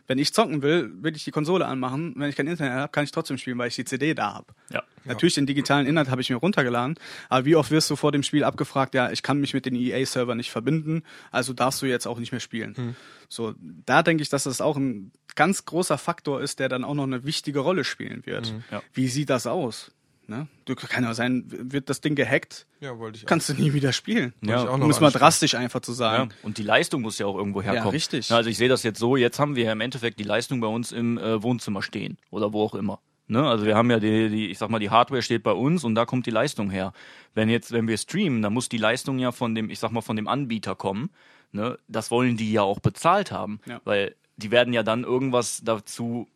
Wenn 0.08 0.18
ich 0.18 0.34
zocken 0.34 0.62
will, 0.62 0.92
will 1.02 1.16
ich 1.16 1.24
die 1.24 1.32
Konsole 1.32 1.66
anmachen. 1.66 2.14
Wenn 2.18 2.30
ich 2.30 2.36
kein 2.36 2.48
Internet 2.48 2.74
habe, 2.74 2.92
kann 2.92 3.04
ich 3.04 3.12
trotzdem 3.12 3.38
spielen, 3.38 3.58
weil 3.58 3.68
ich 3.70 3.76
die 3.76 3.86
CD 3.86 4.14
da 4.14 4.34
habe. 4.34 4.48
Ja. 4.72 4.84
Natürlich 5.06 5.36
den 5.36 5.46
digitalen 5.46 5.86
Inhalt 5.86 6.10
habe 6.10 6.22
ich 6.22 6.30
mir 6.30 6.38
runtergeladen, 6.38 6.96
aber 7.30 7.44
wie 7.46 7.56
oft 7.58 7.72
wirst 7.72 7.90
du 7.90 7.96
vor 7.98 8.12
dem 8.14 8.24
Spiel 8.24 8.44
abgefragt, 8.46 8.96
ja, 8.96 9.12
ich 9.12 9.22
kann 9.22 9.38
mich 9.40 9.54
mit 9.54 9.66
den 9.66 9.76
EA-Server 9.76 10.34
nicht 10.34 10.50
verbinden, 10.50 11.04
also 11.30 11.52
darfst 11.52 11.82
du 11.82 11.86
jetzt 11.88 12.08
auch 12.08 12.20
nicht 12.20 12.32
mehr 12.32 12.40
spielen. 12.40 12.96
So, 13.28 13.54
da 13.86 14.02
denke 14.02 14.24
ich, 14.24 14.30
dass 14.30 14.44
das 14.44 14.62
auch 14.62 14.78
ein 14.78 15.12
ganz 15.36 15.66
großer 15.66 15.98
Faktor 15.98 16.42
ist, 16.42 16.60
der 16.60 16.70
dann 16.70 16.84
auch 16.84 16.94
noch 16.94 17.04
eine 17.04 17.24
wichtige 17.26 17.60
Rolle 17.60 17.84
spielen 17.84 18.26
wird. 18.26 18.54
Ja. 18.72 18.82
Wie 18.94 19.08
sieht 19.08 19.30
das 19.30 19.48
aus? 19.48 19.92
Ne? 20.26 20.48
Du 20.64 20.74
kann 20.76 21.04
ja 21.04 21.14
sein, 21.14 21.44
wird 21.50 21.90
das 21.90 22.00
Ding 22.00 22.16
gehackt, 22.16 22.66
Ja, 22.80 22.98
wollte 22.98 23.18
ich 23.18 23.26
kannst 23.26 23.50
du 23.50 23.54
nie 23.56 23.74
wieder 23.74 23.92
spielen. 23.92 24.34
Ja, 24.42 24.64
auch 24.70 24.80
Um 24.80 24.90
es 24.90 25.02
mal 25.02 25.12
drastisch 25.12 25.54
einfach 25.56 25.82
zu 25.82 25.92
Ja, 25.92 25.96
sagen. 25.98 26.30
und 26.44 26.58
die 26.58 26.64
Leistung 26.64 27.02
muss 27.02 27.20
ja 27.20 27.26
auch 27.26 27.36
irgendwo 27.36 27.62
herkommen. 27.62 27.90
richtig. 27.90 28.30
Ja, 28.30 28.38
also 28.38 28.50
ich 28.50 28.58
sehe 28.58 28.70
das 28.70 28.84
jetzt 28.84 29.00
so, 29.00 29.18
jetzt 29.18 29.38
haben 29.40 29.58
wir 29.58 29.66
ja 29.66 29.74
im 29.74 29.82
Endeffekt 29.82 30.20
die 30.20 30.24
Leistung 30.24 30.62
bei 30.62 30.68
uns 30.68 30.94
im 30.94 31.18
äh, 31.18 31.44
Wohnzimmer 31.44 31.82
stehen 31.82 32.18
oder 32.32 32.54
wo 32.54 32.64
auch 32.64 32.74
immer. 32.74 33.02
Ne? 33.28 33.46
Also 33.46 33.66
wir 33.66 33.76
haben 33.76 33.92
ja 33.92 34.00
die, 34.00 34.30
die, 34.30 34.48
ich 34.50 34.58
sag 34.58 34.70
mal, 34.70 34.80
die 34.80 34.90
Hardware 34.90 35.22
steht 35.22 35.44
bei 35.44 35.52
uns 35.52 35.84
und 35.84 35.94
da 35.96 36.06
kommt 36.06 36.26
die 36.26 36.32
Leistung 36.32 36.70
her. 36.70 36.94
Wenn 37.34 37.50
jetzt, 37.50 37.74
wenn 37.74 37.90
wir 37.90 37.98
streamen, 37.98 38.42
dann 38.42 38.54
muss 38.54 38.70
die 38.70 38.78
Leistung 38.78 39.20
ja 39.20 39.34
von 39.34 39.56
dem, 39.56 39.70
ich 39.70 39.80
sag 39.80 39.92
mal, 39.92 40.02
von 40.02 40.16
dem 40.16 40.30
Anbieter 40.30 40.76
kommen. 40.76 41.10
Ne? 41.52 41.78
Das 41.90 42.12
wollen 42.12 42.38
die 42.38 42.52
ja 42.54 42.62
auch 42.62 42.80
bezahlt 42.80 43.32
haben. 43.34 43.60
Ja. 43.66 43.82
Weil 43.84 44.16
die 44.38 44.52
werden 44.52 44.74
ja 44.74 44.84
dann 44.84 45.04
irgendwas 45.04 45.62
dazu, 45.64 46.28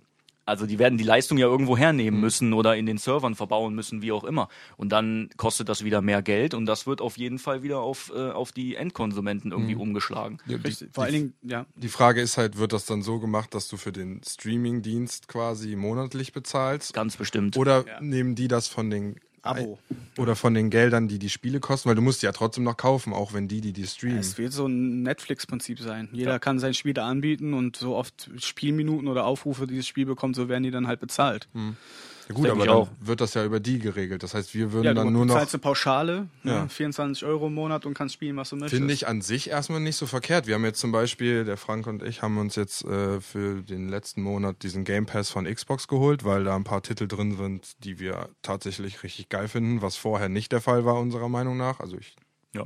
also 0.45 0.65
die 0.65 0.79
werden 0.79 0.97
die 0.97 1.03
Leistung 1.03 1.37
ja 1.37 1.47
irgendwo 1.47 1.75
hernehmen 1.75 2.21
müssen 2.21 2.53
oder 2.53 2.77
in 2.77 2.85
den 2.85 2.97
Servern 2.97 3.35
verbauen 3.35 3.75
müssen, 3.75 4.01
wie 4.01 4.13
auch 4.13 4.23
immer. 4.23 4.47
Und 4.77 4.93
dann 4.93 5.29
kostet 5.35 5.67
das 5.67 5.83
wieder 5.83 6.01
mehr 6.01 6.21
Geld 6.21 6.53
und 6.53 6.65
das 6.65 6.87
wird 6.87 7.01
auf 7.01 7.17
jeden 7.17 7.37
Fall 7.37 7.63
wieder 7.63 7.79
auf, 7.79 8.11
äh, 8.15 8.29
auf 8.29 8.53
die 8.53 8.75
Endkonsumenten 8.75 9.51
irgendwie 9.51 9.75
umgeschlagen. 9.75 10.37
Ja, 10.45 10.57
die. 10.57 10.71
Vor 10.93 11.03
allen 11.03 11.13
Dingen, 11.13 11.33
ja, 11.41 11.65
die 11.75 11.89
Frage 11.89 12.21
ist 12.21 12.37
halt, 12.37 12.57
wird 12.57 12.71
das 12.71 12.85
dann 12.85 13.01
so 13.01 13.19
gemacht, 13.19 13.53
dass 13.53 13.67
du 13.67 13.75
für 13.75 13.91
den 13.91 14.21
Streaming-Dienst 14.25 15.27
quasi 15.27 15.75
monatlich 15.75 16.31
bezahlst? 16.31 16.93
Ganz 16.93 17.17
bestimmt. 17.17 17.57
Oder 17.57 17.85
Ja. 17.85 17.99
nehmen 17.99 18.35
die 18.35 18.47
das 18.47 18.67
von 18.67 18.89
den 18.89 19.19
Abo. 19.47 19.79
oder 20.17 20.35
von 20.35 20.53
den 20.53 20.69
Geldern, 20.69 21.07
die 21.07 21.19
die 21.19 21.29
Spiele 21.29 21.59
kosten? 21.59 21.89
Weil 21.89 21.95
du 21.95 22.01
musst 22.01 22.21
die 22.21 22.25
ja 22.25 22.31
trotzdem 22.31 22.63
noch 22.63 22.77
kaufen, 22.77 23.13
auch 23.13 23.33
wenn 23.33 23.47
die, 23.47 23.61
die 23.61 23.73
die 23.73 23.85
streamen. 23.87 24.19
Es 24.19 24.37
wird 24.37 24.53
so 24.53 24.67
ein 24.67 25.03
Netflix-Prinzip 25.03 25.79
sein. 25.79 26.09
Jeder 26.11 26.39
kann 26.39 26.59
sein 26.59 26.73
Spiel 26.73 26.93
da 26.93 27.07
anbieten 27.07 27.53
und 27.53 27.75
so 27.75 27.95
oft 27.95 28.29
Spielminuten 28.37 29.07
oder 29.07 29.25
Aufrufe 29.25 29.67
dieses 29.67 29.87
Spiel 29.87 30.05
bekommt, 30.05 30.35
so 30.35 30.49
werden 30.49 30.63
die 30.63 30.71
dann 30.71 30.87
halt 30.87 30.99
bezahlt. 30.99 31.47
Ja, 32.29 32.35
gut, 32.35 32.49
aber 32.49 32.65
dann 32.65 32.75
auch. 32.75 32.89
wird 32.99 33.21
das 33.21 33.33
ja 33.35 33.45
über 33.45 33.59
die 33.61 33.79
geregelt. 33.79 34.21
Das 34.21 34.33
heißt, 34.33 34.53
wir 34.53 34.73
würden 34.73 34.85
Ja, 34.85 34.93
dann 34.93 35.05
du 35.07 35.11
nur 35.11 35.25
noch. 35.25 35.35
zahlst 35.35 35.53
eine 35.53 35.61
Pauschale, 35.61 36.27
Ja. 36.43 36.63
ne, 36.63 36.69
24 36.69 37.23
Euro 37.25 37.47
im 37.47 37.53
Monat 37.53 37.85
und 37.85 37.93
kannst 37.93 38.15
spielen, 38.15 38.35
was 38.35 38.49
du 38.49 38.57
möchtest. 38.57 38.77
Finde 38.77 38.93
ich 38.93 39.07
an 39.07 39.21
sich 39.21 39.49
erstmal 39.49 39.79
nicht 39.79 39.95
so 39.95 40.05
verkehrt. 40.07 40.45
Wir 40.45 40.55
haben 40.55 40.65
jetzt 40.65 40.79
zum 40.79 40.91
Beispiel, 40.91 41.45
der 41.45 41.55
Frank 41.55 41.87
und 41.87 42.03
ich 42.03 42.21
haben 42.21 42.37
uns 42.37 42.55
jetzt 42.55 42.83
äh, 42.83 43.21
für 43.21 43.61
den 43.63 43.87
letzten 43.87 44.21
Monat 44.21 44.61
diesen 44.63 44.83
Game 44.83 45.05
Pass 45.05 45.29
von 45.29 45.45
Xbox 45.45 45.87
geholt, 45.87 46.25
weil 46.25 46.43
da 46.43 46.55
ein 46.55 46.65
paar 46.65 46.83
Titel 46.83 47.07
drin 47.07 47.37
sind, 47.37 47.83
die 47.85 47.99
wir 47.99 48.27
tatsächlich 48.41 49.03
richtig 49.03 49.29
geil 49.29 49.47
finden, 49.47 49.81
was 49.81 49.95
vorher 49.95 50.27
nicht 50.27 50.51
der 50.51 50.59
Fall 50.61 50.83
war, 50.83 50.95
unserer 50.99 51.29
Meinung 51.29 51.55
nach. 51.55 51.79
Also 51.79 51.97
ich 51.97 52.15
Ja. 52.53 52.65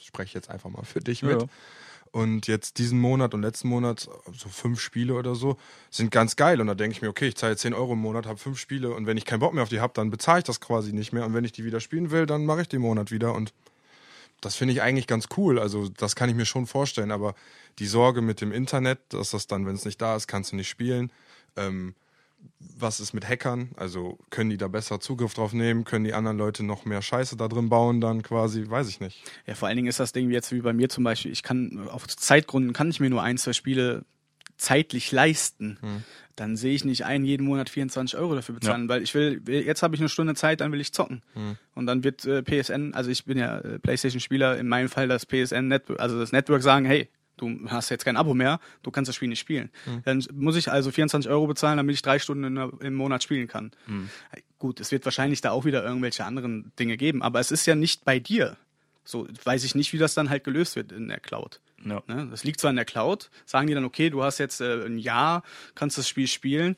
spreche 0.00 0.34
jetzt 0.36 0.50
einfach 0.50 0.68
mal 0.68 0.84
für 0.84 1.00
dich 1.00 1.22
Ja, 1.22 1.28
mit. 1.28 1.46
Und 2.14 2.46
jetzt 2.46 2.78
diesen 2.78 3.00
Monat 3.00 3.34
und 3.34 3.42
letzten 3.42 3.66
Monat, 3.66 4.08
so 4.32 4.48
fünf 4.48 4.78
Spiele 4.78 5.14
oder 5.14 5.34
so, 5.34 5.56
sind 5.90 6.12
ganz 6.12 6.36
geil. 6.36 6.60
Und 6.60 6.68
da 6.68 6.76
denke 6.76 6.94
ich 6.94 7.02
mir, 7.02 7.08
okay, 7.08 7.26
ich 7.26 7.34
zahle 7.34 7.56
10 7.56 7.74
Euro 7.74 7.94
im 7.94 7.98
Monat, 7.98 8.24
habe 8.24 8.38
fünf 8.38 8.56
Spiele 8.56 8.94
und 8.94 9.06
wenn 9.06 9.16
ich 9.16 9.24
keinen 9.24 9.40
Bock 9.40 9.52
mehr 9.52 9.64
auf 9.64 9.68
die 9.68 9.80
habe, 9.80 9.94
dann 9.96 10.10
bezahle 10.10 10.38
ich 10.38 10.44
das 10.44 10.60
quasi 10.60 10.92
nicht 10.92 11.12
mehr. 11.12 11.26
Und 11.26 11.34
wenn 11.34 11.42
ich 11.42 11.50
die 11.50 11.64
wieder 11.64 11.80
spielen 11.80 12.12
will, 12.12 12.26
dann 12.26 12.46
mache 12.46 12.62
ich 12.62 12.72
im 12.72 12.82
Monat 12.82 13.10
wieder. 13.10 13.34
Und 13.34 13.52
das 14.40 14.54
finde 14.54 14.74
ich 14.74 14.80
eigentlich 14.80 15.08
ganz 15.08 15.26
cool. 15.36 15.58
Also 15.58 15.88
das 15.88 16.14
kann 16.14 16.28
ich 16.28 16.36
mir 16.36 16.46
schon 16.46 16.68
vorstellen. 16.68 17.10
Aber 17.10 17.34
die 17.80 17.86
Sorge 17.86 18.22
mit 18.22 18.40
dem 18.40 18.52
Internet, 18.52 19.00
dass 19.08 19.32
das 19.32 19.48
dann, 19.48 19.66
wenn 19.66 19.74
es 19.74 19.84
nicht 19.84 20.00
da 20.00 20.14
ist, 20.14 20.28
kannst 20.28 20.52
du 20.52 20.56
nicht 20.56 20.68
spielen. 20.68 21.10
Ähm, 21.56 21.96
was 22.58 23.00
ist 23.00 23.12
mit 23.12 23.28
Hackern? 23.28 23.70
Also 23.76 24.18
können 24.30 24.50
die 24.50 24.56
da 24.56 24.68
besser 24.68 25.00
Zugriff 25.00 25.34
drauf 25.34 25.52
nehmen? 25.52 25.84
Können 25.84 26.04
die 26.04 26.12
anderen 26.12 26.38
Leute 26.38 26.64
noch 26.64 26.84
mehr 26.84 27.02
Scheiße 27.02 27.36
da 27.36 27.48
drin 27.48 27.68
bauen 27.68 28.00
dann 28.00 28.22
quasi? 28.22 28.68
Weiß 28.68 28.88
ich 28.88 29.00
nicht. 29.00 29.22
Ja, 29.46 29.54
vor 29.54 29.68
allen 29.68 29.76
Dingen 29.76 29.88
ist 29.88 30.00
das 30.00 30.12
Ding 30.12 30.30
jetzt 30.30 30.52
wie 30.52 30.60
bei 30.60 30.72
mir 30.72 30.88
zum 30.88 31.04
Beispiel, 31.04 31.32
ich 31.32 31.42
kann, 31.42 31.88
auf 31.88 32.06
Zeitgründen 32.06 32.72
kann 32.72 32.90
ich 32.90 33.00
mir 33.00 33.10
nur 33.10 33.22
ein, 33.22 33.38
zwei 33.38 33.52
Spiele 33.52 34.04
zeitlich 34.56 35.10
leisten. 35.12 35.78
Dann 36.36 36.56
sehe 36.56 36.74
ich 36.74 36.84
nicht 36.84 37.04
ein, 37.04 37.24
jeden 37.24 37.46
Monat 37.46 37.68
24 37.68 38.18
Euro 38.18 38.34
dafür 38.34 38.56
bezahlen, 38.56 38.88
weil 38.88 39.02
ich 39.02 39.14
will, 39.14 39.42
jetzt 39.46 39.82
habe 39.82 39.94
ich 39.94 40.00
eine 40.00 40.08
Stunde 40.08 40.34
Zeit, 40.34 40.60
dann 40.60 40.72
will 40.72 40.80
ich 40.80 40.92
zocken. 40.92 41.22
Und 41.74 41.86
dann 41.86 42.02
wird 42.04 42.24
äh, 42.24 42.42
PSN, 42.42 42.92
also 42.94 43.10
ich 43.10 43.24
bin 43.24 43.38
ja 43.38 43.58
äh, 43.58 43.78
Playstation-Spieler, 43.78 44.58
in 44.58 44.68
meinem 44.68 44.88
Fall 44.88 45.06
das 45.08 45.26
PSN 45.26 45.68
Network, 45.68 46.00
also 46.00 46.18
das 46.18 46.32
Network 46.32 46.62
sagen, 46.62 46.86
hey, 46.86 47.08
du 47.36 47.58
hast 47.68 47.90
jetzt 47.90 48.04
kein 48.04 48.16
Abo 48.16 48.34
mehr, 48.34 48.60
du 48.82 48.90
kannst 48.90 49.08
das 49.08 49.16
Spiel 49.16 49.28
nicht 49.28 49.40
spielen. 49.40 49.70
Dann 50.04 50.24
muss 50.32 50.56
ich 50.56 50.70
also 50.70 50.90
24 50.90 51.30
Euro 51.30 51.46
bezahlen, 51.46 51.76
damit 51.76 51.94
ich 51.94 52.02
drei 52.02 52.18
Stunden 52.18 52.44
in 52.44 52.70
im 52.80 52.94
Monat 52.94 53.22
spielen 53.22 53.48
kann. 53.48 53.72
Gut, 54.58 54.80
es 54.80 54.92
wird 54.92 55.04
wahrscheinlich 55.04 55.40
da 55.40 55.50
auch 55.50 55.64
wieder 55.64 55.84
irgendwelche 55.84 56.24
anderen 56.24 56.72
Dinge 56.78 56.96
geben, 56.96 57.22
aber 57.22 57.40
es 57.40 57.50
ist 57.50 57.66
ja 57.66 57.74
nicht 57.74 58.04
bei 58.04 58.18
dir. 58.18 58.56
So 59.04 59.28
weiß 59.44 59.64
ich 59.64 59.74
nicht, 59.74 59.92
wie 59.92 59.98
das 59.98 60.14
dann 60.14 60.30
halt 60.30 60.44
gelöst 60.44 60.76
wird 60.76 60.90
in 60.90 61.08
der 61.08 61.20
Cloud. 61.20 61.60
Ja. 61.84 62.02
Ne? 62.06 62.26
Das 62.30 62.44
liegt 62.44 62.60
zwar 62.60 62.70
in 62.70 62.76
der 62.76 62.86
Cloud, 62.86 63.30
sagen 63.44 63.66
die 63.66 63.74
dann, 63.74 63.84
okay, 63.84 64.08
du 64.08 64.22
hast 64.22 64.38
jetzt 64.38 64.60
äh, 64.60 64.86
ein 64.86 64.98
Jahr, 64.98 65.42
kannst 65.74 65.98
das 65.98 66.08
Spiel 66.08 66.26
spielen. 66.26 66.76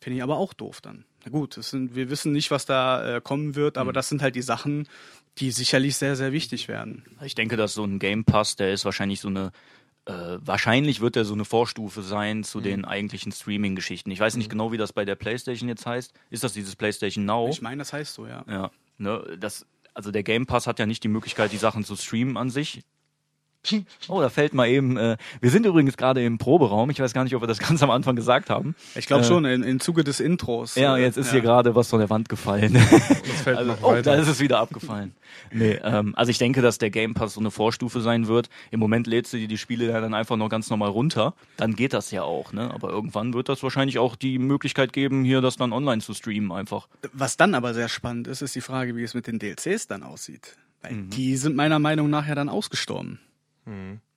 Finde 0.00 0.18
ich 0.18 0.22
aber 0.22 0.36
auch 0.36 0.52
doof 0.52 0.80
dann. 0.80 1.04
Na 1.24 1.30
gut, 1.30 1.54
sind, 1.54 1.96
wir 1.96 2.10
wissen 2.10 2.32
nicht, 2.32 2.50
was 2.50 2.66
da 2.66 3.16
äh, 3.16 3.20
kommen 3.20 3.56
wird, 3.56 3.78
aber 3.78 3.92
das 3.92 4.08
sind 4.08 4.22
halt 4.22 4.36
die 4.36 4.42
Sachen, 4.42 4.88
die 5.38 5.50
sicherlich 5.50 5.96
sehr, 5.96 6.16
sehr 6.16 6.32
wichtig 6.32 6.68
werden. 6.68 7.04
Ich 7.22 7.34
denke, 7.34 7.56
dass 7.56 7.74
so 7.74 7.84
ein 7.84 7.98
Game 7.98 8.24
Pass, 8.24 8.56
der 8.56 8.72
ist 8.72 8.84
wahrscheinlich 8.84 9.20
so 9.20 9.28
eine, 9.28 9.50
äh, 10.06 10.38
wahrscheinlich 10.40 11.00
wird 11.00 11.16
er 11.16 11.24
so 11.24 11.34
eine 11.34 11.44
Vorstufe 11.44 12.02
sein 12.02 12.44
zu 12.44 12.60
den 12.60 12.84
eigentlichen 12.84 13.32
Streaming-Geschichten. 13.32 14.10
Ich 14.10 14.20
weiß 14.20 14.36
nicht 14.36 14.50
genau, 14.50 14.70
wie 14.70 14.76
das 14.76 14.92
bei 14.92 15.04
der 15.04 15.14
PlayStation 15.14 15.68
jetzt 15.68 15.86
heißt. 15.86 16.12
Ist 16.30 16.44
das 16.44 16.52
dieses 16.52 16.76
PlayStation 16.76 17.24
Now? 17.24 17.48
Ich 17.50 17.62
meine, 17.62 17.78
das 17.78 17.92
heißt 17.92 18.12
so, 18.12 18.26
ja. 18.26 18.44
Ja, 18.46 18.70
ne, 18.98 19.36
das, 19.38 19.66
also 19.94 20.10
der 20.10 20.22
Game 20.22 20.46
Pass 20.46 20.66
hat 20.66 20.78
ja 20.78 20.86
nicht 20.86 21.04
die 21.04 21.08
Möglichkeit, 21.08 21.52
die 21.52 21.56
Sachen 21.56 21.84
zu 21.84 21.96
streamen 21.96 22.36
an 22.36 22.50
sich. 22.50 22.82
Oh, 24.08 24.20
da 24.20 24.28
fällt 24.28 24.54
mal 24.54 24.68
eben. 24.68 24.96
Äh, 24.96 25.16
wir 25.40 25.50
sind 25.50 25.66
übrigens 25.66 25.96
gerade 25.96 26.24
im 26.24 26.38
Proberaum. 26.38 26.90
Ich 26.90 27.00
weiß 27.00 27.12
gar 27.14 27.24
nicht, 27.24 27.34
ob 27.34 27.42
wir 27.42 27.46
das 27.46 27.58
ganz 27.66 27.82
am 27.82 27.90
Anfang 27.90 28.16
gesagt 28.16 28.50
haben. 28.50 28.74
Ich 28.94 29.06
glaube 29.06 29.24
Äh, 29.24 29.26
schon, 29.26 29.44
in, 29.44 29.62
im 29.62 29.80
Zuge 29.80 30.04
des 30.04 30.20
Intros. 30.20 30.74
Ja, 30.74 30.96
äh, 30.96 31.02
jetzt 31.02 31.16
ist 31.16 31.26
ja. 31.26 31.32
hier 31.32 31.40
gerade 31.42 31.74
was 31.74 31.88
von 31.88 31.98
der 32.00 32.10
Wand 32.10 32.28
gefallen. 32.28 32.74
Das 32.74 33.42
fällt 33.42 33.56
Also, 33.58 33.72
noch 33.72 33.82
oh, 33.82 33.88
weiter. 33.92 34.02
da 34.02 34.14
ist 34.14 34.28
es 34.28 34.40
wieder 34.40 34.58
abgefallen. 34.58 35.14
Nee, 35.52 35.78
ähm, 35.82 36.12
also 36.16 36.30
ich 36.30 36.38
denke, 36.38 36.62
dass 36.62 36.78
der 36.78 36.90
Game 36.90 37.14
Pass 37.14 37.34
so 37.34 37.40
eine 37.40 37.50
Vorstufe 37.50 38.00
sein 38.00 38.28
wird. 38.28 38.48
Im 38.70 38.80
Moment 38.80 39.06
lädst 39.06 39.32
du 39.32 39.36
dir 39.36 39.48
die 39.48 39.58
Spiele 39.58 39.86
ja 39.88 40.00
dann 40.00 40.14
einfach 40.14 40.36
noch 40.36 40.48
ganz 40.48 40.70
normal 40.70 40.90
runter. 40.90 41.34
Dann 41.56 41.74
geht 41.74 41.92
das 41.92 42.10
ja 42.10 42.22
auch, 42.22 42.52
ne? 42.52 42.70
Aber 42.72 42.90
irgendwann 42.90 43.34
wird 43.34 43.48
das 43.48 43.62
wahrscheinlich 43.62 43.98
auch 43.98 44.16
die 44.16 44.38
Möglichkeit 44.38 44.92
geben, 44.92 45.24
hier 45.24 45.40
das 45.40 45.56
dann 45.56 45.72
online 45.72 46.02
zu 46.02 46.14
streamen 46.14 46.52
einfach. 46.52 46.88
Was 47.12 47.36
dann 47.36 47.54
aber 47.54 47.74
sehr 47.74 47.88
spannend 47.88 48.28
ist, 48.28 48.42
ist 48.42 48.54
die 48.54 48.60
Frage, 48.60 48.96
wie 48.96 49.02
es 49.02 49.14
mit 49.14 49.26
den 49.26 49.38
DLCs 49.38 49.86
dann 49.86 50.02
aussieht. 50.02 50.56
Weil 50.82 50.92
Mhm. 50.92 51.10
die 51.10 51.36
sind 51.36 51.56
meiner 51.56 51.78
Meinung 51.78 52.10
nach 52.10 52.26
ja 52.26 52.34
dann 52.34 52.48
ausgestorben. 52.48 53.18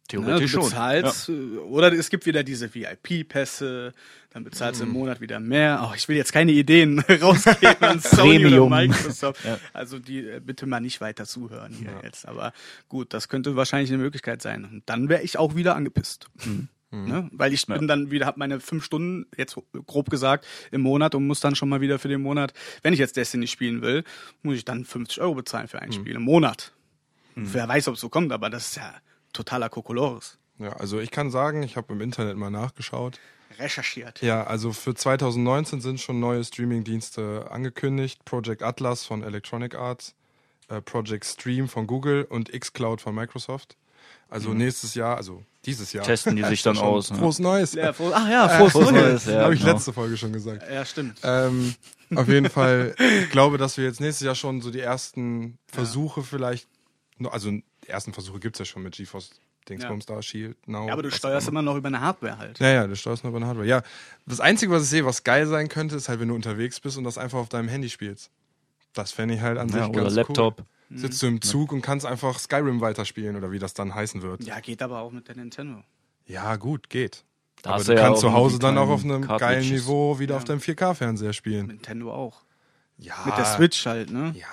Theoretisch 0.09 0.53
ne? 0.53 0.59
du 0.59 0.61
schon. 0.61 0.69
bezahlst, 0.69 1.29
äh, 1.29 1.57
Oder 1.57 1.91
es 1.91 2.09
gibt 2.09 2.25
wieder 2.25 2.43
diese 2.43 2.73
VIP-Pässe, 2.73 3.93
dann 4.29 4.43
bezahlst 4.45 4.79
du 4.79 4.85
Mhm. 4.85 4.91
im 4.91 4.97
Monat 4.99 5.19
wieder 5.21 5.39
mehr. 5.39 5.85
Oh, 5.89 5.93
ich 5.95 6.07
will 6.07 6.15
jetzt 6.15 6.31
keine 6.31 6.51
Ideen 6.53 6.99
rausgeben 7.21 7.81
an 7.81 7.99
Sony 7.99 8.39
Premium. 8.39 8.67
oder 8.71 8.75
Microsoft. 8.87 9.43
Ja. 9.43 9.59
Also 9.73 9.99
die 9.99 10.19
äh, 10.19 10.39
bitte 10.43 10.65
mal 10.65 10.79
nicht 10.79 11.01
weiter 11.01 11.25
zuhören 11.25 11.73
hier 11.73 11.91
jetzt. 12.03 12.25
Aber 12.27 12.53
gut, 12.87 13.13
das 13.13 13.27
könnte 13.27 13.55
wahrscheinlich 13.57 13.89
eine 13.91 14.01
Möglichkeit 14.01 14.41
sein. 14.41 14.63
Und 14.65 14.83
dann 14.85 15.09
wäre 15.09 15.23
ich 15.23 15.37
auch 15.37 15.55
wieder 15.55 15.75
angepisst. 15.75 16.27
Mhm. 16.45 16.69
Ne? 16.89 17.29
Weil 17.33 17.51
ich 17.51 17.67
Ja. 17.67 17.77
bin 17.77 17.89
dann 17.89 18.09
wieder, 18.11 18.27
habe 18.27 18.39
meine 18.39 18.61
fünf 18.61 18.85
Stunden, 18.85 19.25
jetzt 19.35 19.57
grob 19.87 20.09
gesagt, 20.09 20.45
im 20.71 20.79
Monat 20.81 21.15
und 21.15 21.27
muss 21.27 21.41
dann 21.41 21.53
schon 21.55 21.67
mal 21.67 21.81
wieder 21.81 21.99
für 21.99 22.07
den 22.07 22.21
Monat, 22.21 22.53
wenn 22.81 22.93
ich 22.93 22.99
jetzt 22.99 23.17
Destiny 23.17 23.47
spielen 23.47 23.81
will, 23.81 24.05
muss 24.41 24.55
ich 24.55 24.63
dann 24.63 24.85
50 24.85 25.19
Euro 25.19 25.35
bezahlen 25.35 25.67
für 25.67 25.81
ein 25.81 25.91
Spiel 25.91 26.15
im 26.15 26.21
Monat. 26.21 26.71
Wer 27.35 27.67
weiß, 27.67 27.89
ob 27.89 27.95
es 27.95 27.99
so 27.99 28.07
kommt, 28.07 28.31
aber 28.31 28.49
das 28.49 28.69
ist 28.69 28.77
ja 28.77 28.95
totaler 29.37 29.69
Kokolores. 29.69 30.37
Ja, 30.59 30.73
also 30.73 30.99
ich 30.99 31.11
kann 31.11 31.29
sagen, 31.31 31.61
ich 31.63 31.77
habe 31.77 31.93
im 31.93 32.01
Internet 32.01 32.35
mal 32.37 32.49
nachgeschaut. 32.49 33.19
Recherchiert. 33.59 34.21
Ja, 34.21 34.43
also 34.43 34.73
für 34.73 34.93
2019 34.93 35.81
sind 35.81 35.99
schon 35.99 36.19
neue 36.19 36.43
Streaming-Dienste 36.43 37.47
angekündigt. 37.49 38.25
Project 38.25 38.61
Atlas 38.63 39.05
von 39.05 39.23
Electronic 39.23 39.75
Arts, 39.75 40.13
äh, 40.69 40.81
Project 40.81 41.25
Stream 41.25 41.67
von 41.67 41.87
Google 41.87 42.23
und 42.29 42.51
xCloud 42.51 43.01
von 43.01 43.15
Microsoft. 43.15 43.77
Also 44.29 44.53
nächstes 44.53 44.93
Jahr, 44.93 45.15
also 45.15 45.43
dieses 45.65 45.93
Jahr. 45.93 46.03
Testen 46.03 46.35
die 46.35 46.43
sich 46.43 46.61
dann 46.67 46.77
aus. 46.77 47.11
Ne? 47.11 47.17
Frohes 47.17 47.39
Neues. 47.39 47.73
Ja, 47.73 47.93
froh, 47.93 48.11
ach 48.13 48.27
ja, 48.29 48.49
frohes 48.49 48.71
Frohes 48.73 48.91
Neues. 48.91 49.03
Neues, 49.03 49.25
ja, 49.25 49.41
habe 49.43 49.53
ich 49.53 49.61
genau. 49.61 49.73
letzte 49.73 49.93
Folge 49.93 50.17
schon 50.17 50.33
gesagt. 50.33 50.63
Ja, 50.69 50.83
stimmt. 50.85 51.17
Ähm, 51.23 51.73
auf 52.15 52.27
jeden 52.27 52.49
Fall, 52.49 52.93
ich 53.23 53.29
glaube, 53.29 53.57
dass 53.57 53.77
wir 53.77 53.85
jetzt 53.85 54.01
nächstes 54.01 54.25
Jahr 54.25 54.35
schon 54.35 54.61
so 54.61 54.69
die 54.71 54.81
ersten 54.81 55.57
Versuche 55.67 56.23
vielleicht, 56.23 56.67
no- 56.67 56.76
also 57.25 57.51
die 57.51 57.63
ersten 57.87 58.13
Versuche 58.13 58.39
gibt's 58.39 58.59
ja 58.59 58.65
schon 58.65 58.83
mit 58.83 58.95
GeForce 58.95 59.31
Dingsbums 59.67 60.05
da, 60.05 60.21
Shield, 60.21 60.55
Now. 60.67 60.87
Ja, 60.87 60.93
aber 60.93 61.03
du 61.03 61.11
steuerst 61.11 61.47
immer. 61.49 61.59
immer 61.59 61.71
noch 61.71 61.77
über 61.77 61.87
eine 61.87 61.99
Hardware 61.99 62.37
halt. 62.37 62.59
Ja, 62.59 62.69
ja, 62.69 62.87
du 62.87 62.95
steuerst 62.95 63.23
nur 63.23 63.31
über 63.31 63.37
eine 63.37 63.47
Hardware. 63.47 63.67
Ja, 63.67 63.81
das 64.25 64.39
Einzige, 64.39 64.71
was 64.71 64.83
ich 64.83 64.89
sehe, 64.89 65.05
was 65.05 65.23
geil 65.23 65.45
sein 65.47 65.67
könnte, 65.67 65.95
ist 65.95 66.07
halt, 66.09 66.19
wenn 66.19 66.29
du 66.29 66.35
unterwegs 66.35 66.79
bist 66.79 66.97
und 66.97 67.03
das 67.03 67.17
einfach 67.17 67.39
auf 67.39 67.49
deinem 67.49 67.67
Handy 67.67 67.89
spielst. 67.89 68.31
Das 68.93 69.11
fände 69.11 69.35
ich 69.35 69.41
halt 69.41 69.57
an 69.57 69.67
Ja, 69.69 69.79
sich 69.79 69.89
oder 69.89 70.03
ganz 70.03 70.15
Laptop. 70.15 70.59
cool. 70.59 70.65
Sitzt 70.97 71.21
du 71.21 71.27
im 71.27 71.41
Zug 71.41 71.73
und 71.73 71.81
kannst 71.81 72.05
einfach 72.05 72.39
Skyrim 72.39 72.79
weiterspielen 72.79 73.35
oder 73.35 73.51
wie 73.51 73.59
das 73.59 73.73
dann 73.73 73.93
heißen 73.93 74.21
wird. 74.21 74.45
Ja, 74.45 74.61
geht 74.61 74.81
aber 74.81 75.01
auch 75.01 75.11
mit 75.11 75.27
der 75.27 75.35
Nintendo. 75.35 75.83
Ja, 76.25 76.55
gut, 76.55 76.89
geht. 76.89 77.25
Da 77.61 77.71
aber 77.71 77.83
du 77.83 77.93
ja 77.93 77.99
kannst 78.01 78.21
zu 78.21 78.31
Hause 78.31 78.59
dann 78.59 78.77
auch 78.77 78.87
auf 78.87 79.03
einem 79.03 79.27
geilen. 79.27 79.69
Niveau 79.69 80.19
wieder 80.19 80.37
auf 80.37 80.45
deinem 80.45 80.59
4K-Fernseher 80.59 81.33
spielen. 81.33 81.67
Nintendo 81.67 82.13
auch. 82.13 82.43
Ja. 82.97 83.15
Mit 83.25 83.37
der 83.37 83.45
Switch 83.45 83.85
halt, 83.85 84.11
ne? 84.11 84.33
Ja. 84.37 84.47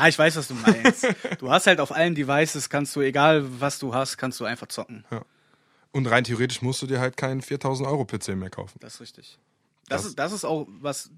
Ja, 0.00 0.08
ich 0.08 0.18
weiß, 0.18 0.36
was 0.36 0.48
du 0.48 0.54
meinst. 0.54 1.06
du 1.40 1.50
hast 1.50 1.66
halt 1.66 1.80
auf 1.80 1.90
allen 1.92 2.14
Devices, 2.14 2.70
kannst 2.70 2.94
du, 2.94 3.00
egal 3.00 3.44
was 3.60 3.78
du 3.78 3.94
hast, 3.94 4.16
kannst 4.16 4.38
du 4.40 4.44
einfach 4.44 4.68
zocken. 4.68 5.04
Und 5.90 6.06
rein 6.06 6.22
theoretisch 6.24 6.62
musst 6.62 6.80
du 6.82 6.86
dir 6.86 7.00
halt 7.00 7.16
keinen 7.16 7.42
4000 7.42 7.88
Euro 7.88 8.04
PC 8.04 8.28
mehr 8.36 8.50
kaufen. 8.50 8.78
Das 8.80 8.94
ist 8.94 9.00
richtig. 9.00 9.38
Das, 9.88 10.02
Das- 10.02 10.10
ist, 10.10 10.18
das 10.18 10.32
ist 10.32 10.44
auch, 10.44 10.66
was 10.80 11.10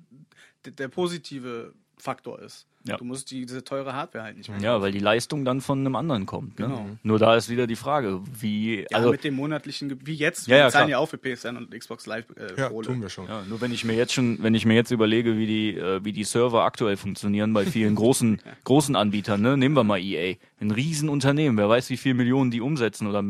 der 0.65 0.89
positive 0.89 1.75
Faktor 1.99 2.39
ist. 2.41 2.67
Ja. 2.85 2.97
Du 2.97 3.05
musst 3.05 3.31
die, 3.31 3.45
diese 3.45 3.63
teure 3.63 3.93
Hardware 3.93 4.25
halt 4.25 4.39
nicht 4.39 4.49
mehr 4.49 4.59
Ja, 4.61 4.81
weil 4.81 4.91
die 4.91 5.01
Leistung 5.01 5.45
dann 5.45 5.61
von 5.61 5.81
einem 5.81 5.97
anderen 5.97 6.25
kommt. 6.25 6.59
Ne? 6.59 6.67
Genau. 6.67 6.87
Nur 7.03 7.19
da 7.19 7.37
ist 7.37 7.51
wieder 7.51 7.67
die 7.67 7.77
Frage, 7.77 8.21
wie. 8.41 8.81
Ja, 8.81 8.87
also, 8.93 9.11
mit 9.11 9.23
dem 9.23 9.35
monatlichen, 9.35 9.99
wie 10.07 10.15
jetzt, 10.15 10.47
Ja, 10.47 10.55
wir 10.55 10.59
ja, 10.61 10.69
zahlen 10.71 10.87
klar. 10.87 10.91
ja 10.91 10.99
auch 10.99 11.07
für 11.07 11.19
PSN 11.19 11.57
und 11.59 11.71
Xbox 11.79 12.07
Live 12.07 12.25
äh, 12.37 12.59
Ja, 12.59 12.71
Kohle. 12.71 12.87
tun 12.87 13.03
wir 13.03 13.11
schon. 13.11 13.27
ja, 13.29 13.43
nur 13.47 13.61
wenn 13.61 13.71
ich 13.73 13.85
mir 13.85 13.93
jetzt 13.95 14.15
schon, 14.15 14.43
wenn 14.43 14.55
ich 14.55 14.65
mir 14.65 14.75
jetzt 14.75 14.91
überlege, 14.93 15.37
wie 15.37 15.47
die, 15.47 15.77
äh, 15.77 16.03
wie 16.05 16.13
die 16.13 16.25
Server 16.25 16.63
aktuell 16.65 16.97
funktionieren 16.97 17.53
bei 17.53 17.67
vielen 17.67 17.95
großen, 17.97 18.41
großen 18.65 18.97
Anbietern, 18.97 19.43
ne? 19.43 19.59
Nehmen 19.59 19.77
wir 19.77 19.85
mal 19.85 19.99
EA. 20.01 20.37
Ein 20.61 20.71
Riesenunternehmen, 20.71 21.59
wer 21.59 21.69
weiß, 21.69 21.91
wie 21.91 21.97
viel 21.99 22.15
Millionen 22.15 22.51
die 22.51 22.63
umsetzen 22.63 23.07
oder 23.07 23.23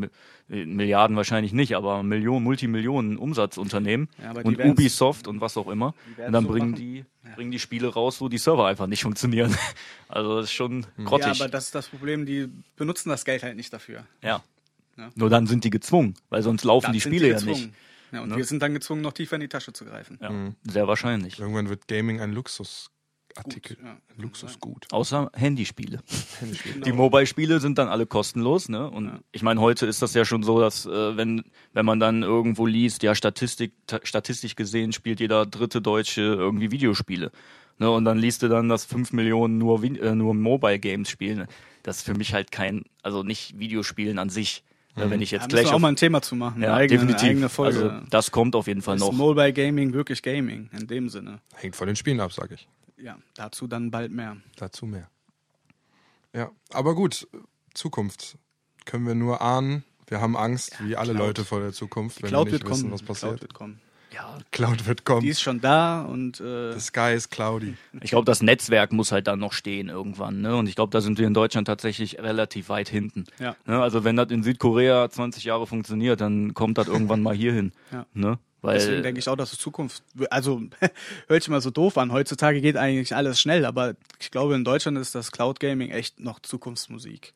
Milliarden 0.51 1.17
wahrscheinlich 1.17 1.53
nicht, 1.53 1.77
aber 1.77 2.03
Millionen, 2.03 2.43
Multimillionen 2.45 3.17
Umsatzunternehmen 3.19 4.09
Ja, 4.21 4.35
die 4.35 4.41
und 4.43 4.59
Ubisoft 4.59 5.29
und 5.29 5.41
was 5.41 5.57
auch 5.57 5.69
immer. 5.69 5.95
Die 6.19 6.23
Und 6.23 6.33
dann 6.33 6.45
so 6.45 6.51
bringen 6.51 6.71
machen. 6.73 6.81
die, 6.83 7.05
bringen 7.37 7.51
die 7.53 7.61
Spiele 7.61 7.87
raus, 7.89 8.21
wo 8.21 8.29
die 8.29 8.39
Server 8.39 8.67
einfach 8.67 8.87
nicht 8.89 9.03
funktionieren. 9.03 9.57
Also 10.09 10.35
das 10.39 10.47
ist 10.47 10.53
schon 10.55 10.85
grottig. 11.05 11.39
Ja, 11.39 11.45
aber 11.45 11.49
das 11.49 11.67
ist 11.67 11.75
das 11.77 11.87
Problem, 11.87 12.27
die 12.27 12.49
benutzen 12.75 13.11
das 13.11 13.25
Geld 13.25 13.45
halt 13.45 13.55
nicht 13.57 13.73
dafür. 13.73 14.05
Ja. 14.25 14.43
Ja. 14.97 15.09
Nur 15.15 15.31
dann 15.31 15.47
sind 15.47 15.63
die 15.63 15.71
gezwungen, 15.71 16.15
weil 16.31 16.43
sonst 16.43 16.65
laufen 16.65 16.87
Dann 16.87 16.95
die 16.95 17.01
Spiele 17.01 17.29
ja 17.29 17.35
gezwungen. 17.35 17.53
nicht. 17.61 17.71
Ja, 18.11 18.23
und 18.23 18.31
Ne? 18.31 18.37
wir 18.37 18.45
sind 18.45 18.61
dann 18.61 18.75
gezwungen, 18.75 19.03
noch 19.03 19.13
tiefer 19.13 19.37
in 19.37 19.43
die 19.43 19.49
Tasche 19.49 19.73
zu 19.73 19.85
greifen. 19.85 20.19
Ja, 20.21 20.33
sehr 20.65 20.89
wahrscheinlich. 20.89 21.39
Irgendwann 21.39 21.69
wird 21.69 21.87
Gaming 21.87 22.21
ein 22.21 22.33
Luxusartikel. 23.37 23.77
Gut, 23.77 23.85
ja. 23.87 23.97
Luxusgut. 24.23 24.87
Außer 24.93 25.31
Handyspiele. 25.35 26.01
Genau. 26.65 26.85
Die 26.85 26.93
Mobile-Spiele 26.93 27.61
sind 27.61 27.79
dann 27.79 27.89
alle 27.89 28.07
kostenlos, 28.07 28.69
ne? 28.69 28.91
Und 28.91 29.07
Ja. 29.07 29.19
ich 29.33 29.43
meine, 29.43 29.61
heute 29.61 29.87
ist 29.87 30.03
das 30.03 30.15
ja 30.15 30.25
schon 30.25 30.43
so, 30.43 30.61
dass 30.61 30.87
äh, 30.87 31.17
wenn 31.17 31.45
wenn 31.73 31.87
man 31.87 32.01
dann 32.01 32.23
irgendwo 32.23 32.67
liest, 32.67 33.03
ja 33.03 33.15
Statistik 33.15 33.73
ta- 33.87 34.01
statistisch 34.03 34.57
gesehen 34.57 34.93
spielt 34.93 35.21
jeder 35.21 35.47
dritte 35.47 35.81
Deutsche 35.81 36.23
irgendwie 36.23 36.71
Videospiele, 36.71 37.31
ne? 37.79 37.91
Und 37.91 38.05
dann 38.05 38.19
liest 38.19 38.43
du 38.43 38.49
dann, 38.49 38.69
dass 38.69 38.85
fünf 38.85 39.13
Millionen 39.13 39.59
nur 39.59 39.83
äh, 39.85 40.15
nur 40.15 40.35
Mobile-Games 40.35 41.09
spielen. 41.09 41.47
Das 41.83 41.99
ist 41.99 42.03
für 42.05 42.15
mich 42.15 42.35
halt 42.35 42.51
kein, 42.53 42.85
also 43.03 43.23
nicht 43.23 43.59
Videospielen 43.59 44.19
an 44.19 44.29
sich. 44.29 44.65
Ne? 44.97 45.09
Wenn 45.09 45.23
ich 45.23 45.31
jetzt 45.31 45.45
wir 45.45 45.61
gleich 45.61 45.73
auch 45.73 45.79
mal 45.79 45.89
ein 45.89 45.97
Thema 45.97 46.21
zu 46.21 46.35
machen. 46.35 46.61
ja, 46.63 46.75
eigene, 46.75 46.99
definitiv. 46.99 47.23
Eine 47.23 47.31
eigene 47.31 47.49
Folge. 47.49 47.91
Also 47.93 48.07
das 48.11 48.33
kommt 48.33 48.57
auf 48.57 48.67
jeden 48.67 48.83
Fall 48.83 48.97
ist 48.97 49.01
noch. 49.01 49.13
Mobile 49.13 49.53
Gaming 49.53 49.93
wirklich 49.93 50.21
Gaming 50.21 50.69
in 50.77 50.89
dem 50.89 51.09
Sinne? 51.09 51.41
Hängt 51.55 51.77
von 51.77 51.87
den 51.87 51.95
Spielen 51.95 52.19
ab, 52.21 52.33
sag 52.33 52.51
ich. 52.51 52.67
Ja, 53.03 53.19
dazu 53.35 53.67
dann 53.67 53.91
bald 53.91 54.13
mehr. 54.13 54.37
Dazu 54.57 54.87
mehr. 54.87 55.09
Ja, 56.35 56.51
aber 56.73 56.95
gut, 56.95 57.27
Zukunft 57.75 58.37
können 58.85 59.07
wir 59.07 59.15
nur 59.15 59.41
ahnen. 59.41 59.85
Wir 60.07 60.21
haben 60.21 60.37
Angst, 60.37 60.77
wie 60.85 60.97
alle 60.97 61.13
Cloud. 61.13 61.27
Leute 61.27 61.45
vor 61.45 61.61
der 61.61 61.73
Zukunft, 61.73 62.23
wenn 62.23 62.31
Cloud 62.31 62.47
wir 62.47 62.53
nicht 62.53 62.63
wird 62.63 62.73
wissen, 62.73 62.91
kommen. 62.91 62.93
was 62.93 63.01
Cloud 63.05 63.21
passiert. 63.21 63.43
wird 63.43 63.55
kommen. 63.55 63.81
Ja, 64.13 64.39
Cloud 64.51 64.87
wird 64.87 65.05
kommen. 65.05 65.21
Die 65.21 65.29
ist 65.29 65.41
schon 65.41 65.61
da 65.61 66.03
und 66.03 66.41
äh, 66.41 66.73
The 66.73 66.81
sky 66.81 67.13
is 67.15 67.31
cloudy. 67.31 67.77
Ich 68.01 68.11
glaube, 68.11 68.25
das 68.25 68.43
Netzwerk 68.43 68.93
muss 68.93 69.13
halt 69.13 69.29
dann 69.29 69.39
noch 69.39 69.53
stehen 69.53 69.89
irgendwann. 69.89 70.41
Ne? 70.41 70.57
Und 70.57 70.69
ich 70.69 70.75
glaube, 70.75 70.91
da 70.91 71.01
sind 71.01 71.19
wir 71.19 71.29
in 71.29 71.35
Deutschland 71.35 71.69
tatsächlich 71.69 72.19
relativ 72.19 72.69
weit 72.69 72.89
hinten. 72.89 73.25
Ja. 73.39 73.55
Ne? 73.67 73.81
Also 73.81 74.03
wenn 74.03 74.17
das 74.17 74.31
in 74.31 74.43
Südkorea 74.43 75.09
20 75.09 75.45
Jahre 75.45 75.67
funktioniert, 75.69 76.21
dann 76.21 76.55
kommt 76.55 76.77
das 76.79 76.89
irgendwann 76.89 77.23
mal 77.23 77.37
hier 77.37 77.53
hin. 77.53 77.73
Ja. 77.93 78.05
Ne? 78.13 78.39
Weil, 78.63 78.79
deswegen 78.79 79.03
denke 79.03 79.19
ich 79.19 79.29
auch, 79.29 79.37
dass 79.37 79.53
es 79.53 79.59
Zukunft. 79.59 80.03
Also 80.31 80.63
hört 81.29 81.43
sich 81.43 81.49
mal 81.49 81.61
so 81.61 81.71
doof 81.71 81.97
an. 81.97 82.13
Heutzutage 82.13 82.61
geht 82.61 82.77
eigentlich 82.77 83.15
alles 83.15 83.41
schnell, 83.41 83.65
aber 83.65 83.95
ich 84.19 84.31
glaube, 84.31 84.55
in 84.55 84.65
Deutschland 84.65 84.99
ist 84.99 85.15
das 85.15 85.33
Cloud 85.33 85.61
Gaming 85.61 85.91
echt 85.91 86.21
noch 86.21 86.41
Zukunftsmusik. 86.41 87.33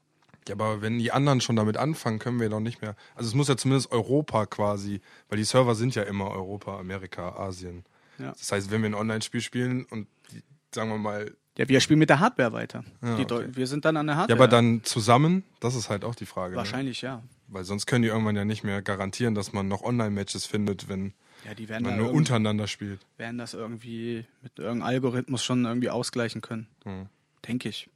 Ja, 0.48 0.54
aber 0.54 0.82
wenn 0.82 0.98
die 0.98 1.10
anderen 1.10 1.40
schon 1.40 1.56
damit 1.56 1.78
anfangen, 1.78 2.18
können 2.18 2.38
wir 2.38 2.50
doch 2.50 2.60
nicht 2.60 2.82
mehr. 2.82 2.96
Also 3.14 3.28
es 3.28 3.34
muss 3.34 3.48
ja 3.48 3.56
zumindest 3.56 3.90
Europa 3.90 4.44
quasi, 4.46 5.00
weil 5.28 5.38
die 5.38 5.44
Server 5.44 5.74
sind 5.74 5.94
ja 5.94 6.02
immer 6.02 6.30
Europa, 6.30 6.78
Amerika, 6.78 7.36
Asien. 7.36 7.84
Ja. 8.18 8.32
Das 8.32 8.52
heißt, 8.52 8.70
wenn 8.70 8.82
wir 8.82 8.90
ein 8.90 8.94
Online-Spiel 8.94 9.40
spielen 9.40 9.84
und 9.84 10.06
die, 10.30 10.42
sagen 10.74 10.90
wir 10.90 10.98
mal, 10.98 11.32
Ja, 11.56 11.68
wir 11.68 11.80
spielen 11.80 11.98
mit 11.98 12.10
der 12.10 12.20
Hardware 12.20 12.52
weiter. 12.52 12.84
Ja, 13.02 13.16
die 13.16 13.24
okay. 13.24 13.48
Wir 13.52 13.66
sind 13.66 13.86
dann 13.86 13.96
an 13.96 14.06
der 14.06 14.16
ja, 14.16 14.20
Hardware. 14.20 14.38
aber 14.38 14.48
dann 14.48 14.84
zusammen, 14.84 15.44
das 15.60 15.74
ist 15.74 15.88
halt 15.88 16.04
auch 16.04 16.14
die 16.14 16.26
Frage. 16.26 16.52
Ne? 16.52 16.58
Wahrscheinlich 16.58 17.00
ja. 17.00 17.22
Weil 17.48 17.64
sonst 17.64 17.86
können 17.86 18.02
die 18.02 18.08
irgendwann 18.08 18.36
ja 18.36 18.44
nicht 18.44 18.64
mehr 18.64 18.80
garantieren, 18.82 19.34
dass 19.34 19.52
man 19.52 19.68
noch 19.68 19.82
Online-Matches 19.82 20.46
findet, 20.46 20.88
wenn 20.88 21.12
Ja, 21.44 21.54
die 21.54 21.68
werden, 21.68 21.84
man 21.84 21.96
nur 21.98 22.10
untereinander 22.12 22.66
spielt. 22.66 23.00
werden 23.18 23.38
das 23.38 23.54
irgendwie 23.54 24.24
mit 24.42 24.58
irgendeinem 24.58 24.82
Algorithmus 24.94 25.44
schon 25.44 25.64
irgendwie 25.64 25.90
ausgleichen 25.90 26.40
können. 26.40 26.66
Hm. 26.84 27.06
Denke 27.46 27.68
ich. 27.68 27.88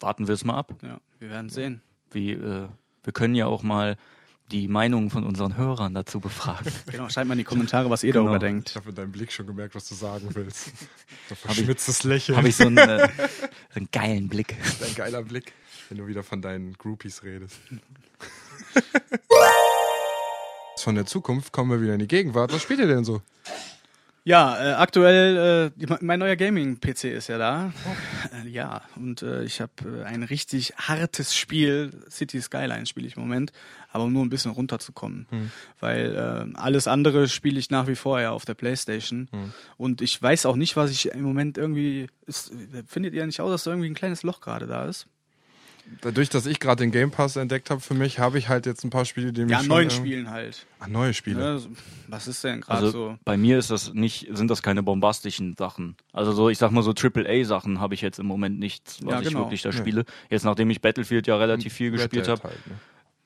warten 0.00 0.26
wir 0.26 0.34
es 0.34 0.44
mal 0.44 0.56
ab. 0.58 0.74
Ja, 0.82 1.00
wir 1.20 1.30
werden 1.30 1.48
sehen. 1.48 1.80
Wie, 2.10 2.32
äh, 2.32 2.68
wir 3.04 3.12
können 3.12 3.34
ja 3.34 3.46
auch 3.46 3.62
mal 3.62 3.96
die 4.50 4.66
Meinungen 4.66 5.10
von 5.10 5.24
unseren 5.24 5.56
Hörern 5.56 5.92
dazu 5.94 6.20
befragen. 6.20 6.72
Genau, 6.90 7.08
schreibt 7.08 7.28
mal 7.28 7.34
in 7.34 7.38
die 7.38 7.44
Kommentare, 7.44 7.90
was 7.90 8.02
ihr 8.02 8.12
Genau. 8.12 8.24
darüber 8.26 8.36
Ich 8.46 8.50
denkt. 8.50 8.74
habe 8.76 8.88
in 8.90 8.94
deinem 8.94 9.12
Blick 9.12 9.30
schon 9.30 9.46
gemerkt, 9.46 9.74
was 9.74 9.88
du 9.88 9.94
sagen 9.94 10.28
willst. 10.34 10.72
So 11.28 11.34
verschmitztes 11.34 12.02
Lächeln. 12.04 12.36
Habe 12.38 12.48
ich 12.48 12.56
so 12.56 12.64
einen, 12.66 12.78
äh, 12.78 13.08
so 13.16 13.24
einen 13.74 13.88
geilen 13.92 14.28
Blick. 14.28 14.56
Ein 14.86 14.94
geiler 14.94 15.22
Blick, 15.22 15.52
wenn 15.90 15.98
du 15.98 16.06
wieder 16.06 16.22
von 16.22 16.40
deinen 16.42 16.72
Groupies 16.74 17.22
redest. 17.22 17.58
Von 20.78 20.94
der 20.94 21.06
Zukunft 21.06 21.52
kommen 21.52 21.70
wir 21.70 21.82
wieder 21.82 21.94
in 21.94 21.98
die 21.98 22.08
Gegenwart. 22.08 22.52
Was 22.52 22.62
spielt 22.62 22.80
ihr 22.80 22.86
denn 22.86 23.04
so? 23.04 23.20
Ja, 24.28 24.62
äh, 24.62 24.74
aktuell, 24.74 25.72
äh, 25.80 25.96
mein 26.02 26.18
neuer 26.18 26.36
Gaming-PC 26.36 27.04
ist 27.04 27.28
ja 27.28 27.38
da. 27.38 27.72
Äh, 28.44 28.46
ja, 28.46 28.82
und 28.94 29.22
äh, 29.22 29.42
ich 29.44 29.62
habe 29.62 29.72
äh, 29.86 30.04
ein 30.04 30.22
richtig 30.22 30.74
hartes 30.76 31.34
Spiel, 31.34 31.92
City 32.10 32.42
Skylines 32.42 32.90
spiele 32.90 33.06
ich 33.06 33.16
im 33.16 33.22
Moment, 33.22 33.52
aber 33.90 34.04
um 34.04 34.12
nur 34.12 34.22
ein 34.22 34.28
bisschen 34.28 34.50
runterzukommen. 34.50 35.26
Hm. 35.30 35.50
Weil 35.80 36.14
äh, 36.14 36.58
alles 36.58 36.88
andere 36.88 37.26
spiele 37.28 37.58
ich 37.58 37.70
nach 37.70 37.86
wie 37.86 37.94
vor 37.94 38.20
ja 38.20 38.32
auf 38.32 38.44
der 38.44 38.52
Playstation. 38.52 39.28
Hm. 39.30 39.52
Und 39.78 40.02
ich 40.02 40.20
weiß 40.20 40.44
auch 40.44 40.56
nicht, 40.56 40.76
was 40.76 40.90
ich 40.90 41.06
im 41.06 41.22
Moment 41.22 41.56
irgendwie. 41.56 42.08
Ist, 42.26 42.52
findet 42.86 43.14
ihr 43.14 43.24
nicht 43.24 43.40
aus, 43.40 43.50
dass 43.50 43.64
da 43.64 43.70
irgendwie 43.70 43.88
ein 43.88 43.94
kleines 43.94 44.24
Loch 44.24 44.42
gerade 44.42 44.66
da 44.66 44.84
ist? 44.84 45.06
Dadurch, 46.00 46.28
dass 46.28 46.46
ich 46.46 46.60
gerade 46.60 46.84
den 46.84 46.90
Game 46.90 47.10
Pass 47.10 47.36
entdeckt 47.36 47.70
habe 47.70 47.80
für 47.80 47.94
mich, 47.94 48.18
habe 48.18 48.38
ich 48.38 48.48
halt 48.48 48.66
jetzt 48.66 48.84
ein 48.84 48.90
paar 48.90 49.04
Spiele, 49.04 49.32
die 49.32 49.42
mich 49.42 49.52
Ja, 49.52 49.62
neuen 49.62 49.90
Spielen 49.90 50.30
halt. 50.30 50.66
Ah, 50.78 50.88
neue 50.88 51.14
Spiele. 51.14 51.56
Ja, 51.56 51.60
was 52.08 52.28
ist 52.28 52.44
denn 52.44 52.60
gerade 52.60 52.86
also 52.86 52.90
so? 52.90 53.18
Bei 53.24 53.36
mir 53.36 53.58
ist 53.58 53.70
das 53.70 53.94
nicht, 53.94 54.28
sind 54.32 54.50
das 54.50 54.62
keine 54.62 54.82
bombastischen 54.82 55.56
Sachen. 55.58 55.96
Also 56.12 56.32
so, 56.32 56.48
ich 56.48 56.58
sag 56.58 56.70
mal 56.70 56.82
so 56.82 56.92
AAA 56.92 57.44
Sachen 57.44 57.80
habe 57.80 57.94
ich 57.94 58.00
jetzt 58.00 58.18
im 58.18 58.26
Moment 58.26 58.58
nichts, 58.58 58.98
was 59.02 59.12
ja, 59.12 59.18
genau. 59.20 59.30
ich 59.30 59.36
wirklich 59.46 59.62
da 59.62 59.72
spiele. 59.72 60.04
Jetzt 60.30 60.44
nachdem 60.44 60.70
ich 60.70 60.80
Battlefield 60.80 61.26
ja 61.26 61.36
relativ 61.36 61.72
viel 61.72 61.90
gespielt 61.90 62.28
habe. 62.28 62.42
Halt, 62.42 62.66
ne? 62.66 62.74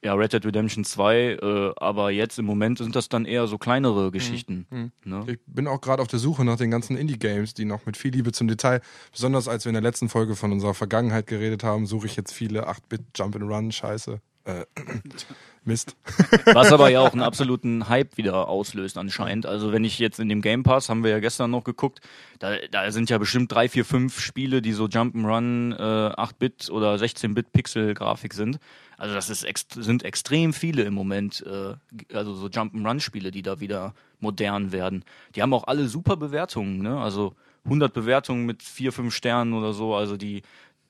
Ja, 0.05 0.15
Red 0.15 0.33
Dead 0.33 0.45
Redemption 0.45 0.85
2, 0.85 1.17
äh, 1.17 1.73
aber 1.77 2.11
jetzt 2.11 2.39
im 2.39 2.45
Moment 2.45 2.79
sind 2.79 2.97
das 2.97 3.09
dann 3.09 3.25
eher 3.25 3.47
so 3.47 3.57
kleinere 3.57 4.11
Geschichten. 4.11 4.67
Mhm. 4.71 4.93
Ne? 5.05 5.25
Ich 5.29 5.39
bin 5.47 5.69
auch 5.69 5.81
gerade 5.81 6.03
auf 6.03 6.09
der 6.09 6.19
Suche 6.19 6.45
nach 6.45 6.57
den 6.57 6.71
ganzen 6.71 6.97
Indie-Games, 6.97 7.55
die 7.55 7.65
noch 7.65 7.87
mit 7.87 7.97
viel 7.97 8.13
Liebe 8.13 8.33
zum 8.33 8.49
Detail, 8.49 8.81
besonders 9.13 9.47
als 9.47 9.65
wir 9.65 9.71
in 9.71 9.75
der 9.75 9.83
letzten 9.83 10.09
Folge 10.09 10.35
von 10.35 10.51
unserer 10.51 10.75
Vergangenheit 10.75 11.29
geredet 11.29 11.63
haben, 11.63 11.87
suche 11.87 12.07
ich 12.07 12.17
jetzt 12.17 12.33
viele 12.33 12.69
8-Bit 12.69 13.03
Jump-and-Run-Scheiße. 13.15 14.21
Äh, 14.45 14.65
Mist. 15.65 15.97
Was 16.45 16.73
aber 16.73 16.91
ja 16.91 17.01
auch 17.01 17.13
einen 17.13 17.23
absoluten 17.23 17.89
Hype 17.89 18.17
wieder 18.17 18.49
auslöst 18.49 18.99
anscheinend. 18.99 19.47
Also 19.47 19.73
wenn 19.73 19.85
ich 19.85 19.99
jetzt 19.99 20.19
in 20.19 20.29
dem 20.29 20.43
Game 20.43 20.65
Pass, 20.65 20.89
haben 20.89 21.05
wir 21.05 21.11
ja 21.11 21.21
gestern 21.21 21.51
noch 21.51 21.63
geguckt, 21.63 22.01
da, 22.41 22.57
da 22.71 22.91
sind 22.91 23.11
ja 23.11 23.19
bestimmt 23.19 23.53
drei, 23.53 23.69
vier, 23.69 23.85
fünf 23.85 24.19
Spiele, 24.19 24.61
die 24.61 24.73
so 24.73 24.87
Jump'n'Run 24.87 25.73
äh, 25.73 26.15
8-Bit 26.15 26.71
oder 26.71 26.95
16-Bit 26.97 27.53
Pixel-Grafik 27.53 28.35
sind. 28.35 28.59
Also 28.99 29.15
das 29.15 29.31
ist 29.31 29.45
ext 29.45 29.73
sind 29.75 30.05
extrem 30.05 30.53
viele 30.53 30.83
im 30.83 30.95
Moment, 30.95 31.45
äh, 31.47 31.75
also 32.15 32.35
so 32.35 32.47
Jump'n'Run-Spiele, 32.47 33.31
die 33.31 33.43
da 33.43 33.61
wieder 33.61 33.95
modern 34.21 34.73
werden. 34.73 35.05
Die 35.35 35.43
haben 35.43 35.55
auch 35.55 35.65
alle 35.65 35.89
super 35.89 36.17
Bewertungen, 36.17 36.79
ne? 36.83 37.01
Also 37.01 37.35
100 37.65 37.93
Bewertungen 37.93 38.47
mit 38.47 38.63
4, 38.63 38.93
5 38.93 39.15
Sternen 39.15 39.55
oder 39.55 39.73
so. 39.73 39.95
Also 39.95 40.17
die, 40.17 40.43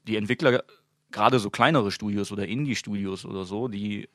die 0.06 0.16
Entwickler, 0.16 0.62
gerade 1.10 1.38
so 1.38 1.50
kleinere 1.50 1.90
Studios 1.90 2.32
oder 2.32 2.46
Indie-Studios 2.46 3.24
oder 3.24 3.44
so, 3.44 3.68
die 3.68 4.08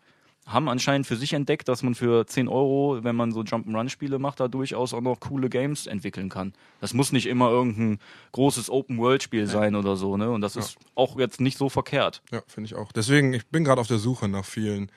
haben 0.48 0.70
anscheinend 0.70 1.06
für 1.06 1.18
sich 1.18 1.34
entdeckt, 1.34 1.68
dass 1.68 1.84
man 1.84 1.94
für 1.94 2.26
10 2.26 2.48
Euro, 2.48 3.04
wenn 3.04 3.16
man 3.16 3.34
so 3.34 3.42
Jump'n'Run-Spiele 3.42 4.18
macht, 4.18 4.40
da 4.40 4.48
durchaus 4.48 4.94
auch 4.94 5.02
noch 5.02 5.20
coole 5.20 5.50
Games 5.50 5.88
entwickeln 5.88 6.30
kann. 6.30 6.54
Das 6.80 6.94
muss 6.94 7.12
nicht 7.12 7.28
immer 7.28 7.50
irgendein 7.50 8.00
großes 8.32 8.70
Open-World-Spiel 8.70 9.42
ja. 9.42 9.48
sein 9.48 9.76
oder 9.76 9.98
so, 9.98 10.16
ne? 10.16 10.32
Und 10.32 10.40
das 10.42 10.56
ja. 10.56 10.62
ist 10.62 10.78
auch 10.96 11.20
jetzt 11.20 11.42
nicht 11.42 11.58
so 11.58 11.68
verkehrt. 11.68 12.22
Ja, 12.32 12.42
finde 12.48 12.68
ich 12.68 12.76
auch. 12.76 12.94
Deswegen, 12.94 13.34
ich 13.34 13.46
bin 13.48 13.66
gerade 13.66 13.82
auf 13.82 13.88
der 13.88 13.98
Suche 13.98 14.30
nach 14.30 14.46
vielen 14.46 14.90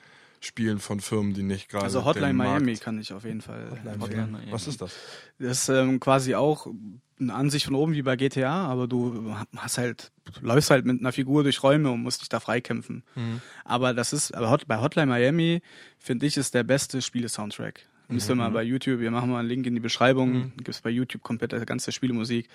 Spielen 0.43 0.79
von 0.79 0.99
Firmen, 0.99 1.33
die 1.33 1.43
nicht 1.43 1.69
gerade. 1.69 1.83
Also 1.83 2.03
Hotline 2.03 2.33
Miami 2.33 2.75
kann 2.75 2.99
ich 2.99 3.13
auf 3.13 3.23
jeden 3.25 3.41
Fall. 3.41 3.69
Hotline 3.69 4.01
Hotline 4.01 4.27
Miami. 4.27 4.51
Was 4.51 4.67
ist 4.67 4.81
das? 4.81 4.95
Das 5.37 5.59
ist 5.59 5.69
ähm, 5.69 5.99
quasi 5.99 6.33
auch 6.33 6.67
eine 7.19 7.33
Ansicht 7.35 7.65
von 7.65 7.75
oben 7.75 7.93
wie 7.93 8.01
bei 8.01 8.15
GTA, 8.15 8.65
aber 8.65 8.87
du 8.87 9.35
hast 9.55 9.77
halt, 9.77 10.11
du 10.33 10.45
läufst 10.45 10.71
halt 10.71 10.85
mit 10.85 10.99
einer 10.99 11.11
Figur 11.11 11.43
durch 11.43 11.61
Räume 11.61 11.91
und 11.91 12.01
musst 12.01 12.21
dich 12.21 12.29
da 12.29 12.39
freikämpfen. 12.39 13.03
Mhm. 13.15 13.41
Aber 13.63 13.93
das 13.93 14.13
ist, 14.13 14.33
aber 14.33 14.49
Hot, 14.49 14.67
bei 14.67 14.81
Hotline 14.81 15.07
Miami 15.07 15.61
finde 15.99 16.25
ich 16.25 16.37
ist 16.37 16.53
der 16.55 16.63
beste 16.63 17.01
Spiele-Soundtrack. 17.01 17.85
Müsst 18.11 18.29
ihr 18.29 18.35
mhm. 18.35 18.39
mal 18.39 18.51
bei 18.51 18.63
YouTube, 18.63 18.99
wir 18.99 19.11
machen 19.11 19.29
mal 19.29 19.39
einen 19.39 19.47
Link 19.47 19.65
in 19.65 19.73
die 19.73 19.79
Beschreibung, 19.79 20.33
mhm. 20.33 20.53
gibt 20.57 20.69
es 20.69 20.81
bei 20.81 20.89
YouTube 20.89 21.23
komplett 21.23 21.53
die 21.53 21.65
ganze 21.65 21.91
Spielemusik. 21.91 22.49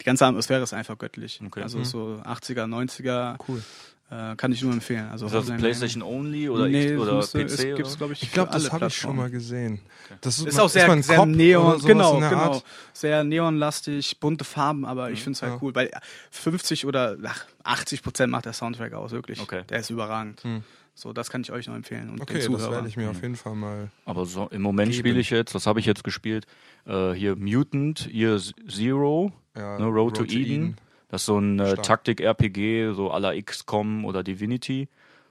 Die 0.00 0.04
ganze 0.04 0.26
Atmosphäre 0.26 0.62
ist 0.62 0.72
einfach 0.72 0.98
göttlich. 0.98 1.40
Okay. 1.44 1.62
Also 1.62 1.78
mhm. 1.78 1.84
so 1.84 2.22
80er, 2.24 2.66
90er. 2.66 3.36
Cool. 3.48 3.62
Äh, 4.10 4.34
kann 4.34 4.50
ich 4.50 4.60
nur 4.62 4.72
empfehlen. 4.72 5.08
Also 5.08 5.26
ist 5.26 5.34
das 5.34 5.46
PlayStation 5.46 6.02
Only 6.02 6.48
oder, 6.48 6.66
nee, 6.66 6.96
oder 6.96 7.14
müsste, 7.14 7.44
PC? 7.44 7.50
Es 7.52 7.62
gibt's, 7.76 7.96
glaub 7.96 8.10
ich, 8.10 8.24
ich 8.24 8.32
glaube, 8.32 8.50
das 8.52 8.72
habe 8.72 8.88
ich 8.88 8.96
schon 8.96 9.14
mal 9.14 9.30
gesehen. 9.30 9.74
Okay. 10.06 10.18
Das 10.22 10.38
ist, 10.40 10.48
ist 10.48 10.58
auch 10.58 10.68
sehr, 10.68 10.92
ist 10.96 11.06
sehr 11.06 11.24
Neon, 11.24 11.80
genau, 11.80 12.18
genau. 12.18 12.60
Sehr 12.92 13.22
neonlastig, 13.22 14.18
bunte 14.18 14.42
Farben, 14.44 14.84
aber 14.84 15.08
mhm. 15.08 15.14
ich 15.14 15.22
finde 15.22 15.36
es 15.36 15.42
halt 15.42 15.52
ja. 15.52 15.58
cool, 15.62 15.76
weil 15.76 15.90
50 16.32 16.86
oder 16.86 17.18
ach, 17.22 17.44
80 17.62 18.02
Prozent 18.02 18.32
macht 18.32 18.46
der 18.46 18.52
Soundtrack 18.52 18.94
aus, 18.94 19.12
wirklich. 19.12 19.40
Okay. 19.40 19.62
Der 19.68 19.78
ist 19.78 19.90
überragend. 19.90 20.44
Mhm. 20.44 20.64
So, 20.96 21.12
das 21.12 21.30
kann 21.30 21.42
ich 21.42 21.52
euch 21.52 21.68
noch 21.68 21.76
empfehlen. 21.76 22.10
Und 22.10 22.20
okay, 22.20 22.44
das 22.46 22.70
werde 22.70 22.88
ich 22.88 22.96
mir 22.96 23.10
auf 23.10 23.22
jeden 23.22 23.36
Fall 23.36 23.54
mal. 23.54 23.90
Aber 24.04 24.26
so, 24.26 24.48
im 24.50 24.60
Moment 24.60 24.92
spiele 24.92 25.20
ich 25.20 25.30
jetzt, 25.30 25.54
was 25.54 25.68
habe 25.68 25.78
ich 25.78 25.86
jetzt 25.86 26.02
gespielt? 26.02 26.46
Äh, 26.84 27.12
hier 27.12 27.36
Mutant, 27.36 28.12
Year 28.12 28.40
Zero, 28.68 29.32
ja, 29.56 29.78
ne, 29.78 29.84
Road, 29.84 29.94
Road, 29.94 30.16
to, 30.16 30.24
Eden. 30.24 30.34
Eden. 30.34 30.76
Das 31.10 31.22
ist 31.22 31.26
so 31.26 31.38
ein 31.38 31.58
äh, 31.58 31.76
Taktik-RPG, 31.76 32.92
so 32.92 33.12
à 33.12 33.18
la 33.18 33.40
XCOM 33.40 34.04
oder 34.04 34.22
Divinity. 34.22 34.88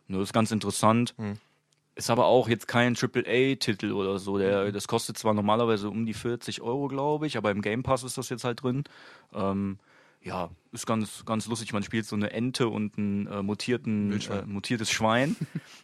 Nur 0.07 0.21
ist 0.21 0.33
ganz 0.33 0.51
interessant. 0.51 1.13
Hm. 1.17 1.37
Ist 1.95 2.09
aber 2.09 2.25
auch 2.25 2.47
jetzt 2.47 2.67
kein 2.67 2.95
AAA-Titel 2.95 3.91
oder 3.91 4.19
so. 4.19 4.37
Der, 4.37 4.65
mhm. 4.65 4.73
Das 4.73 4.87
kostet 4.87 5.17
zwar 5.17 5.33
normalerweise 5.33 5.89
um 5.89 6.05
die 6.05 6.13
40 6.13 6.61
Euro, 6.61 6.87
glaube 6.87 7.27
ich, 7.27 7.37
aber 7.37 7.51
im 7.51 7.61
Game 7.61 7.83
Pass 7.83 8.03
ist 8.03 8.17
das 8.17 8.29
jetzt 8.29 8.43
halt 8.43 8.63
drin. 8.63 8.83
Ähm, 9.33 9.79
ja, 10.21 10.49
ist 10.71 10.85
ganz, 10.85 11.23
ganz 11.25 11.47
lustig. 11.47 11.71
Man 11.71 11.83
spielt 11.83 12.05
so 12.05 12.15
eine 12.15 12.31
Ente 12.31 12.67
und 12.67 12.97
ein 12.97 13.27
äh, 13.27 13.41
mutierten, 13.41 14.11
äh, 14.11 14.45
mutiertes 14.45 14.91
Schwein. 14.91 15.35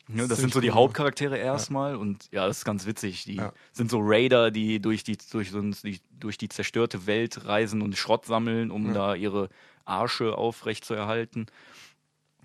das, 0.08 0.28
das 0.30 0.40
sind 0.40 0.54
so 0.54 0.60
die 0.60 0.72
Hauptcharaktere 0.72 1.38
erstmal 1.38 1.94
ja. 1.94 1.98
und 1.98 2.28
ja, 2.32 2.46
das 2.46 2.60
ist 2.60 2.66
ganz 2.66 2.86
witzig. 2.86 3.24
Die 3.24 3.36
ja. 3.36 3.54
sind 3.72 3.90
so 3.90 4.00
Raider, 4.02 4.52
die 4.52 4.82
durch 4.82 5.04
die, 5.04 5.18
durch, 5.32 5.52
so, 5.52 5.62
die 5.62 6.00
durch 6.20 6.38
die 6.38 6.50
zerstörte 6.50 7.08
Welt 7.08 7.46
reisen 7.46 7.82
und 7.82 7.98
Schrott 7.98 8.26
sammeln, 8.26 8.72
um 8.72 8.88
ja. 8.88 8.94
da 8.94 9.16
ihre 9.16 9.50
Arsche 9.86 10.38
aufrecht 10.38 10.84
zu 10.84 10.94
erhalten. 10.94 11.46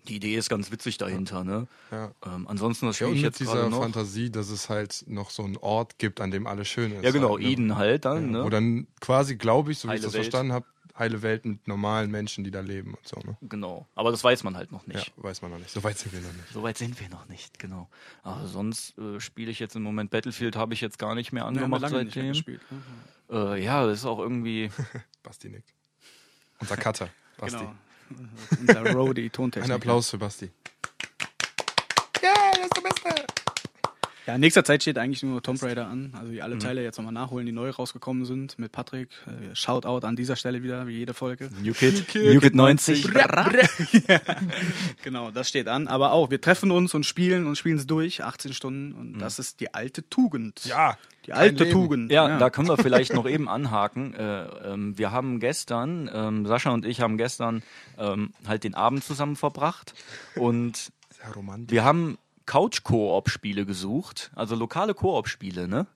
Die 0.08 0.16
Idee 0.16 0.36
ist 0.36 0.48
ganz 0.48 0.70
witzig 0.70 0.96
dahinter, 0.96 1.44
ne? 1.44 1.66
Ja. 1.90 2.12
Ähm, 2.24 2.46
ansonsten, 2.48 2.86
das 2.86 2.96
spiele 2.96 3.10
ja, 3.10 3.16
ich 3.16 3.22
jetzt 3.22 3.40
dieser 3.40 3.68
noch. 3.68 3.82
Fantasie, 3.82 4.30
dass 4.30 4.48
es 4.48 4.70
halt 4.70 5.04
noch 5.06 5.28
so 5.28 5.42
einen 5.42 5.58
Ort 5.58 5.98
gibt, 5.98 6.22
an 6.22 6.30
dem 6.30 6.46
alles 6.46 6.68
schön 6.68 6.92
ist. 6.92 7.04
Ja, 7.04 7.10
genau, 7.10 7.32
halt, 7.32 7.42
ne? 7.42 7.48
Eden 7.50 7.76
halt 7.76 8.06
dann, 8.06 8.32
ja, 8.32 8.38
ne? 8.38 8.44
Wo 8.44 8.48
dann 8.48 8.86
quasi, 9.00 9.36
glaube 9.36 9.72
ich, 9.72 9.78
so 9.78 9.88
wie 9.90 9.96
ich 9.96 10.00
das 10.00 10.14
Welt. 10.14 10.24
verstanden 10.24 10.54
habe, 10.54 10.64
heile 11.00 11.22
Welt 11.22 11.44
mit 11.44 11.66
normalen 11.66 12.10
Menschen, 12.10 12.44
die 12.44 12.52
da 12.52 12.60
leben 12.60 12.94
und 12.94 13.08
so. 13.08 13.18
Ne? 13.18 13.36
Genau, 13.42 13.88
aber 13.96 14.12
das 14.12 14.22
weiß 14.22 14.44
man 14.44 14.56
halt 14.56 14.70
noch 14.70 14.86
nicht. 14.86 15.08
Ja, 15.08 15.24
weiß 15.24 15.42
man 15.42 15.50
noch 15.50 15.58
nicht. 15.58 15.70
So 15.70 15.82
weit 15.82 15.98
sind 15.98 16.12
wir 16.12 16.20
noch 16.20 16.32
nicht. 16.32 16.52
So 16.52 16.62
weit 16.62 16.78
sind 16.78 17.00
wir 17.00 17.08
noch 17.08 17.26
nicht, 17.26 17.58
genau. 17.58 17.88
Aber 18.22 18.46
sonst 18.46 18.96
äh, 18.98 19.18
spiele 19.18 19.50
ich 19.50 19.58
jetzt 19.58 19.74
im 19.74 19.82
Moment 19.82 20.10
Battlefield, 20.10 20.54
habe 20.54 20.74
ich 20.74 20.80
jetzt 20.80 20.98
gar 20.98 21.16
nicht 21.16 21.32
mehr 21.32 21.46
angemacht 21.46 21.82
ja, 21.82 21.88
seitdem. 21.88 22.30
Nicht 22.30 22.46
mehr 22.46 22.60
ne? 23.30 23.54
äh, 23.56 23.64
ja, 23.64 23.84
das 23.86 24.00
ist 24.00 24.04
auch 24.04 24.20
irgendwie. 24.20 24.70
Basti 25.24 25.48
nickt. 25.48 25.72
Unser 26.60 26.76
Cutter. 26.76 27.08
Basti. 27.38 27.58
Genau. 27.58 27.74
Unser 28.60 28.92
Roadie, 28.92 29.30
Tontechniker. 29.30 29.74
Ein 29.74 29.80
Applaus 29.80 30.10
für 30.10 30.18
Basti. 30.18 30.50
Yeah, 32.22 32.52
das 32.52 32.64
ist 32.64 32.76
der 32.76 32.82
Beste. 32.82 33.26
Ja, 34.26 34.34
in 34.34 34.40
nächster 34.40 34.64
Zeit 34.64 34.82
steht 34.82 34.98
eigentlich 34.98 35.22
nur 35.22 35.42
Tomb 35.42 35.62
Raider 35.62 35.86
an. 35.86 36.12
Also 36.18 36.40
alle 36.42 36.56
mhm. 36.56 36.60
Teile 36.60 36.82
jetzt 36.82 36.98
nochmal 36.98 37.12
nachholen, 37.12 37.46
die 37.46 37.52
neu 37.52 37.70
rausgekommen 37.70 38.24
sind 38.24 38.58
mit 38.58 38.72
Patrick. 38.72 39.08
Äh, 39.26 39.54
Shoutout 39.54 40.06
an 40.06 40.16
dieser 40.16 40.36
Stelle 40.36 40.62
wieder, 40.62 40.86
wie 40.86 40.98
jede 40.98 41.14
Folge. 41.14 41.50
New 41.62 41.72
Kid, 41.72 42.14
New 42.14 42.40
Kid, 42.40 42.54
90. 42.54 43.04
ja. 43.14 44.20
Genau, 45.02 45.30
das 45.30 45.48
steht 45.48 45.68
an. 45.68 45.88
Aber 45.88 46.12
auch, 46.12 46.30
wir 46.30 46.40
treffen 46.40 46.70
uns 46.70 46.94
und 46.94 47.04
spielen 47.04 47.46
und 47.46 47.56
spielen 47.56 47.76
es 47.76 47.86
durch, 47.86 48.22
18 48.22 48.52
Stunden. 48.52 48.92
Und 48.92 49.16
mhm. 49.16 49.18
das 49.18 49.38
ist 49.38 49.60
die 49.60 49.72
alte 49.74 50.08
Tugend. 50.08 50.64
Ja. 50.64 50.96
Die 51.26 51.32
alte 51.34 51.68
Tugend. 51.68 52.10
Ja, 52.10 52.28
ja, 52.28 52.38
da 52.38 52.50
können 52.50 52.68
wir 52.68 52.78
vielleicht 52.78 53.12
noch 53.12 53.28
eben 53.28 53.48
anhaken. 53.48 54.14
Äh, 54.14 54.44
ähm, 54.64 54.96
wir 54.96 55.12
haben 55.12 55.38
gestern, 55.38 56.10
ähm, 56.12 56.46
Sascha 56.46 56.70
und 56.70 56.86
ich 56.86 57.00
haben 57.00 57.18
gestern 57.18 57.62
ähm, 57.98 58.32
halt 58.46 58.64
den 58.64 58.74
Abend 58.74 59.04
zusammen 59.04 59.36
verbracht. 59.36 59.94
Und 60.34 60.92
wir 61.68 61.84
haben 61.84 62.16
Couch-Koop-Spiele 62.50 63.64
gesucht, 63.64 64.32
also 64.34 64.56
lokale 64.56 64.92
Koop-Spiele, 64.92 65.68
ne? 65.68 65.86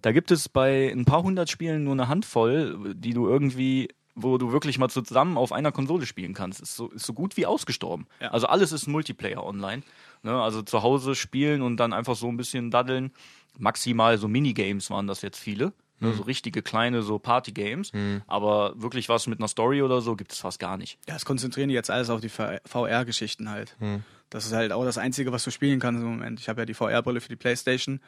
Da 0.00 0.12
gibt 0.12 0.30
es 0.30 0.48
bei 0.48 0.88
ein 0.92 1.04
paar 1.04 1.24
hundert 1.24 1.50
Spielen 1.50 1.82
nur 1.82 1.94
eine 1.94 2.06
Handvoll, 2.06 2.94
die 2.94 3.14
du 3.14 3.26
irgendwie, 3.26 3.88
wo 4.14 4.38
du 4.38 4.52
wirklich 4.52 4.78
mal 4.78 4.88
zusammen 4.88 5.36
auf 5.36 5.50
einer 5.50 5.72
Konsole 5.72 6.06
spielen 6.06 6.32
kannst. 6.32 6.60
Ist 6.60 6.76
so, 6.76 6.90
ist 6.90 7.04
so 7.04 7.14
gut 7.14 7.36
wie 7.36 7.46
ausgestorben. 7.46 8.06
Ja. 8.20 8.30
Also 8.30 8.46
alles 8.46 8.70
ist 8.70 8.86
Multiplayer 8.86 9.42
online. 9.44 9.82
Ne? 10.22 10.40
Also 10.40 10.62
zu 10.62 10.84
Hause 10.84 11.16
spielen 11.16 11.62
und 11.62 11.78
dann 11.78 11.92
einfach 11.92 12.14
so 12.14 12.28
ein 12.28 12.36
bisschen 12.36 12.70
daddeln. 12.70 13.10
Maximal 13.58 14.16
so 14.16 14.28
Minigames 14.28 14.90
waren 14.90 15.08
das 15.08 15.20
jetzt 15.22 15.38
viele. 15.38 15.72
Ne, 15.98 16.10
mhm. 16.10 16.14
So 16.14 16.22
richtige 16.24 16.62
kleine 16.62 17.02
so 17.02 17.18
Party-Games. 17.18 17.92
Mhm. 17.92 18.22
Aber 18.28 18.80
wirklich 18.80 19.08
was 19.08 19.26
mit 19.26 19.40
einer 19.40 19.48
Story 19.48 19.82
oder 19.82 20.00
so 20.00 20.14
gibt 20.14 20.32
es 20.32 20.38
fast 20.38 20.60
gar 20.60 20.76
nicht. 20.76 20.98
Ja, 21.08 21.16
es 21.16 21.24
konzentrieren 21.24 21.70
die 21.70 21.74
jetzt 21.74 21.90
alles 21.90 22.08
auf 22.10 22.20
die 22.20 22.28
VR-Geschichten 22.28 23.50
halt. 23.50 23.74
Mhm. 23.80 24.04
Das 24.34 24.46
ist 24.46 24.52
halt 24.52 24.72
auch 24.72 24.84
das 24.84 24.98
Einzige, 24.98 25.30
was 25.30 25.44
du 25.44 25.52
spielen 25.52 25.78
kannst 25.78 26.02
im 26.02 26.08
Moment. 26.08 26.40
Ich 26.40 26.48
habe 26.48 26.62
ja 26.62 26.66
die 26.66 26.74
VR-Brille 26.74 27.20
für 27.20 27.28
die 27.28 27.36
Playstation. 27.36 28.00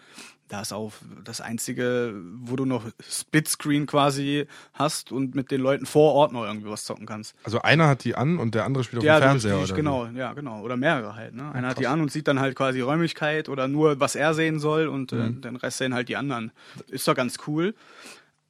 Da 0.49 0.61
ist 0.61 0.73
auch 0.73 0.93
das 1.23 1.41
Einzige, 1.41 2.21
wo 2.41 2.57
du 2.57 2.65
noch 2.65 2.85
Splitscreen 3.09 3.87
quasi 3.87 4.49
hast 4.75 5.13
und 5.13 5.37
mit 5.37 5.53
den 5.53 5.61
Leuten 5.61 5.87
vor 5.87 6.15
Ort 6.15 6.33
noch 6.33 6.43
irgendwie 6.43 6.69
was 6.69 6.85
zocken 6.85 7.07
kannst. 7.07 7.37
Also 7.45 7.63
einer 7.63 7.87
hat 7.87 8.03
die 8.03 8.17
an 8.17 8.39
und 8.39 8.57
der 8.57 8.65
andere 8.65 8.83
spielt 8.83 8.99
auf 8.99 9.05
ja, 9.05 9.21
dem 9.21 9.23
Fernseher, 9.23 9.61
oder? 9.61 9.73
Genau, 9.73 10.09
wie? 10.13 10.19
ja, 10.19 10.33
genau. 10.33 10.63
Oder 10.63 10.77
mehrere 10.77 11.15
halt. 11.15 11.33
Ne? 11.33 11.45
Einer 11.53 11.69
ja, 11.69 11.71
hat 11.71 11.79
die 11.79 11.87
an 11.87 12.01
und 12.01 12.11
sieht 12.11 12.27
dann 12.27 12.41
halt 12.41 12.57
quasi 12.57 12.81
Räumlichkeit 12.81 13.49
oder 13.49 13.69
nur, 13.69 14.01
was 14.01 14.17
er 14.17 14.35
sehen 14.35 14.59
soll 14.59 14.89
und 14.89 15.13
äh, 15.13 15.15
mhm. 15.15 15.39
äh, 15.39 15.41
den 15.43 15.55
Rest 15.55 15.79
sehen 15.79 15.95
halt 15.95 16.09
die 16.09 16.17
anderen. 16.17 16.51
Ist 16.89 17.07
doch 17.07 17.15
ganz 17.15 17.37
cool. 17.47 17.73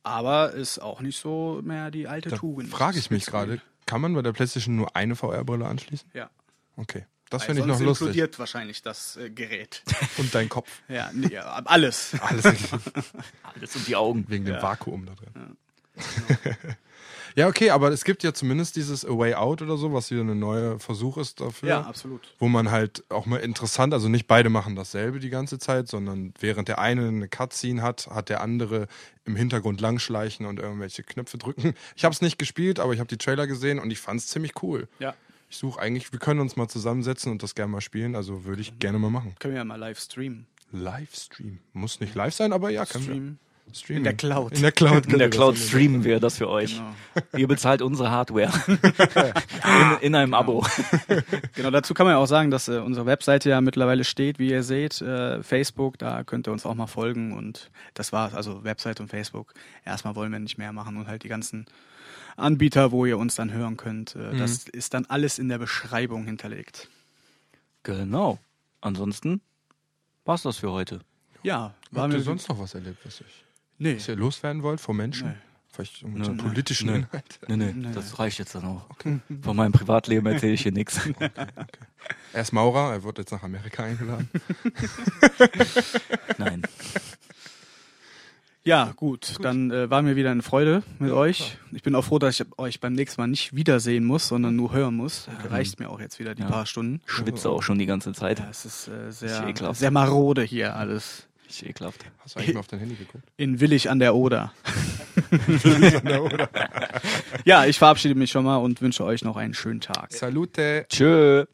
Aber 0.03 0.53
ist 0.53 0.79
auch 0.79 1.03
nicht 1.03 1.21
so 1.21 1.61
mehr 1.63 1.91
die 1.91 2.09
alte 2.09 2.31
Da 2.31 2.37
Tugend. 2.37 2.71
frage 2.71 2.99
ich 2.99 3.11
mich 3.11 3.27
gerade, 3.27 3.61
kann 3.85 4.01
man 4.01 4.15
bei 4.15 4.23
der 4.23 4.33
PlayStation 4.33 4.77
nur 4.77 4.97
eine 4.97 5.15
VR-Brille 5.15 5.67
anschließen? 5.67 6.09
Ja. 6.15 6.31
Okay. 6.79 7.05
Das 7.31 7.45
finde 7.45 7.63
ich 7.63 7.67
noch 7.67 7.77
sonst 7.77 7.87
lustig. 7.87 8.07
implodiert 8.07 8.39
wahrscheinlich 8.39 8.83
das 8.83 9.17
äh, 9.17 9.31
Gerät. 9.31 9.83
Und 10.17 10.35
dein 10.35 10.49
Kopf. 10.49 10.69
ja, 10.89 11.11
nee, 11.13 11.33
ja, 11.33 11.45
alles. 11.65 12.13
Alles 12.21 12.45
Alles 13.43 13.77
um 13.77 13.85
die 13.85 13.97
Augen. 13.97 14.25
wegen 14.29 14.45
dem 14.45 14.63
Vakuum 14.63 15.07
da 15.07 15.15
drin. 15.15 15.57
Ja. 17.35 17.49
okay, 17.49 17.71
aber 17.71 17.91
es 17.91 18.05
gibt 18.05 18.23
ja 18.23 18.33
zumindest 18.33 18.77
dieses 18.77 19.05
A 19.05 19.09
Way 19.17 19.35
Out 19.35 19.63
oder 19.63 19.77
so, 19.77 19.93
was 19.93 20.11
wieder 20.11 20.23
ein 20.23 20.39
neuer 20.39 20.79
Versuch 20.79 21.17
ist 21.19 21.41
dafür. 21.41 21.69
Ja, 21.69 21.81
absolut. 21.83 22.35
wo 22.39 22.49
man 22.49 22.71
halt 22.71 23.05
auch 23.09 23.27
mal 23.27 23.39
interessant, 23.39 23.93
also 23.93 24.09
nicht 24.09 24.27
beide 24.27 24.49
machen 24.49 24.77
dasselbe 24.77 25.19
die 25.19 25.31
ganze 25.31 25.59
Zeit, 25.59 25.89
sondern 25.89 26.33
während 26.39 26.69
der 26.69 26.79
eine 26.79 27.09
eine 27.09 27.29
Cutscene 27.29 27.83
hat, 27.83 28.07
hat 28.09 28.29
der 28.29 28.41
andere 28.41 28.89
im 29.25 29.37
Hintergrund 29.37 29.81
langschleichen 29.81 30.47
und 30.47 30.61
irgendwelche 30.61 31.03
Knöpfe 31.03 31.39
drücken. 31.39 31.75
Ich 31.97 32.05
habe 32.05 32.15
es 32.15 32.23
nicht 32.23 32.39
gespielt, 32.39 32.79
aber 32.79 32.93
ich 32.93 33.01
habe 33.01 33.09
die 33.09 33.19
Trailer 33.19 33.47
gesehen 33.47 33.79
und 33.79 33.91
ich 33.91 33.99
fand 33.99 34.21
es 34.21 34.29
ziemlich 34.29 34.63
cool. 34.63 34.89
Ja. 34.99 35.15
Ich 35.49 35.59
suche 35.59 35.81
eigentlich, 35.81 36.13
wir 36.13 36.19
können 36.19 36.41
uns 36.41 36.57
mal 36.57 36.69
zusammensetzen 36.69 37.31
und 37.33 37.43
das 37.43 37.55
gerne 37.55 37.71
mal 37.71 37.81
spielen, 37.81 38.17
also 38.17 38.45
würde 38.45 38.61
ich 38.61 38.79
gerne 38.79 38.99
mal 38.99 39.11
machen. 39.11 39.35
Können 39.39 39.55
wir 39.55 39.59
ja 39.59 39.65
mal 39.65 39.77
live 39.77 39.99
streamen. 39.99 40.47
Livestream. 40.73 41.59
Muss 41.73 42.01
nicht 42.01 42.15
live 42.15 42.35
sein, 42.35 42.53
aber 42.53 42.71
ja, 42.71 42.85
können 42.85 43.05
Streamen. 43.05 43.27
wir. 43.29 43.47
Streamen. 43.73 43.99
In 43.99 44.05
der 44.05 44.15
Cloud. 44.15 44.53
In 44.53 44.63
der 44.63 44.73
Cloud. 44.73 45.07
In 45.07 45.19
der 45.19 45.19
wir 45.19 45.31
Cloud 45.31 45.57
das 45.57 45.67
streamen 45.67 46.05
wir 46.05 46.21
das 46.21 46.39
für 46.39 46.49
euch. 46.49 46.77
Genau. 46.77 47.27
Ihr 47.37 47.49
bezahlt 47.49 47.83
unsere 47.83 48.11
Hardware. 48.13 48.53
in, 48.69 49.99
in 50.03 50.15
einem 50.15 50.35
Abo. 50.35 50.65
Genau, 51.55 51.71
dazu 51.71 51.93
kann 51.93 52.07
man 52.07 52.15
ja 52.15 52.19
auch 52.19 52.27
sagen, 52.27 52.53
dass 52.53 52.69
äh, 52.69 52.79
unsere 52.79 53.07
Webseite 53.07 53.51
ja 53.51 53.61
mittlerweile 53.61 54.05
steht, 54.05 54.39
wie 54.39 54.51
ihr 54.51 54.63
seht. 54.63 55.01
Äh, 55.01 55.43
Facebook, 55.43 55.99
da 55.99 56.23
könnt 56.23 56.47
ihr 56.47 56.53
uns 56.53 56.65
auch 56.65 56.75
mal 56.75 56.87
folgen 56.87 57.33
und 57.33 57.71
das 57.95 58.13
war's. 58.13 58.35
Also 58.35 58.63
Website 58.63 59.01
und 59.01 59.09
Facebook. 59.09 59.53
Erstmal 59.85 60.15
wollen 60.15 60.31
wir 60.31 60.39
nicht 60.39 60.59
mehr 60.59 60.73
machen 60.73 60.97
und 60.97 61.09
halt 61.09 61.25
die 61.25 61.29
ganzen 61.29 61.67
Anbieter, 62.37 62.93
wo 62.93 63.07
ihr 63.07 63.19
uns 63.19 63.35
dann 63.35 63.53
hören 63.53 63.77
könnt. 63.77 64.15
Äh, 64.17 64.37
Das 64.37 64.65
ist 64.69 64.95
dann 64.95 65.07
alles 65.07 65.39
in 65.39 65.49
der 65.49 65.59
Beschreibung 65.59 66.25
hinterlegt. 66.25 66.89
Genau. 67.83 68.39
Ansonsten 68.81 69.41
war's 70.25 70.43
das 70.43 70.59
für 70.59 70.71
heute. 70.73 71.01
Ja, 71.43 71.75
Habt 71.95 72.13
wir 72.13 72.19
ihr 72.19 72.25
sonst 72.25 72.49
noch 72.49 72.59
was 72.59 72.75
erlebt, 72.75 72.99
was, 73.05 73.21
ich, 73.21 73.45
Nee. 73.79 73.97
was 73.97 74.09
ihr 74.09 74.17
loswerden 74.17 74.63
wollt 74.63 74.81
vor 74.81 74.95
Menschen? 74.95 75.29
Nee. 75.29 75.35
Vielleicht 75.71 76.03
irgendwelche 76.03 76.33
Nö. 76.33 76.43
politischen 76.43 76.87
Nö. 76.89 76.95
Inhalte? 76.97 77.39
Nee, 77.49 77.57
nee, 77.75 77.93
das 77.93 78.19
reicht 78.19 78.39
jetzt 78.39 78.55
dann 78.55 78.65
auch. 78.65 78.87
Von 79.43 79.57
meinem 79.57 79.73
Privatleben 79.73 80.27
erzähle 80.27 80.55
ich 80.55 80.63
hier 80.63 80.73
nichts. 80.73 81.01
Er 82.33 82.43
ist 82.43 82.53
Maurer, 82.53 82.93
er 82.93 83.03
wird 83.03 83.19
jetzt 83.19 83.33
nach 83.33 83.43
Amerika 83.43 83.83
eingeladen. 83.83 84.29
Nein. 86.39 86.63
Ja, 88.67 88.93
gut, 88.97 89.37
dann 89.43 89.71
äh, 89.71 89.89
war 89.91 90.03
mir 90.03 90.17
wieder 90.17 90.33
eine 90.33 90.43
Freude 90.43 90.83
mit 90.99 91.13
euch. 91.13 91.57
Ich 91.73 91.85
bin 91.85 91.95
auch 91.95 92.03
froh, 92.03 92.19
dass 92.19 92.41
ich 92.41 92.47
euch 92.59 92.81
beim 92.81 92.95
nächsten 92.95 93.21
Mal 93.21 93.29
nicht 93.29 93.55
wiedersehen 93.55 94.05
muss, 94.05 94.27
sondern 94.27 94.57
nur 94.57 94.73
hören 94.73 94.97
muss. 94.97 95.29
Reicht 95.49 95.79
mir 95.79 95.89
auch 95.89 96.01
jetzt 96.01 96.19
wieder 96.19 96.35
die 96.35 96.43
Ja. 96.43 96.49
paar 96.49 96.67
Stunden. 96.67 97.01
Schwitze 97.07 97.49
auch 97.49 97.63
schon 97.63 97.79
die 97.79 97.87
ganze 97.87 98.13
Zeit. 98.13 98.41
Ja, 98.41 98.49
es 98.51 98.65
ist 98.65 98.89
äh, 98.89 99.09
Ist 99.11 99.21
sehr, 99.21 99.47
ekelhaft. 99.47 99.79
sehr 99.79 99.93
marode 99.93 100.43
hier 100.43 100.75
alles. 100.75 101.29
Ist 101.49 101.63
ekelhaft. 101.63 102.05
Hast 102.19 102.35
du 102.35 102.41
eigentlich 102.41 102.55
mal 102.55 102.61
auf 102.61 102.67
dein 102.67 102.81
Handy 102.81 102.97
geguckt? 102.97 103.23
In 103.37 103.61
Willig 103.61 103.89
an 103.89 104.01
der 104.01 104.17
Oder. 104.17 104.53
ja, 107.45 107.67
ich 107.67 107.79
verabschiede 107.79 108.17
mich 108.17 108.33
schon 108.33 108.45
mal 108.45 108.57
und 108.57 108.83
wünsche 108.83 109.05
euch 109.05 109.23
noch 109.23 109.37
einen 109.37 109.55
schönen 109.55 109.81
Tag. 109.81 110.13
Salute! 110.13 110.87
Tschö. 110.89 111.45